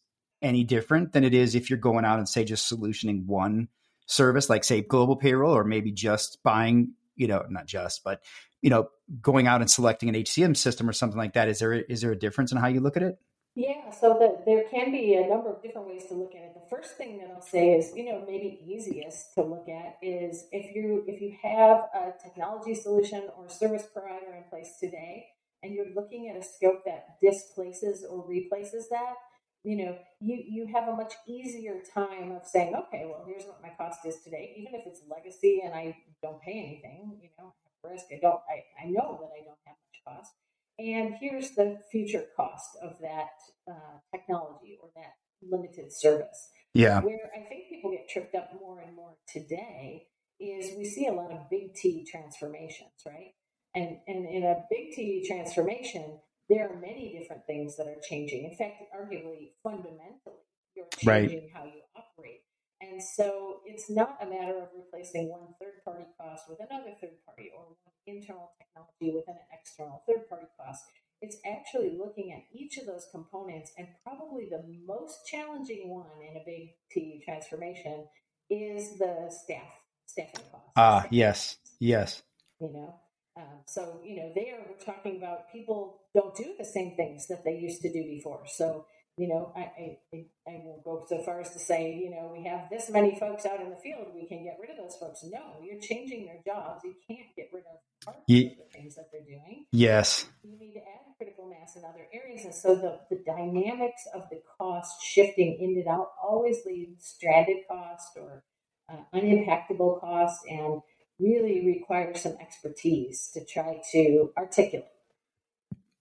any 0.42 0.64
different 0.64 1.12
than 1.12 1.22
it 1.22 1.34
is 1.34 1.54
if 1.54 1.68
you're 1.68 1.78
going 1.78 2.04
out 2.04 2.18
and 2.18 2.28
say 2.28 2.44
just 2.44 2.72
solutioning 2.72 3.26
one 3.26 3.68
service, 4.06 4.48
like 4.48 4.64
say 4.64 4.80
global 4.80 5.16
payroll, 5.16 5.56
or 5.56 5.64
maybe 5.64 5.92
just 5.92 6.42
buying, 6.42 6.94
you 7.20 7.28
know, 7.28 7.44
not 7.50 7.66
just, 7.66 8.02
but 8.02 8.22
you 8.62 8.70
know, 8.70 8.88
going 9.20 9.46
out 9.46 9.60
and 9.60 9.70
selecting 9.70 10.08
an 10.08 10.14
HCM 10.14 10.56
system 10.56 10.88
or 10.88 10.92
something 10.94 11.18
like 11.18 11.34
that? 11.34 11.48
Is 11.48 11.58
there 11.58 11.74
is 11.74 12.00
there 12.00 12.12
a 12.12 12.18
difference 12.18 12.50
in 12.50 12.58
how 12.58 12.68
you 12.68 12.80
look 12.80 12.96
at 12.96 13.02
it? 13.02 13.18
Yeah, 13.54 13.90
so 13.90 14.16
the, 14.18 14.42
there 14.46 14.64
can 14.70 14.92
be 14.92 15.14
a 15.14 15.28
number 15.28 15.52
of 15.52 15.60
different 15.60 15.88
ways 15.88 16.06
to 16.06 16.14
look 16.14 16.34
at 16.34 16.42
it. 16.42 16.54
The 16.54 16.74
first 16.74 16.96
thing 16.96 17.18
that 17.18 17.30
I'll 17.34 17.42
say 17.42 17.72
is, 17.72 17.92
you 17.96 18.06
know, 18.06 18.24
maybe 18.26 18.60
easiest 18.64 19.34
to 19.34 19.42
look 19.42 19.68
at 19.68 19.98
is 20.00 20.46
if 20.52 20.74
you 20.74 21.04
if 21.06 21.20
you 21.20 21.36
have 21.42 21.88
a 21.94 22.12
technology 22.22 22.74
solution 22.74 23.28
or 23.36 23.50
service 23.50 23.86
provider 23.92 24.34
in 24.34 24.44
place 24.48 24.76
today, 24.80 25.26
and 25.62 25.74
you're 25.74 25.92
looking 25.94 26.30
at 26.30 26.36
a 26.36 26.42
scope 26.42 26.84
that 26.86 27.20
displaces 27.20 28.02
or 28.08 28.24
replaces 28.26 28.88
that, 28.88 29.14
you 29.62 29.76
know, 29.76 29.98
you 30.20 30.42
you 30.48 30.66
have 30.74 30.88
a 30.88 30.96
much 30.96 31.14
easier 31.28 31.80
time 31.94 32.32
of 32.32 32.46
saying, 32.46 32.74
okay, 32.74 33.04
well, 33.06 33.24
here's 33.26 33.44
what 33.44 33.60
my 33.62 33.70
cost 33.76 34.00
is 34.06 34.16
today, 34.24 34.54
even 34.56 34.74
if 34.74 34.86
it's 34.86 35.02
legacy 35.08 35.62
and 35.64 35.74
I 35.74 35.96
don't 36.22 36.40
pay 36.40 36.52
anything, 36.52 37.18
you 37.22 37.28
know, 37.38 37.54
risk. 37.84 38.06
I 38.10 38.18
don't. 38.20 38.40
I, 38.48 38.86
I 38.86 38.90
know 38.90 39.18
that 39.20 39.30
I 39.36 39.44
don't 39.44 39.58
have 39.66 39.76
much 39.76 40.00
cost. 40.06 40.32
And 40.78 41.14
here's 41.20 41.50
the 41.50 41.78
future 41.92 42.24
cost 42.36 42.70
of 42.82 42.92
that 43.02 43.36
uh, 43.70 43.98
technology 44.14 44.78
or 44.82 44.88
that 44.96 45.12
limited 45.42 45.92
service. 45.92 46.48
Yeah. 46.72 47.00
Where 47.00 47.30
I 47.36 47.46
think 47.48 47.68
people 47.68 47.90
get 47.90 48.08
tripped 48.08 48.34
up 48.34 48.50
more 48.58 48.80
and 48.80 48.94
more 48.94 49.14
today 49.28 50.06
is 50.38 50.76
we 50.78 50.84
see 50.84 51.06
a 51.06 51.12
lot 51.12 51.32
of 51.32 51.50
big 51.50 51.74
T 51.74 52.06
transformations, 52.10 52.92
right? 53.04 53.32
And 53.74 53.98
and 54.06 54.26
in 54.26 54.44
a 54.44 54.64
big 54.70 54.92
T 54.92 55.24
transformation, 55.26 56.20
there 56.50 56.68
are 56.68 56.80
many 56.80 57.16
different 57.16 57.46
things 57.46 57.76
that 57.76 57.86
are 57.86 58.02
changing. 58.02 58.44
In 58.44 58.56
fact, 58.56 58.82
arguably 58.90 59.54
fundamentally, 59.62 60.42
you're 60.74 60.90
changing 60.98 61.46
right. 61.46 61.50
how 61.54 61.64
you 61.64 61.80
operate. 61.94 62.42
And 62.82 63.00
so 63.00 63.60
it's 63.66 63.88
not 63.88 64.18
a 64.20 64.26
matter 64.26 64.58
of 64.58 64.68
replacing 64.76 65.28
one 65.28 65.54
third 65.60 65.84
party 65.84 66.06
cost 66.18 66.44
with 66.48 66.58
another 66.58 66.90
third 67.00 67.22
party 67.24 67.50
or 67.56 67.76
one 67.84 67.94
internal 68.06 68.50
technology 68.58 69.14
with 69.14 69.28
an 69.28 69.38
external 69.52 70.02
third 70.08 70.28
party 70.28 70.46
cost. 70.58 70.82
It's 71.22 71.36
actually 71.46 71.96
looking 71.96 72.32
at 72.32 72.42
each 72.52 72.78
of 72.78 72.86
those 72.86 73.06
components, 73.12 73.70
and 73.76 73.86
probably 74.02 74.48
the 74.50 74.64
most 74.86 75.26
challenging 75.26 75.90
one 75.90 76.06
in 76.28 76.36
a 76.36 76.42
big 76.44 76.70
T 76.90 77.22
transformation 77.24 78.06
is 78.48 78.98
the 78.98 79.30
staff 79.30 79.70
staffing 80.06 80.46
cost. 80.50 80.64
Ah, 80.76 81.06
yes, 81.10 81.58
yes. 81.78 82.22
You 82.58 82.72
know, 82.72 82.94
um, 83.40 83.60
so 83.66 84.00
you 84.04 84.16
know, 84.16 84.30
there 84.34 84.58
we're 84.68 84.84
talking 84.84 85.16
about 85.16 85.50
people 85.50 86.00
don't 86.14 86.34
do 86.36 86.54
the 86.58 86.64
same 86.64 86.94
things 86.96 87.26
that 87.28 87.44
they 87.44 87.56
used 87.56 87.80
to 87.82 87.92
do 87.92 88.02
before. 88.04 88.42
So 88.46 88.86
you 89.16 89.28
know, 89.28 89.52
I, 89.54 89.98
I, 90.14 90.24
I 90.48 90.62
will 90.64 90.80
go 90.82 91.04
so 91.06 91.22
far 91.24 91.40
as 91.40 91.50
to 91.52 91.58
say, 91.58 91.94
you 91.94 92.10
know, 92.10 92.32
we 92.34 92.44
have 92.44 92.70
this 92.70 92.88
many 92.90 93.18
folks 93.18 93.44
out 93.44 93.60
in 93.60 93.68
the 93.68 93.76
field, 93.76 94.06
we 94.14 94.26
can 94.26 94.44
get 94.44 94.56
rid 94.60 94.70
of 94.70 94.78
those 94.78 94.96
folks. 94.98 95.20
No, 95.24 95.60
you're 95.62 95.80
changing 95.80 96.24
their 96.24 96.40
jobs. 96.44 96.80
You 96.84 96.94
can't 97.06 97.28
get 97.36 97.50
rid 97.52 97.64
of 97.64 97.80
of 98.06 98.14
the 98.26 98.56
things 98.72 98.94
that 98.94 99.10
they're 99.12 99.20
doing. 99.20 99.66
Yes. 99.72 100.26
You 100.42 100.58
need 100.58 100.72
to 100.72 100.80
add 100.80 101.00
critical 101.18 101.48
mass 101.48 101.76
in 101.76 101.84
other 101.84 102.06
areas. 102.14 102.44
And 102.44 102.54
so 102.54 102.74
the, 102.74 103.00
the 103.14 103.22
dynamics 103.26 104.02
of 104.14 104.22
the 104.30 104.40
cost 104.58 105.02
shifting 105.02 105.58
in 105.60 105.78
and 105.78 105.86
out 105.86 106.08
always 106.22 106.64
leads 106.64 107.04
stranded 107.04 107.58
cost 107.68 108.16
or 108.16 108.42
uh, 108.90 108.96
unimpactable 109.14 110.00
cost 110.00 110.40
and 110.48 110.80
really 111.20 111.66
requires 111.66 112.22
some 112.22 112.36
expertise 112.40 113.30
to 113.34 113.44
try 113.44 113.80
to 113.92 114.32
articulate. 114.36 114.86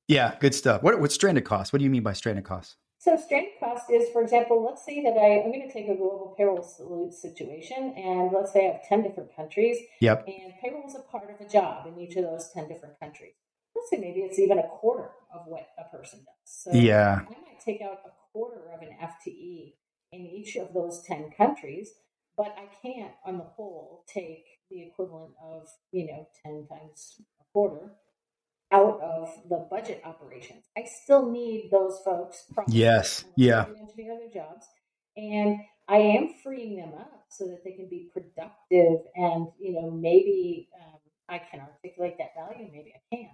Yeah, 0.08 0.36
good 0.39 0.55
stuff. 0.55 0.82
What, 0.82 0.99
what 0.99 1.12
stranded 1.12 1.45
cost? 1.45 1.71
What 1.71 1.79
do 1.79 1.86
you 1.86 1.91
mean 1.91 2.03
by 2.03 2.13
stranded 2.13 2.43
cost? 2.43 2.77
So 2.97 3.15
stranded 3.15 3.53
cost 3.60 3.89
is, 3.89 4.10
for 4.12 4.21
example, 4.21 4.65
let's 4.65 4.84
say 4.84 5.01
that 5.03 5.17
I, 5.17 5.41
I'm 5.41 5.51
going 5.51 5.65
to 5.65 5.71
take 5.71 5.88
a 5.88 5.95
global 5.95 6.34
payroll 6.38 6.62
situation, 7.12 7.93
and 7.95 8.32
let's 8.34 8.51
say 8.51 8.67
I 8.67 8.73
have 8.73 8.88
10 8.89 9.03
different 9.03 9.34
countries. 9.36 9.77
Yep. 10.01 10.27
And 10.27 10.53
payroll 10.62 10.88
is 10.88 10.95
a 10.95 11.10
part 11.10 11.29
of 11.29 11.39
a 11.39 11.49
job 11.49 11.88
in 11.88 11.97
each 11.97 12.17
of 12.17 12.23
those 12.23 12.49
10 12.53 12.67
different 12.67 12.99
countries. 12.99 13.34
Let's 13.73 13.89
say 13.89 13.97
maybe 13.97 14.21
it's 14.21 14.38
even 14.38 14.60
a 14.60 14.67
quarter 14.67 15.12
of 15.34 15.43
what 15.45 15.67
a 15.77 15.95
person 15.95 16.19
does. 16.19 16.36
So 16.43 16.71
yeah. 16.73 17.21
I 17.21 17.29
might 17.29 17.62
take 17.63 17.82
out 17.82 17.99
a 18.05 18.10
quarter 18.34 18.69
of 18.73 18.82
an 18.82 18.89
FTE 19.01 19.75
in 20.12 20.25
each 20.25 20.58
of 20.58 20.73
those 20.73 21.01
10 21.08 21.32
countries, 21.38 21.91
but 22.36 22.53
I 22.58 22.67
can't, 22.82 23.13
on 23.25 23.38
the 23.38 23.45
whole, 23.45 24.03
take 24.13 24.45
the 24.69 24.84
equivalent 24.84 25.34
of, 25.43 25.67
you 25.91 26.08
know, 26.08 26.27
10 26.45 26.67
times 26.69 27.21
a 27.39 27.43
quarter 27.53 27.91
out 28.71 28.99
of 29.01 29.29
the 29.49 29.67
budget 29.69 30.01
operations. 30.05 30.65
I 30.77 30.86
still 31.03 31.29
need 31.32 31.69
those 31.71 31.99
folks. 32.05 32.45
Yes. 32.67 33.25
Yeah. 33.36 33.65
Engineer 33.79 34.17
their 34.19 34.43
jobs, 34.43 34.67
and 35.17 35.58
I 35.88 35.97
am 35.97 36.34
freeing 36.43 36.77
them 36.77 36.93
up 36.99 37.25
so 37.29 37.45
that 37.45 37.63
they 37.63 37.71
can 37.71 37.89
be 37.89 38.10
productive, 38.13 38.99
and 39.15 39.47
you 39.60 39.73
know 39.73 39.89
maybe 39.89 40.69
um, 40.79 40.99
I 41.27 41.39
can 41.39 41.62
articulate 41.62 42.15
that 42.19 42.36
value, 42.38 42.69
maybe 42.71 42.93
I 42.95 43.15
can. 43.15 43.29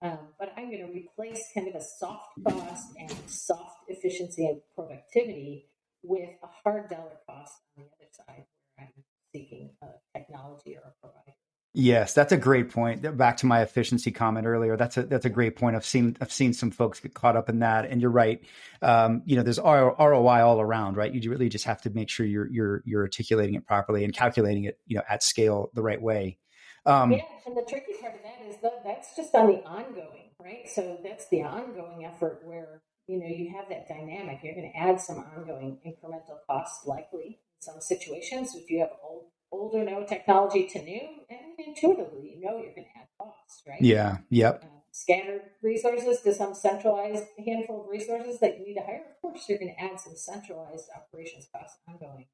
Um, 0.00 0.18
but 0.38 0.52
I'm 0.56 0.70
going 0.70 0.86
to 0.86 0.92
replace 0.92 1.50
kind 1.54 1.66
of 1.66 1.74
a 1.74 1.82
soft 1.82 2.28
cost 2.46 2.92
and 2.98 3.10
soft 3.26 3.78
efficiency 3.88 4.46
and 4.46 4.60
productivity 4.76 5.66
with 6.04 6.30
a 6.42 6.46
hard 6.62 6.88
dollar 6.88 7.18
cost 7.28 7.54
on 7.76 7.84
the 7.84 7.90
other 7.98 8.10
side 8.12 8.44
where 8.76 8.86
I'm 8.86 9.02
seeking 9.32 9.70
a 9.82 10.18
technology 10.18 10.76
or 10.76 10.82
a 10.88 10.92
provider. 11.00 11.34
Yes, 11.74 12.14
that's 12.14 12.32
a 12.32 12.36
great 12.36 12.70
point. 12.70 13.16
Back 13.16 13.36
to 13.38 13.46
my 13.46 13.62
efficiency 13.62 14.10
comment 14.10 14.46
earlier. 14.46 14.76
That's 14.76 14.96
a 14.96 15.02
that's 15.02 15.26
a 15.26 15.30
great 15.30 15.54
point. 15.54 15.76
I've 15.76 15.84
seen 15.84 16.16
I've 16.20 16.32
seen 16.32 16.52
some 16.52 16.70
folks 16.70 16.98
get 16.98 17.14
caught 17.14 17.36
up 17.36 17.48
in 17.48 17.60
that, 17.60 17.84
and 17.84 18.00
you're 18.00 18.10
right. 18.10 18.40
Um, 18.80 19.22
you 19.26 19.36
know, 19.36 19.42
there's 19.42 19.60
ROI 19.60 20.40
all 20.42 20.60
around, 20.60 20.96
right? 20.96 21.12
You 21.12 21.30
really 21.30 21.48
just 21.48 21.66
have 21.66 21.82
to 21.82 21.90
make 21.90 22.08
sure 22.08 22.24
you're 22.24 22.48
you're 22.50 22.82
you're 22.86 23.02
articulating 23.02 23.54
it 23.54 23.66
properly 23.66 24.02
and 24.02 24.14
calculating 24.14 24.64
it, 24.64 24.78
you 24.86 24.96
know, 24.96 25.02
at 25.08 25.22
scale 25.22 25.70
the 25.74 25.82
right 25.82 26.00
way. 26.00 26.38
Um, 26.86 27.12
yeah, 27.12 27.20
and 27.46 27.56
the 27.56 27.64
tricky 27.68 27.92
part 28.00 28.14
of 28.14 28.22
that 28.22 28.48
is 28.48 28.56
that 28.62 28.82
that's 28.82 29.14
just 29.14 29.34
on 29.34 29.48
the 29.48 29.62
ongoing, 29.64 30.30
right? 30.42 30.68
So 30.74 30.98
that's 31.04 31.28
the 31.28 31.42
ongoing 31.42 32.06
effort 32.06 32.40
where 32.44 32.82
you 33.06 33.20
know 33.20 33.26
you 33.26 33.52
have 33.54 33.68
that 33.68 33.86
dynamic. 33.88 34.40
You're 34.42 34.54
going 34.54 34.72
to 34.72 34.78
add 34.78 35.00
some 35.00 35.18
ongoing 35.18 35.78
incremental 35.86 36.38
costs, 36.48 36.86
likely 36.86 37.38
some 37.60 37.80
situations. 37.80 38.54
If 38.54 38.70
you 38.70 38.80
have 38.80 38.90
old 39.02 39.26
older 39.50 39.82
no 39.84 40.04
technology 40.04 40.66
to 40.68 40.82
new, 40.82 41.00
and 41.30 41.58
intuitively 41.58 42.36
you 42.36 42.40
know 42.40 42.58
you're 42.58 42.74
going 42.74 42.86
to 42.94 43.00
add 43.00 43.08
costs, 43.18 43.62
right? 43.66 43.80
Yeah. 43.80 44.18
Yep. 44.30 44.64
Uh, 44.64 44.78
scattered 44.92 45.42
resources 45.62 46.20
to 46.22 46.34
some 46.34 46.54
centralized 46.54 47.24
handful 47.44 47.82
of 47.82 47.88
resources 47.88 48.40
that 48.40 48.58
you 48.58 48.66
need 48.66 48.74
to 48.74 48.82
hire. 48.84 49.02
Of 49.10 49.20
course, 49.22 49.48
you're 49.48 49.58
going 49.58 49.74
to 49.74 49.82
add 49.82 50.00
some 50.00 50.16
centralized 50.16 50.88
operations 50.96 51.48
costs 51.54 51.78
ongoing. 51.88 52.26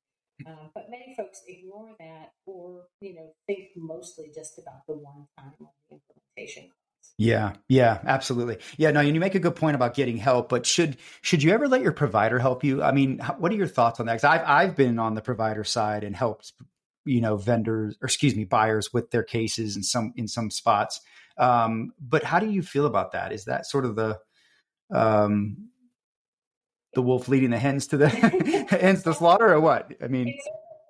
Uh, 0.44 0.66
but 0.74 0.90
many 0.90 1.14
folks 1.16 1.42
ignore 1.46 1.94
that 2.00 2.32
or 2.44 2.86
you 3.00 3.14
know 3.14 3.34
think 3.46 3.68
mostly 3.76 4.32
just 4.34 4.58
about 4.58 4.84
the 4.88 4.94
one 4.94 5.26
time 5.38 5.52
implementation 5.90 6.70
yeah, 7.16 7.52
yeah, 7.68 8.00
absolutely. 8.04 8.58
Yeah, 8.76 8.90
no, 8.90 9.00
and 9.00 9.14
you 9.14 9.20
make 9.20 9.34
a 9.34 9.40
good 9.40 9.56
point 9.56 9.76
about 9.76 9.94
getting 9.94 10.16
help, 10.16 10.48
but 10.48 10.66
should 10.66 10.96
should 11.22 11.42
you 11.42 11.52
ever 11.52 11.68
let 11.68 11.82
your 11.82 11.92
provider 11.92 12.38
help 12.38 12.64
you? 12.64 12.82
I 12.82 12.92
mean, 12.92 13.18
what 13.38 13.52
are 13.52 13.56
your 13.56 13.68
thoughts 13.68 14.00
on 14.00 14.06
that? 14.06 14.14
Because 14.14 14.24
I've 14.24 14.44
I've 14.46 14.76
been 14.76 14.98
on 14.98 15.14
the 15.14 15.22
provider 15.22 15.64
side 15.64 16.04
and 16.04 16.16
helped 16.16 16.52
you 17.04 17.20
know 17.20 17.36
vendors 17.36 17.96
or 18.02 18.06
excuse 18.06 18.34
me 18.34 18.44
buyers 18.44 18.92
with 18.92 19.10
their 19.10 19.22
cases 19.22 19.76
in 19.76 19.82
some 19.82 20.12
in 20.16 20.28
some 20.28 20.50
spots 20.50 21.00
um, 21.36 21.92
but 22.00 22.24
how 22.24 22.38
do 22.38 22.50
you 22.50 22.62
feel 22.62 22.86
about 22.86 23.12
that 23.12 23.32
is 23.32 23.44
that 23.44 23.66
sort 23.66 23.84
of 23.84 23.96
the 23.96 24.18
um, 24.90 25.68
the 26.94 27.02
wolf 27.02 27.28
leading 27.28 27.50
the 27.50 27.58
hens 27.58 27.88
to 27.88 27.96
the 27.96 28.08
hens 28.70 29.02
to 29.02 29.14
slaughter 29.14 29.52
or 29.52 29.60
what 29.60 29.92
i 30.02 30.08
mean 30.08 30.28
it 30.28 30.36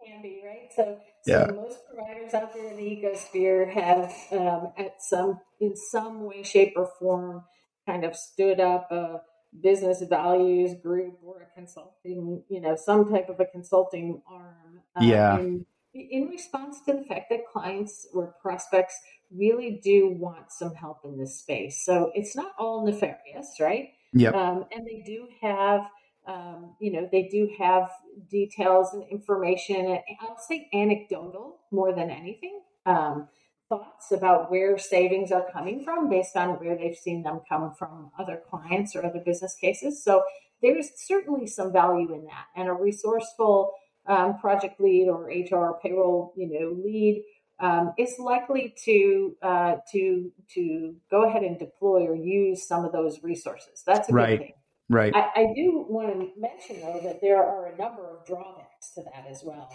can 0.06 0.22
be 0.22 0.40
right 0.44 0.70
so, 0.74 0.98
so 1.24 1.32
yeah. 1.32 1.46
most 1.52 1.78
providers 1.86 2.34
out 2.34 2.52
there 2.54 2.70
in 2.70 2.76
the 2.76 2.82
ecosphere 2.82 3.70
have 3.70 4.12
um, 4.32 4.72
at 4.78 5.02
some 5.02 5.40
in 5.60 5.76
some 5.76 6.24
way 6.24 6.42
shape 6.42 6.74
or 6.76 6.90
form 6.98 7.44
kind 7.86 8.04
of 8.04 8.14
stood 8.14 8.60
up 8.60 8.90
a 8.90 9.20
business 9.62 10.02
values 10.08 10.72
group 10.82 11.18
or 11.24 11.42
a 11.42 11.54
consulting 11.54 12.42
you 12.48 12.60
know 12.60 12.76
some 12.76 13.10
type 13.10 13.28
of 13.28 13.38
a 13.40 13.44
consulting 13.44 14.20
arm 14.30 14.80
uh, 14.96 15.04
yeah 15.04 15.38
in, 15.38 15.64
in 15.94 16.28
response 16.28 16.80
to 16.86 16.92
the 16.92 17.04
fact 17.04 17.30
that 17.30 17.46
clients 17.52 18.06
or 18.12 18.34
prospects 18.42 19.00
really 19.30 19.80
do 19.82 20.08
want 20.08 20.52
some 20.52 20.74
help 20.74 21.00
in 21.04 21.18
this 21.18 21.38
space. 21.38 21.84
So 21.84 22.10
it's 22.14 22.36
not 22.36 22.52
all 22.58 22.84
nefarious, 22.84 23.56
right? 23.60 23.90
Yeah. 24.12 24.30
Um, 24.30 24.64
and 24.72 24.86
they 24.86 25.02
do 25.04 25.26
have, 25.40 25.82
um, 26.26 26.74
you 26.80 26.92
know, 26.92 27.08
they 27.10 27.28
do 27.30 27.50
have 27.58 27.90
details 28.30 28.94
and 28.94 29.04
information. 29.10 29.76
And 29.76 29.98
I'll 30.20 30.38
say 30.38 30.68
anecdotal 30.72 31.60
more 31.70 31.94
than 31.94 32.10
anything. 32.10 32.60
Um, 32.86 33.28
thoughts 33.68 34.12
about 34.12 34.50
where 34.50 34.76
savings 34.76 35.32
are 35.32 35.46
coming 35.50 35.82
from 35.82 36.10
based 36.10 36.36
on 36.36 36.50
where 36.60 36.76
they've 36.76 36.96
seen 36.96 37.22
them 37.22 37.40
come 37.48 37.72
from 37.78 38.10
other 38.18 38.42
clients 38.50 38.94
or 38.94 39.04
other 39.04 39.22
business 39.24 39.54
cases. 39.58 40.04
So 40.04 40.22
there's 40.62 40.88
certainly 40.96 41.46
some 41.46 41.72
value 41.72 42.12
in 42.14 42.24
that, 42.24 42.46
and 42.56 42.68
a 42.68 42.72
resourceful 42.72 43.72
um, 44.06 44.38
project 44.38 44.80
lead 44.80 45.08
or 45.08 45.24
HR 45.24 45.78
payroll, 45.82 46.34
you 46.36 46.48
know, 46.48 46.82
lead 46.84 47.24
um, 47.60 47.92
is 47.98 48.16
likely 48.18 48.74
to 48.84 49.36
uh, 49.42 49.76
to 49.92 50.32
to 50.54 50.96
go 51.10 51.24
ahead 51.28 51.42
and 51.42 51.58
deploy 51.58 52.06
or 52.06 52.14
use 52.14 52.66
some 52.66 52.84
of 52.84 52.92
those 52.92 53.22
resources. 53.22 53.82
That's 53.86 54.08
a 54.08 54.12
right. 54.12 54.38
good 54.38 54.38
thing. 54.46 54.54
Right. 54.90 55.14
I, 55.14 55.30
I, 55.34 55.46
do 55.54 55.86
want 55.88 56.08
to 56.08 56.28
mention 56.38 56.80
though 56.80 57.00
that 57.02 57.20
there 57.22 57.42
are 57.42 57.72
a 57.72 57.76
number 57.76 58.06
of 58.06 58.26
drawbacks 58.26 58.90
to 58.94 59.02
that 59.02 59.24
as 59.30 59.42
well. 59.42 59.70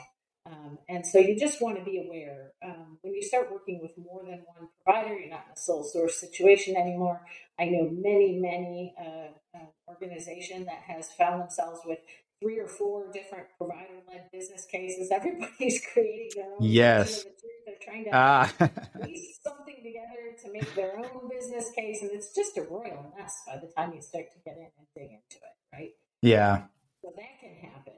Um, 0.45 0.77
and 0.87 1.05
so 1.05 1.19
you 1.19 1.37
just 1.37 1.61
want 1.61 1.77
to 1.77 1.83
be 1.83 2.03
aware 2.05 2.53
um, 2.63 2.97
when 3.01 3.13
you 3.13 3.21
start 3.21 3.51
working 3.51 3.79
with 3.81 3.91
more 3.97 4.23
than 4.23 4.43
one 4.45 4.69
provider, 4.83 5.15
you're 5.15 5.29
not 5.29 5.45
in 5.47 5.53
a 5.53 5.59
sole 5.59 5.83
source 5.83 6.15
situation 6.19 6.75
anymore. 6.75 7.21
I 7.59 7.65
know 7.65 7.89
many, 7.91 8.39
many 8.39 8.95
uh, 8.99 9.57
uh, 9.57 9.65
organization 9.87 10.65
that 10.65 10.81
has 10.87 11.11
found 11.11 11.41
themselves 11.41 11.81
with 11.85 11.99
three 12.41 12.57
or 12.57 12.67
four 12.67 13.11
different 13.11 13.45
provider 13.57 14.01
led 14.07 14.29
business 14.31 14.65
cases. 14.65 15.09
Everybody's 15.11 15.81
creating 15.93 16.29
their 16.35 16.45
own. 16.45 16.57
Yes. 16.61 17.25
The 17.69 17.75
They're 17.75 17.93
trying 17.93 18.05
to 18.05 18.11
ah. 18.13 18.51
piece 19.05 19.39
something 19.43 19.75
together 19.75 20.35
to 20.43 20.51
make 20.51 20.73
their 20.75 20.97
own 20.97 21.29
business 21.29 21.71
case, 21.75 22.01
and 22.01 22.11
it's 22.11 22.33
just 22.35 22.57
a 22.57 22.61
royal 22.63 23.13
mess 23.17 23.33
by 23.45 23.57
the 23.57 23.71
time 23.77 23.93
you 23.93 24.01
start 24.01 24.25
to 24.33 24.39
get 24.45 24.57
in 24.57 24.69
and 24.77 24.87
dig 24.95 25.11
into 25.11 25.37
it, 25.37 25.75
right? 25.75 25.91
Yeah. 26.21 26.63
So 27.03 27.13
that 27.15 27.39
can 27.39 27.55
happen. 27.69 27.93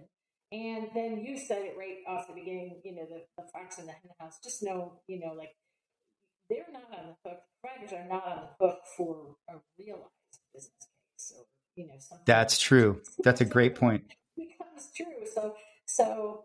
And 0.52 0.90
then 0.94 1.24
you 1.24 1.40
said 1.40 1.62
it 1.62 1.76
right 1.78 1.98
off 2.08 2.28
the 2.28 2.34
beginning, 2.34 2.82
you 2.84 2.96
know, 2.96 3.06
the, 3.10 3.22
the 3.38 3.48
fox 3.54 3.78
in 3.80 3.86
the 3.86 3.94
hen 3.94 4.12
house. 4.20 4.38
Just 4.44 4.62
know, 4.62 5.00
you 5.08 5.20
know, 5.20 5.34
like 5.34 5.56
they're 6.50 6.66
not 6.72 7.00
on 7.00 7.08
the 7.08 7.30
hook. 7.30 7.40
Providers 7.62 7.94
are 7.94 8.08
not 8.10 8.26
on 8.26 8.42
the 8.42 8.66
hook 8.66 8.80
for 8.98 9.36
a 9.50 9.54
realized 9.80 10.10
business 10.54 10.74
case. 10.80 11.16
So, 11.16 11.36
you 11.76 11.88
know, 11.88 11.96
that's 12.26 12.60
true. 12.60 13.02
That's 13.24 13.40
a 13.40 13.46
great 13.46 13.76
point 13.76 14.04
becomes 14.38 14.90
true. 14.96 15.26
So, 15.34 15.56
so 15.86 16.44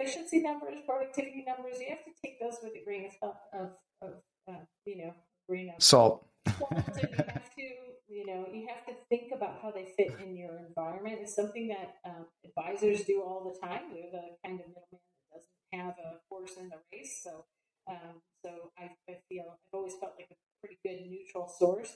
efficiency 0.00 0.40
numbers, 0.40 0.76
productivity 0.86 1.44
numbers, 1.46 1.76
you 1.80 1.88
have 1.90 2.04
to 2.04 2.12
take 2.24 2.40
those 2.40 2.56
with 2.62 2.72
a 2.72 2.84
grain 2.84 3.10
of, 3.22 3.34
of, 3.52 3.70
of 4.02 4.12
uh, 4.48 4.64
you 4.86 4.98
know, 4.98 5.14
grain 5.48 5.72
of 5.76 5.82
salt. 5.82 6.26
salt. 6.46 6.72
you 6.72 7.08
have 7.16 7.54
to, 7.54 7.68
you 8.08 8.26
know, 8.26 8.46
you 8.52 8.66
have 8.68 8.86
to 8.86 8.94
think 9.08 9.32
about 9.34 9.60
how 9.62 9.70
they 9.70 9.86
fit 9.96 10.12
in 10.22 10.36
your 10.36 10.58
environment. 10.58 11.18
It's 11.20 11.34
something 11.34 11.68
that 11.68 11.96
um, 12.04 12.26
advisors 12.44 13.04
do 13.04 13.22
all 13.22 13.44
the 13.44 13.66
time. 13.66 13.92
They're 13.92 14.10
the 14.10 14.36
kind 14.44 14.60
of 14.60 14.66
middleman 14.66 15.04
that 15.32 15.42
doesn't 15.42 15.72
have 15.72 15.94
a 15.98 16.18
horse 16.28 16.56
in 16.58 16.68
the 16.68 16.78
race. 16.92 17.20
So, 17.22 17.44
um, 17.88 18.22
so 18.44 18.72
I, 18.78 18.90
I 19.08 19.18
feel 19.28 19.44
I've 19.52 19.74
always 19.74 19.94
felt 20.00 20.14
like 20.16 20.28
a 20.30 20.36
pretty 20.60 20.78
good 20.84 21.10
neutral 21.10 21.48
source. 21.48 21.92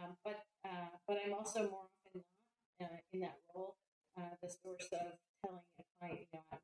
Um, 0.00 0.14
but 0.24 0.44
uh, 0.64 0.94
but 1.08 1.18
I'm 1.24 1.34
also 1.34 1.62
more 1.62 1.90
often 1.90 2.22
uh, 2.80 3.02
in 3.12 3.20
that 3.20 3.34
role 3.52 3.74
uh, 4.16 4.34
the 4.42 4.48
source 4.48 4.86
of 4.92 5.18
telling 5.42 5.62
a 5.78 5.82
client, 5.98 6.26
you 6.32 6.38
know, 6.38 6.58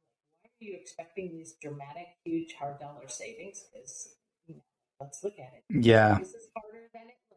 are 0.61 0.65
you 0.65 0.77
expecting 0.81 1.31
these 1.33 1.55
dramatic, 1.61 2.07
huge 2.25 2.55
hard 2.55 2.79
dollar 2.79 3.09
savings? 3.09 3.65
Because, 3.73 4.17
you 4.47 4.55
know, 4.55 4.63
let's 5.01 5.23
look 5.25 5.39
at 5.39 5.53
it. 5.55 5.65
Yeah. 5.85 6.19
This 6.19 6.29
is 6.35 6.49
harder 6.57 6.89
than 6.93 7.03
it 7.03 7.19
looks. 7.31 7.34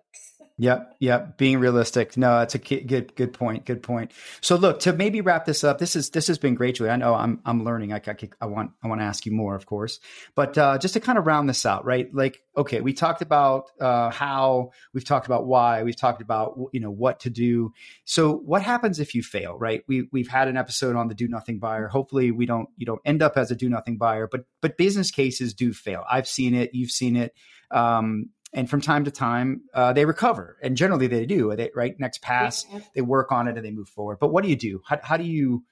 Yep, 0.60 0.96
yep. 1.00 1.38
Being 1.38 1.60
realistic. 1.60 2.18
No, 2.18 2.40
that's 2.40 2.56
a 2.56 2.58
good, 2.58 3.16
good 3.16 3.32
point. 3.32 3.66
Good 3.66 3.84
point. 3.84 4.12
So, 4.42 4.56
look 4.56 4.80
to 4.82 4.94
maybe 4.94 5.22
wrap 5.22 5.46
this 5.46 5.64
up. 5.64 5.78
This 5.78 5.96
is 5.96 6.10
this 6.10 6.26
has 6.28 6.40
been 6.40 6.56
great, 6.56 6.76
Julie. 6.76 6.90
I 6.90 6.96
know 6.96 7.14
I'm 7.14 7.40
I'm 7.46 7.64
learning. 7.64 7.94
I, 7.94 7.98
I, 7.98 8.16
I 8.42 8.48
want 8.48 8.72
I 8.84 8.88
want 8.88 9.00
to 9.00 9.06
ask 9.06 9.28
you 9.28 9.32
more, 9.32 9.54
of 9.54 9.68
course. 9.68 10.00
But 10.34 10.58
uh, 10.58 10.80
just 10.80 10.96
to 10.96 11.00
kind 11.00 11.20
of 11.20 11.28
round 11.28 11.48
this 11.48 11.64
out, 11.64 11.86
right? 11.86 12.12
Like, 12.12 12.42
okay, 12.58 12.82
we 12.82 12.94
talked 12.94 13.22
about 13.22 13.70
uh, 13.80 14.10
how, 14.10 14.72
we've 14.96 15.06
talked 15.06 15.28
about 15.28 15.46
why, 15.46 15.84
we've 15.84 15.96
talked 15.96 16.24
about 16.24 16.58
you 16.74 16.80
know 16.80 16.92
what 16.92 17.20
to 17.22 17.30
do. 17.30 17.72
So, 18.06 18.34
what 18.34 18.64
happens 18.64 19.00
if 19.00 19.14
you 19.14 19.22
fail? 19.22 19.60
Right? 19.60 19.84
We 19.88 20.10
we've 20.12 20.28
had 20.28 20.48
an 20.48 20.58
episode 20.58 20.96
on 20.96 21.08
the 21.08 21.14
do 21.14 21.28
nothing 21.28 21.60
buyer. 21.60 21.88
Hopefully, 21.88 22.32
we 22.32 22.48
don't 22.48 22.68
you 22.78 22.88
don't 22.88 23.02
end 23.06 23.22
up 23.22 23.38
as 23.38 23.52
a 23.52 23.56
do 23.56 23.70
nothing 23.70 24.00
buyer, 24.00 24.28
but 24.32 24.46
but 24.62 24.76
business 24.76 25.12
cases 25.12 25.54
do 25.54 25.72
fail. 25.72 26.04
I've 26.10 26.28
seen 26.28 26.56
it. 26.56 26.74
You've 26.74 26.90
seen 26.90 27.16
it. 27.16 27.36
Um, 27.70 28.30
and 28.54 28.70
from 28.70 28.82
time 28.82 29.04
to 29.06 29.12
time 29.12 29.62
uh, 29.74 29.94
they 29.94 30.06
recover 30.06 30.58
and 30.62 30.78
generally 30.78 31.08
they 31.08 31.26
do 31.26 31.56
they 31.56 31.70
right 31.76 32.00
next 32.00 32.22
pass 32.22 32.66
they 32.96 33.02
work 33.02 33.32
on 33.32 33.48
it 33.48 33.58
and 33.58 33.66
they 33.66 33.72
move 33.72 33.90
forward. 33.90 34.18
But 34.20 34.30
what 34.30 34.44
do 34.44 34.50
you 34.50 34.56
do? 34.56 34.82
How, 34.86 35.00
how 35.04 35.18
do 35.18 35.24
you 35.24 35.64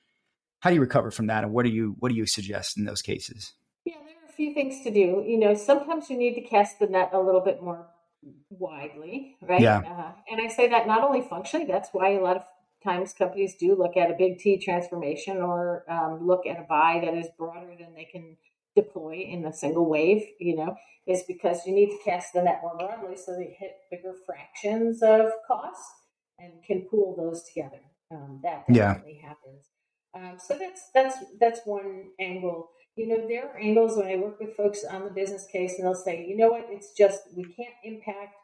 how 0.59 0.69
do 0.69 0.75
you 0.75 0.81
recover 0.81 1.11
from 1.11 1.27
that 1.27 1.43
and 1.43 1.53
what 1.53 1.63
do 1.63 1.71
you 1.71 1.95
what 1.99 2.09
do 2.09 2.15
you 2.15 2.25
suggest 2.25 2.77
in 2.77 2.85
those 2.85 3.01
cases? 3.01 3.53
Yeah 3.85 3.95
there 4.05 4.15
are 4.15 4.29
a 4.29 4.33
few 4.33 4.53
things 4.53 4.81
to 4.83 4.91
do. 4.91 5.23
You 5.25 5.37
know 5.39 5.53
sometimes 5.53 6.09
you 6.09 6.17
need 6.17 6.35
to 6.35 6.41
cast 6.41 6.79
the 6.79 6.87
net 6.87 7.11
a 7.13 7.19
little 7.19 7.41
bit 7.41 7.61
more 7.61 7.87
widely 8.49 9.37
right? 9.41 9.61
Yeah. 9.61 9.79
Uh, 9.79 10.11
and 10.31 10.41
i 10.41 10.47
say 10.47 10.67
that 10.67 10.87
not 10.87 11.03
only 11.03 11.21
functionally 11.21 11.67
that's 11.67 11.89
why 11.91 12.13
a 12.13 12.19
lot 12.19 12.37
of 12.37 12.43
times 12.83 13.13
companies 13.13 13.55
do 13.55 13.75
look 13.75 13.97
at 13.97 14.09
a 14.09 14.15
big 14.17 14.37
t 14.37 14.57
transformation 14.57 15.37
or 15.37 15.83
um, 15.89 16.25
look 16.25 16.45
at 16.45 16.57
a 16.57 16.63
buy 16.63 17.01
that 17.03 17.13
is 17.13 17.27
broader 17.37 17.75
than 17.77 17.93
they 17.95 18.05
can 18.05 18.37
deploy 18.75 19.25
in 19.27 19.45
a 19.45 19.53
single 19.53 19.89
wave, 19.89 20.23
you 20.39 20.55
know, 20.55 20.75
is 21.07 21.23
because 21.27 21.65
you 21.65 21.73
need 21.73 21.89
to 21.89 21.99
cast 22.03 22.33
the 22.33 22.41
net 22.41 22.59
more 22.61 22.77
broadly 22.77 23.15
so 23.15 23.35
they 23.35 23.55
hit 23.59 23.77
bigger 23.89 24.13
fractions 24.25 25.01
of 25.01 25.31
cost 25.47 25.81
and 26.39 26.51
can 26.65 26.81
pool 26.81 27.15
those 27.17 27.43
together. 27.43 27.79
Um, 28.11 28.39
that 28.43 28.67
definitely 28.67 29.19
yeah. 29.21 29.27
happens. 29.29 29.65
Um, 30.13 30.37
so 30.39 30.57
that's 30.57 30.89
that's 30.93 31.17
that's 31.39 31.61
one 31.65 32.05
angle. 32.19 32.69
You 32.95 33.07
know, 33.07 33.27
there 33.27 33.49
are 33.49 33.57
angles 33.57 33.97
when 33.97 34.07
I 34.07 34.15
work 34.15 34.39
with 34.39 34.55
folks 34.55 34.85
on 34.85 35.03
the 35.03 35.09
business 35.09 35.45
case, 35.51 35.75
and 35.77 35.85
they'll 35.85 35.95
say, 35.95 36.25
you 36.25 36.37
know 36.37 36.49
what, 36.49 36.67
it's 36.69 36.93
just 36.93 37.21
we 37.35 37.43
can't 37.43 37.73
impact 37.83 38.35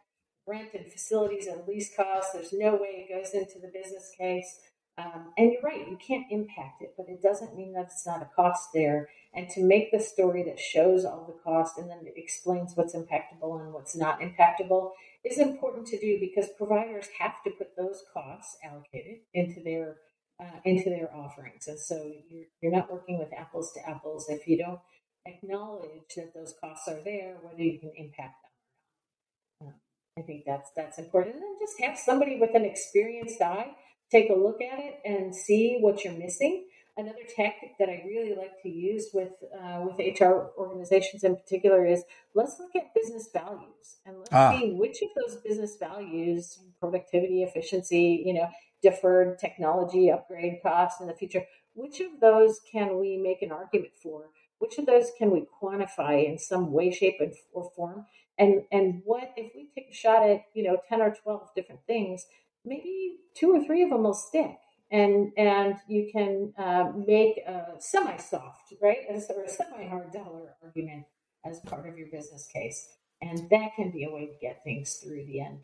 rent 0.47 0.69
and 0.73 0.91
facilities 0.91 1.47
and 1.47 1.65
lease 1.67 1.91
costs. 1.95 2.33
There's 2.33 2.51
no 2.51 2.73
way 2.73 3.07
it 3.07 3.13
goes 3.13 3.33
into 3.33 3.59
the 3.59 3.71
business 3.73 4.11
case. 4.17 4.59
Um, 5.01 5.33
and 5.37 5.51
you're 5.51 5.61
right, 5.61 5.87
you 5.89 5.97
can't 6.05 6.25
impact 6.29 6.81
it, 6.81 6.93
but 6.97 7.07
it 7.07 7.21
doesn't 7.21 7.55
mean 7.55 7.73
that 7.73 7.85
it's 7.85 8.05
not 8.05 8.21
a 8.21 8.29
cost 8.35 8.69
there. 8.73 9.09
And 9.33 9.49
to 9.51 9.63
make 9.63 9.91
the 9.91 9.99
story 9.99 10.43
that 10.43 10.59
shows 10.59 11.05
all 11.05 11.25
the 11.25 11.41
cost 11.43 11.77
and 11.77 11.89
then 11.89 11.99
it 12.05 12.13
explains 12.17 12.73
what's 12.75 12.93
impactable 12.93 13.61
and 13.61 13.73
what's 13.73 13.95
not 13.95 14.19
impactable 14.19 14.91
is 15.23 15.37
important 15.37 15.87
to 15.87 15.99
do 15.99 16.19
because 16.19 16.49
providers 16.57 17.07
have 17.19 17.41
to 17.45 17.51
put 17.51 17.75
those 17.77 18.03
costs 18.13 18.57
allocated 18.63 19.19
into 19.33 19.61
their 19.63 19.97
uh, 20.39 20.59
into 20.65 20.89
their 20.89 21.13
offerings. 21.15 21.67
And 21.67 21.79
so 21.79 22.11
you're, 22.29 22.45
you're 22.61 22.71
not 22.71 22.91
working 22.91 23.19
with 23.19 23.29
apples 23.37 23.71
to 23.73 23.89
apples 23.89 24.25
if 24.27 24.47
you 24.47 24.57
don't 24.57 24.79
acknowledge 25.25 26.15
that 26.15 26.33
those 26.33 26.55
costs 26.59 26.87
are 26.87 26.99
there, 27.03 27.37
whether 27.43 27.61
you 27.61 27.79
can 27.79 27.91
impact 27.95 28.41
them 28.41 29.67
or 29.67 29.67
not. 29.67 29.75
Uh, 29.75 30.19
I 30.19 30.23
think 30.23 30.43
that's 30.45 30.71
that's 30.75 30.99
important. 30.99 31.35
And 31.35 31.43
then 31.43 31.55
just 31.59 31.79
have 31.81 31.97
somebody 31.97 32.37
with 32.39 32.53
an 32.55 32.65
experienced 32.65 33.41
eye 33.41 33.71
take 34.11 34.29
a 34.29 34.33
look 34.33 34.61
at 34.61 34.79
it 34.79 34.99
and 35.05 35.33
see 35.35 35.77
what 35.79 36.03
you're 36.03 36.13
missing. 36.13 36.65
Another 36.97 37.23
tactic 37.35 37.71
that 37.79 37.87
I 37.87 38.03
really 38.05 38.35
like 38.35 38.61
to 38.63 38.69
use 38.69 39.07
with 39.13 39.31
uh, 39.57 39.85
with 39.85 39.97
HR 39.97 40.51
organizations 40.57 41.23
in 41.23 41.37
particular 41.37 41.85
is 41.85 42.03
let's 42.35 42.59
look 42.59 42.75
at 42.75 42.93
business 42.93 43.29
values 43.31 43.97
and 44.05 44.19
let's 44.19 44.33
ah. 44.33 44.51
see 44.51 44.73
which 44.73 45.01
of 45.01 45.09
those 45.15 45.37
business 45.37 45.77
values, 45.79 46.59
productivity, 46.81 47.43
efficiency, 47.43 48.21
you 48.25 48.33
know, 48.33 48.49
deferred 48.81 49.39
technology 49.39 50.11
upgrade 50.11 50.59
costs 50.61 50.99
in 50.99 51.07
the 51.07 51.13
future, 51.13 51.45
which 51.73 52.01
of 52.01 52.19
those 52.19 52.59
can 52.69 52.99
we 52.99 53.17
make 53.17 53.41
an 53.41 53.51
argument 53.51 53.93
for? 54.01 54.25
Which 54.59 54.77
of 54.77 54.85
those 54.85 55.11
can 55.17 55.31
we 55.31 55.45
quantify 55.61 56.27
in 56.27 56.37
some 56.37 56.71
way, 56.71 56.91
shape, 56.91 57.17
and, 57.19 57.33
or 57.53 57.71
form? 57.75 58.05
And 58.37 58.63
and 58.71 59.01
what 59.05 59.31
if 59.37 59.53
we 59.55 59.69
take 59.73 59.91
a 59.91 59.93
shot 59.93 60.29
at 60.29 60.41
you 60.53 60.63
know 60.63 60.77
ten 60.87 61.01
or 61.01 61.15
twelve 61.15 61.49
different 61.55 61.81
things? 61.87 62.25
Maybe 62.65 63.17
two 63.35 63.51
or 63.51 63.63
three 63.63 63.83
of 63.83 63.89
them 63.89 64.03
will 64.03 64.13
stick 64.13 64.57
and 64.91 65.31
and 65.37 65.75
you 65.87 66.09
can 66.11 66.53
uh, 66.57 66.91
make 67.07 67.37
a 67.47 67.75
semi-soft, 67.79 68.73
right, 68.81 68.97
or 69.09 69.15
a 69.15 69.49
semi-hard 69.49 70.11
dollar 70.11 70.55
argument 70.61 71.05
as 71.45 71.59
part 71.61 71.87
of 71.87 71.97
your 71.97 72.07
business 72.11 72.47
case, 72.53 72.87
and 73.21 73.49
that 73.49 73.69
can 73.75 73.91
be 73.91 74.03
a 74.03 74.11
way 74.11 74.25
to 74.25 74.33
get 74.41 74.63
things 74.63 74.95
through 74.95 75.25
the 75.25 75.41
end. 75.41 75.59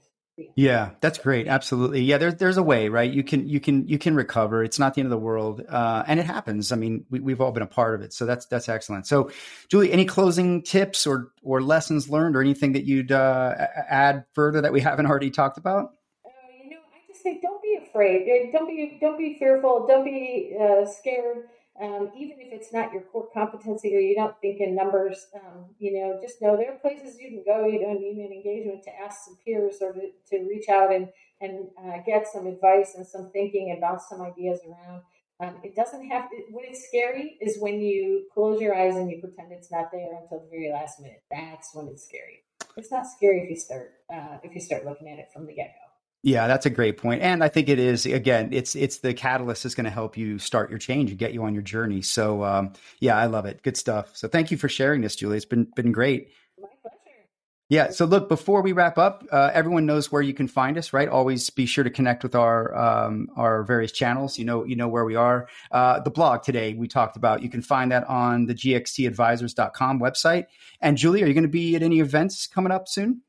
Yeah, 0.56 0.91
that's 1.02 1.18
great. 1.18 1.48
Absolutely. 1.48 2.04
Yeah, 2.04 2.20
there's 2.20 2.36
there's 2.36 2.58
a 2.58 2.64
way, 2.64 2.89
right? 2.89 3.12
You 3.12 3.24
can 3.24 3.50
you 3.50 3.60
can 3.60 3.88
you 3.88 3.98
can 3.98 4.16
recover. 4.16 4.64
It's 4.64 4.78
not 4.80 4.93
the 4.93 5.02
end 5.02 5.08
of 5.08 5.12
the 5.12 5.18
world, 5.18 5.64
uh, 5.68 6.04
and 6.08 6.20
it 6.20 6.28
happens. 6.28 6.72
I 6.72 6.76
mean, 6.76 7.06
we, 7.10 7.32
have 7.32 7.41
all 7.41 7.52
been 7.52 7.64
a 7.64 7.68
part 7.68 7.95
of 7.95 8.02
it, 8.02 8.14
so 8.14 8.26
that's 8.26 8.45
that's 8.45 8.70
excellent. 8.70 9.08
So, 9.08 9.32
Julie, 9.68 9.91
any 9.91 10.06
closing 10.06 10.62
tips 10.62 11.08
or 11.08 11.32
or 11.41 11.62
lessons 11.62 12.08
learned, 12.08 12.36
or 12.36 12.41
anything 12.41 12.74
that 12.74 12.86
you'd 12.86 13.12
uh, 13.12 13.56
add 13.89 14.26
further 14.34 14.62
that 14.62 14.72
we 14.72 14.80
haven't 14.80 15.08
already 15.08 15.32
talked 15.32 15.58
about? 15.58 15.89
Uh, 16.24 16.30
you 16.64 16.70
know, 16.70 16.78
I 16.78 17.12
just 17.12 17.17
don't 17.42 17.62
be 17.62 17.80
afraid. 17.82 18.52
Don't 18.52 18.68
be 18.68 18.98
don't 19.00 19.18
be 19.18 19.38
fearful. 19.40 19.86
Don't 19.88 20.06
be 20.06 20.56
uh, 20.60 20.86
scared 20.86 21.46
um, 21.80 22.12
even 22.18 22.38
if 22.40 22.52
it's 22.52 22.74
not 22.74 22.92
your 22.92 23.04
core 23.04 23.28
competency 23.32 23.96
or 23.96 24.00
you 24.00 24.16
don't 24.16 24.40
think 24.42 24.60
in 24.60 24.76
numbers, 24.76 25.28
um, 25.36 25.66
you 25.78 25.94
know, 25.94 26.20
just 26.20 26.42
know 26.42 26.58
there 26.58 26.74
are 26.74 26.80
places 26.80 27.20
you 27.20 27.30
can 27.30 27.44
go. 27.46 27.68
You 27.68 27.80
don't 27.80 28.02
need 28.02 28.18
an 28.18 28.32
engagement 28.32 28.84
to 28.84 29.00
ask 29.00 29.26
some 29.26 29.38
peers 29.46 29.76
or 29.82 29.94
to, 29.94 30.10
to 30.32 30.48
reach 30.50 30.70
out 30.70 30.92
and, 30.92 31.10
and 31.40 31.68
uh, 31.78 31.98
get 32.04 32.26
some 32.28 32.48
advice 32.48 32.96
and 32.96 33.06
some 33.06 33.30
thinking 33.32 33.70
and 33.70 33.80
bounce 33.80 34.06
some 34.10 34.22
ideas 34.22 34.60
around. 34.68 35.04
Um, 35.40 35.62
it 35.64 35.76
doesn't 35.76 36.10
have 36.10 36.32
to, 36.32 36.38
when 36.50 36.66
it's 36.66 36.88
scary 36.88 37.38
is 37.42 37.58
when 37.60 37.80
you 37.80 38.26
close 38.34 38.60
your 38.60 38.76
eyes 38.76 38.96
and 38.96 39.12
you 39.12 39.20
pretend 39.20 39.52
it's 39.52 39.72
not 39.72 39.92
there 39.92 40.18
until 40.20 40.40
the 40.40 40.50
very 40.50 40.72
last 40.72 41.00
minute. 41.00 41.22
That's 41.30 41.70
when 41.76 41.88
it's 41.90 42.08
scary. 42.08 42.42
It's 42.76 42.92
not 42.92 43.06
scary 43.06 43.42
if 43.42 43.50
you 43.52 43.56
start 43.56 43.92
uh, 44.12 44.38
if 44.42 44.56
you 44.56 44.62
start 44.62 44.84
looking 44.84 45.10
at 45.10 45.20
it 45.20 45.28
from 45.32 45.46
the 45.46 45.54
get 45.54 45.76
go. 45.76 45.87
Yeah, 46.24 46.47
that's 46.47 46.65
a 46.65 46.70
great 46.70 46.97
point. 46.97 47.22
And 47.22 47.43
I 47.43 47.47
think 47.47 47.70
it 47.70 47.80
is 47.80 48.05
again, 48.05 48.49
it's 48.51 48.76
it's 48.76 48.97
the 48.97 49.13
catalyst 49.13 49.63
that's 49.63 49.76
going 49.76 49.86
to 49.86 49.91
help 49.91 50.18
you 50.18 50.39
start 50.39 50.70
your 50.70 50.80
change 50.80 51.11
and 51.11 51.20
get 51.20 51.34
you 51.34 51.43
on 51.43 51.53
your 51.53 51.63
journey. 51.63 52.01
So 52.01 52.43
um, 52.43 52.74
yeah, 52.99 53.15
I 53.15 53.28
love 53.28 53.45
it. 53.45 53.61
Good 53.63 53.78
stuff. 53.78 54.15
So 54.15 54.28
thank 54.28 54.51
you 54.51 54.57
for 54.57 54.68
sharing 54.68 55.01
this, 55.01 55.15
Julie. 55.15 55.38
It's 55.38 55.45
been 55.45 55.68
been 55.76 55.91
great. 55.91 56.30
My 56.59 56.68
pleasure. 56.82 56.97
Yeah. 57.70 57.91
So 57.91 58.05
look, 58.05 58.30
before 58.30 58.61
we 58.61 58.72
wrap 58.72 58.97
up, 58.97 59.26
uh, 59.32 59.51
everyone 59.53 59.86
knows 59.86 60.11
where 60.11 60.22
you 60.22 60.34
can 60.34 60.47
find 60.47 60.78
us, 60.78 60.91
right? 60.91 61.07
Always 61.07 61.49
be 61.49 61.65
sure 61.65 61.84
to 61.84 61.89
connect 61.89 62.24
with 62.24 62.34
our 62.34 62.76
um, 62.76 63.30
our 63.36 63.63
various 63.63 63.91
channels. 63.91 64.39
You 64.39 64.45
know, 64.45 64.65
you 64.65 64.76
know 64.76 64.88
where 64.88 65.05
we 65.05 65.15
are. 65.15 65.47
Uh, 65.72 65.99
the 65.99 66.11
blog 66.11 66.41
today 66.43 66.74
we 66.74 66.88
talked 66.88 67.15
about. 67.15 67.43
You 67.43 67.49
can 67.49 67.61
find 67.61 67.91
that 67.91 68.05
on 68.05 68.47
the 68.47 68.55
gxtadvisors.com 68.55 69.99
website. 69.99 70.45
And 70.82 70.97
Julie, 70.97 71.24
are 71.24 71.28
you 71.28 71.34
going 71.34 71.43
to 71.43 71.49
be 71.49 71.76
at 71.76 71.84
any 71.84 71.99
events 71.99 72.47
coming 72.47 72.72
up 72.72 72.88
soon? 72.88 73.22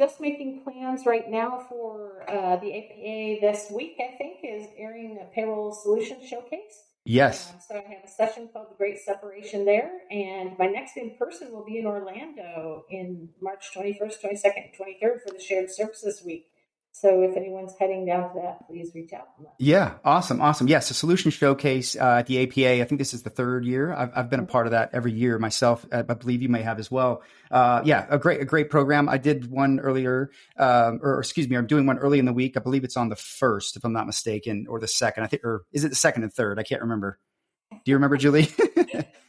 Just 0.00 0.18
making 0.18 0.62
plans 0.62 1.04
right 1.04 1.30
now 1.30 1.66
for 1.68 2.24
uh, 2.26 2.56
the 2.56 2.74
APA 2.74 3.40
this 3.42 3.70
week, 3.70 3.96
I 4.00 4.16
think, 4.16 4.38
is 4.42 4.66
airing 4.78 5.18
a 5.20 5.26
payroll 5.34 5.74
solution 5.74 6.16
showcase. 6.26 6.84
Yes. 7.04 7.50
Um, 7.52 7.60
so 7.68 7.74
I 7.74 7.94
have 7.94 8.04
a 8.04 8.08
session 8.08 8.48
called 8.50 8.68
The 8.70 8.76
Great 8.76 8.98
Separation 8.98 9.66
there. 9.66 9.90
And 10.10 10.58
my 10.58 10.68
next 10.68 10.96
in 10.96 11.16
person 11.18 11.52
will 11.52 11.66
be 11.66 11.78
in 11.78 11.84
Orlando 11.84 12.86
in 12.90 13.28
March 13.42 13.66
21st, 13.76 14.22
22nd, 14.24 14.78
23rd 14.78 15.22
for 15.22 15.34
the 15.34 15.40
Shared 15.40 15.70
Services 15.70 16.22
Week. 16.24 16.46
So 16.92 17.22
if 17.22 17.36
anyone's 17.36 17.72
heading 17.78 18.04
down 18.04 18.34
to 18.34 18.40
that, 18.40 18.66
please 18.66 18.90
reach 18.94 19.12
out. 19.12 19.28
Yeah, 19.58 19.94
awesome, 20.04 20.40
awesome. 20.40 20.68
Yes, 20.68 20.90
a 20.90 20.94
solution 20.94 21.30
showcase 21.30 21.96
uh, 21.96 22.18
at 22.18 22.26
the 22.26 22.42
APA. 22.42 22.82
I 22.82 22.84
think 22.84 22.98
this 22.98 23.14
is 23.14 23.22
the 23.22 23.30
third 23.30 23.64
year. 23.64 23.92
I've, 23.92 24.10
I've 24.14 24.30
been 24.30 24.40
a 24.40 24.44
part 24.44 24.66
of 24.66 24.72
that 24.72 24.90
every 24.92 25.12
year 25.12 25.38
myself. 25.38 25.86
I 25.92 26.02
believe 26.02 26.42
you 26.42 26.48
may 26.48 26.62
have 26.62 26.78
as 26.78 26.90
well. 26.90 27.22
Uh, 27.50 27.80
yeah, 27.84 28.06
a 28.10 28.18
great, 28.18 28.40
a 28.40 28.44
great 28.44 28.70
program. 28.70 29.08
I 29.08 29.18
did 29.18 29.50
one 29.50 29.80
earlier, 29.80 30.30
um, 30.58 30.98
or 31.02 31.20
excuse 31.20 31.48
me, 31.48 31.56
I'm 31.56 31.66
doing 31.66 31.86
one 31.86 31.98
early 31.98 32.18
in 32.18 32.24
the 32.24 32.32
week. 32.32 32.56
I 32.56 32.60
believe 32.60 32.84
it's 32.84 32.96
on 32.96 33.08
the 33.08 33.16
first, 33.16 33.76
if 33.76 33.84
I'm 33.84 33.92
not 33.92 34.06
mistaken, 34.06 34.66
or 34.68 34.80
the 34.80 34.88
second. 34.88 35.24
I 35.24 35.26
think, 35.28 35.44
or 35.44 35.64
is 35.72 35.84
it 35.84 35.90
the 35.90 35.94
second 35.94 36.24
and 36.24 36.32
third? 36.32 36.58
I 36.58 36.64
can't 36.64 36.82
remember. 36.82 37.18
Do 37.70 37.78
you 37.86 37.94
remember, 37.94 38.16
Julie? 38.16 38.48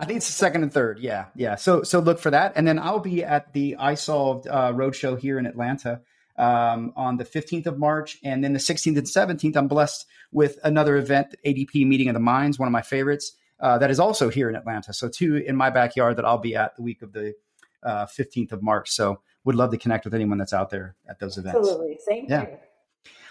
I 0.00 0.04
think 0.04 0.18
it's 0.18 0.26
the 0.26 0.32
second 0.32 0.62
and 0.62 0.72
third. 0.72 0.98
Yeah, 0.98 1.26
yeah. 1.34 1.56
So 1.56 1.82
so 1.82 2.00
look 2.00 2.18
for 2.18 2.30
that, 2.30 2.52
and 2.56 2.66
then 2.66 2.78
I'll 2.78 3.00
be 3.00 3.24
at 3.24 3.52
the 3.52 3.76
iSolved 3.78 4.46
uh, 4.48 4.72
Roadshow 4.72 5.18
here 5.18 5.38
in 5.38 5.46
Atlanta 5.46 6.00
um, 6.36 6.92
on 6.96 7.16
the 7.16 7.24
15th 7.24 7.66
of 7.66 7.78
March, 7.78 8.18
and 8.24 8.42
then 8.42 8.52
the 8.52 8.58
16th 8.58 8.98
and 8.98 9.06
17th. 9.06 9.56
I'm 9.56 9.68
blessed 9.68 10.06
with 10.32 10.58
another 10.64 10.96
event, 10.96 11.34
ADP 11.46 11.86
Meeting 11.86 12.08
of 12.08 12.14
the 12.14 12.20
Minds, 12.20 12.58
one 12.58 12.66
of 12.66 12.72
my 12.72 12.82
favorites. 12.82 13.32
Uh, 13.60 13.78
that 13.78 13.90
is 13.90 14.00
also 14.00 14.28
here 14.28 14.48
in 14.48 14.56
Atlanta. 14.56 14.92
So 14.92 15.08
two 15.08 15.36
in 15.36 15.56
my 15.56 15.70
backyard 15.70 16.16
that 16.16 16.24
I'll 16.24 16.38
be 16.38 16.56
at 16.56 16.76
the 16.76 16.82
week 16.82 17.02
of 17.02 17.12
the 17.12 17.34
uh, 17.82 18.06
15th 18.06 18.52
of 18.52 18.62
March. 18.62 18.90
So 18.90 19.20
would 19.44 19.54
love 19.54 19.70
to 19.70 19.78
connect 19.78 20.04
with 20.04 20.14
anyone 20.14 20.38
that's 20.38 20.52
out 20.52 20.70
there 20.70 20.96
at 21.08 21.20
those 21.20 21.38
events. 21.38 21.58
Absolutely, 21.58 21.98
same 22.04 22.26
yeah. 22.28 22.40
here. 22.40 22.60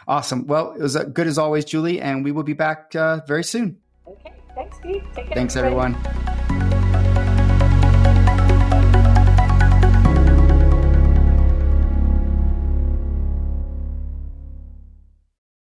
Awesome. 0.07 0.47
Well, 0.47 0.73
it 0.73 0.81
was 0.81 0.95
uh, 0.95 1.03
good 1.03 1.27
as 1.27 1.37
always, 1.37 1.65
Julie, 1.65 2.01
and 2.01 2.23
we 2.23 2.31
will 2.31 2.43
be 2.43 2.53
back 2.53 2.95
uh, 2.95 3.21
very 3.27 3.43
soon. 3.43 3.77
Okay. 4.07 4.33
Thanks, 4.55 4.77
Pete. 4.81 5.03
Thanks, 5.33 5.55
everybody. 5.55 5.93
everyone. 5.95 6.42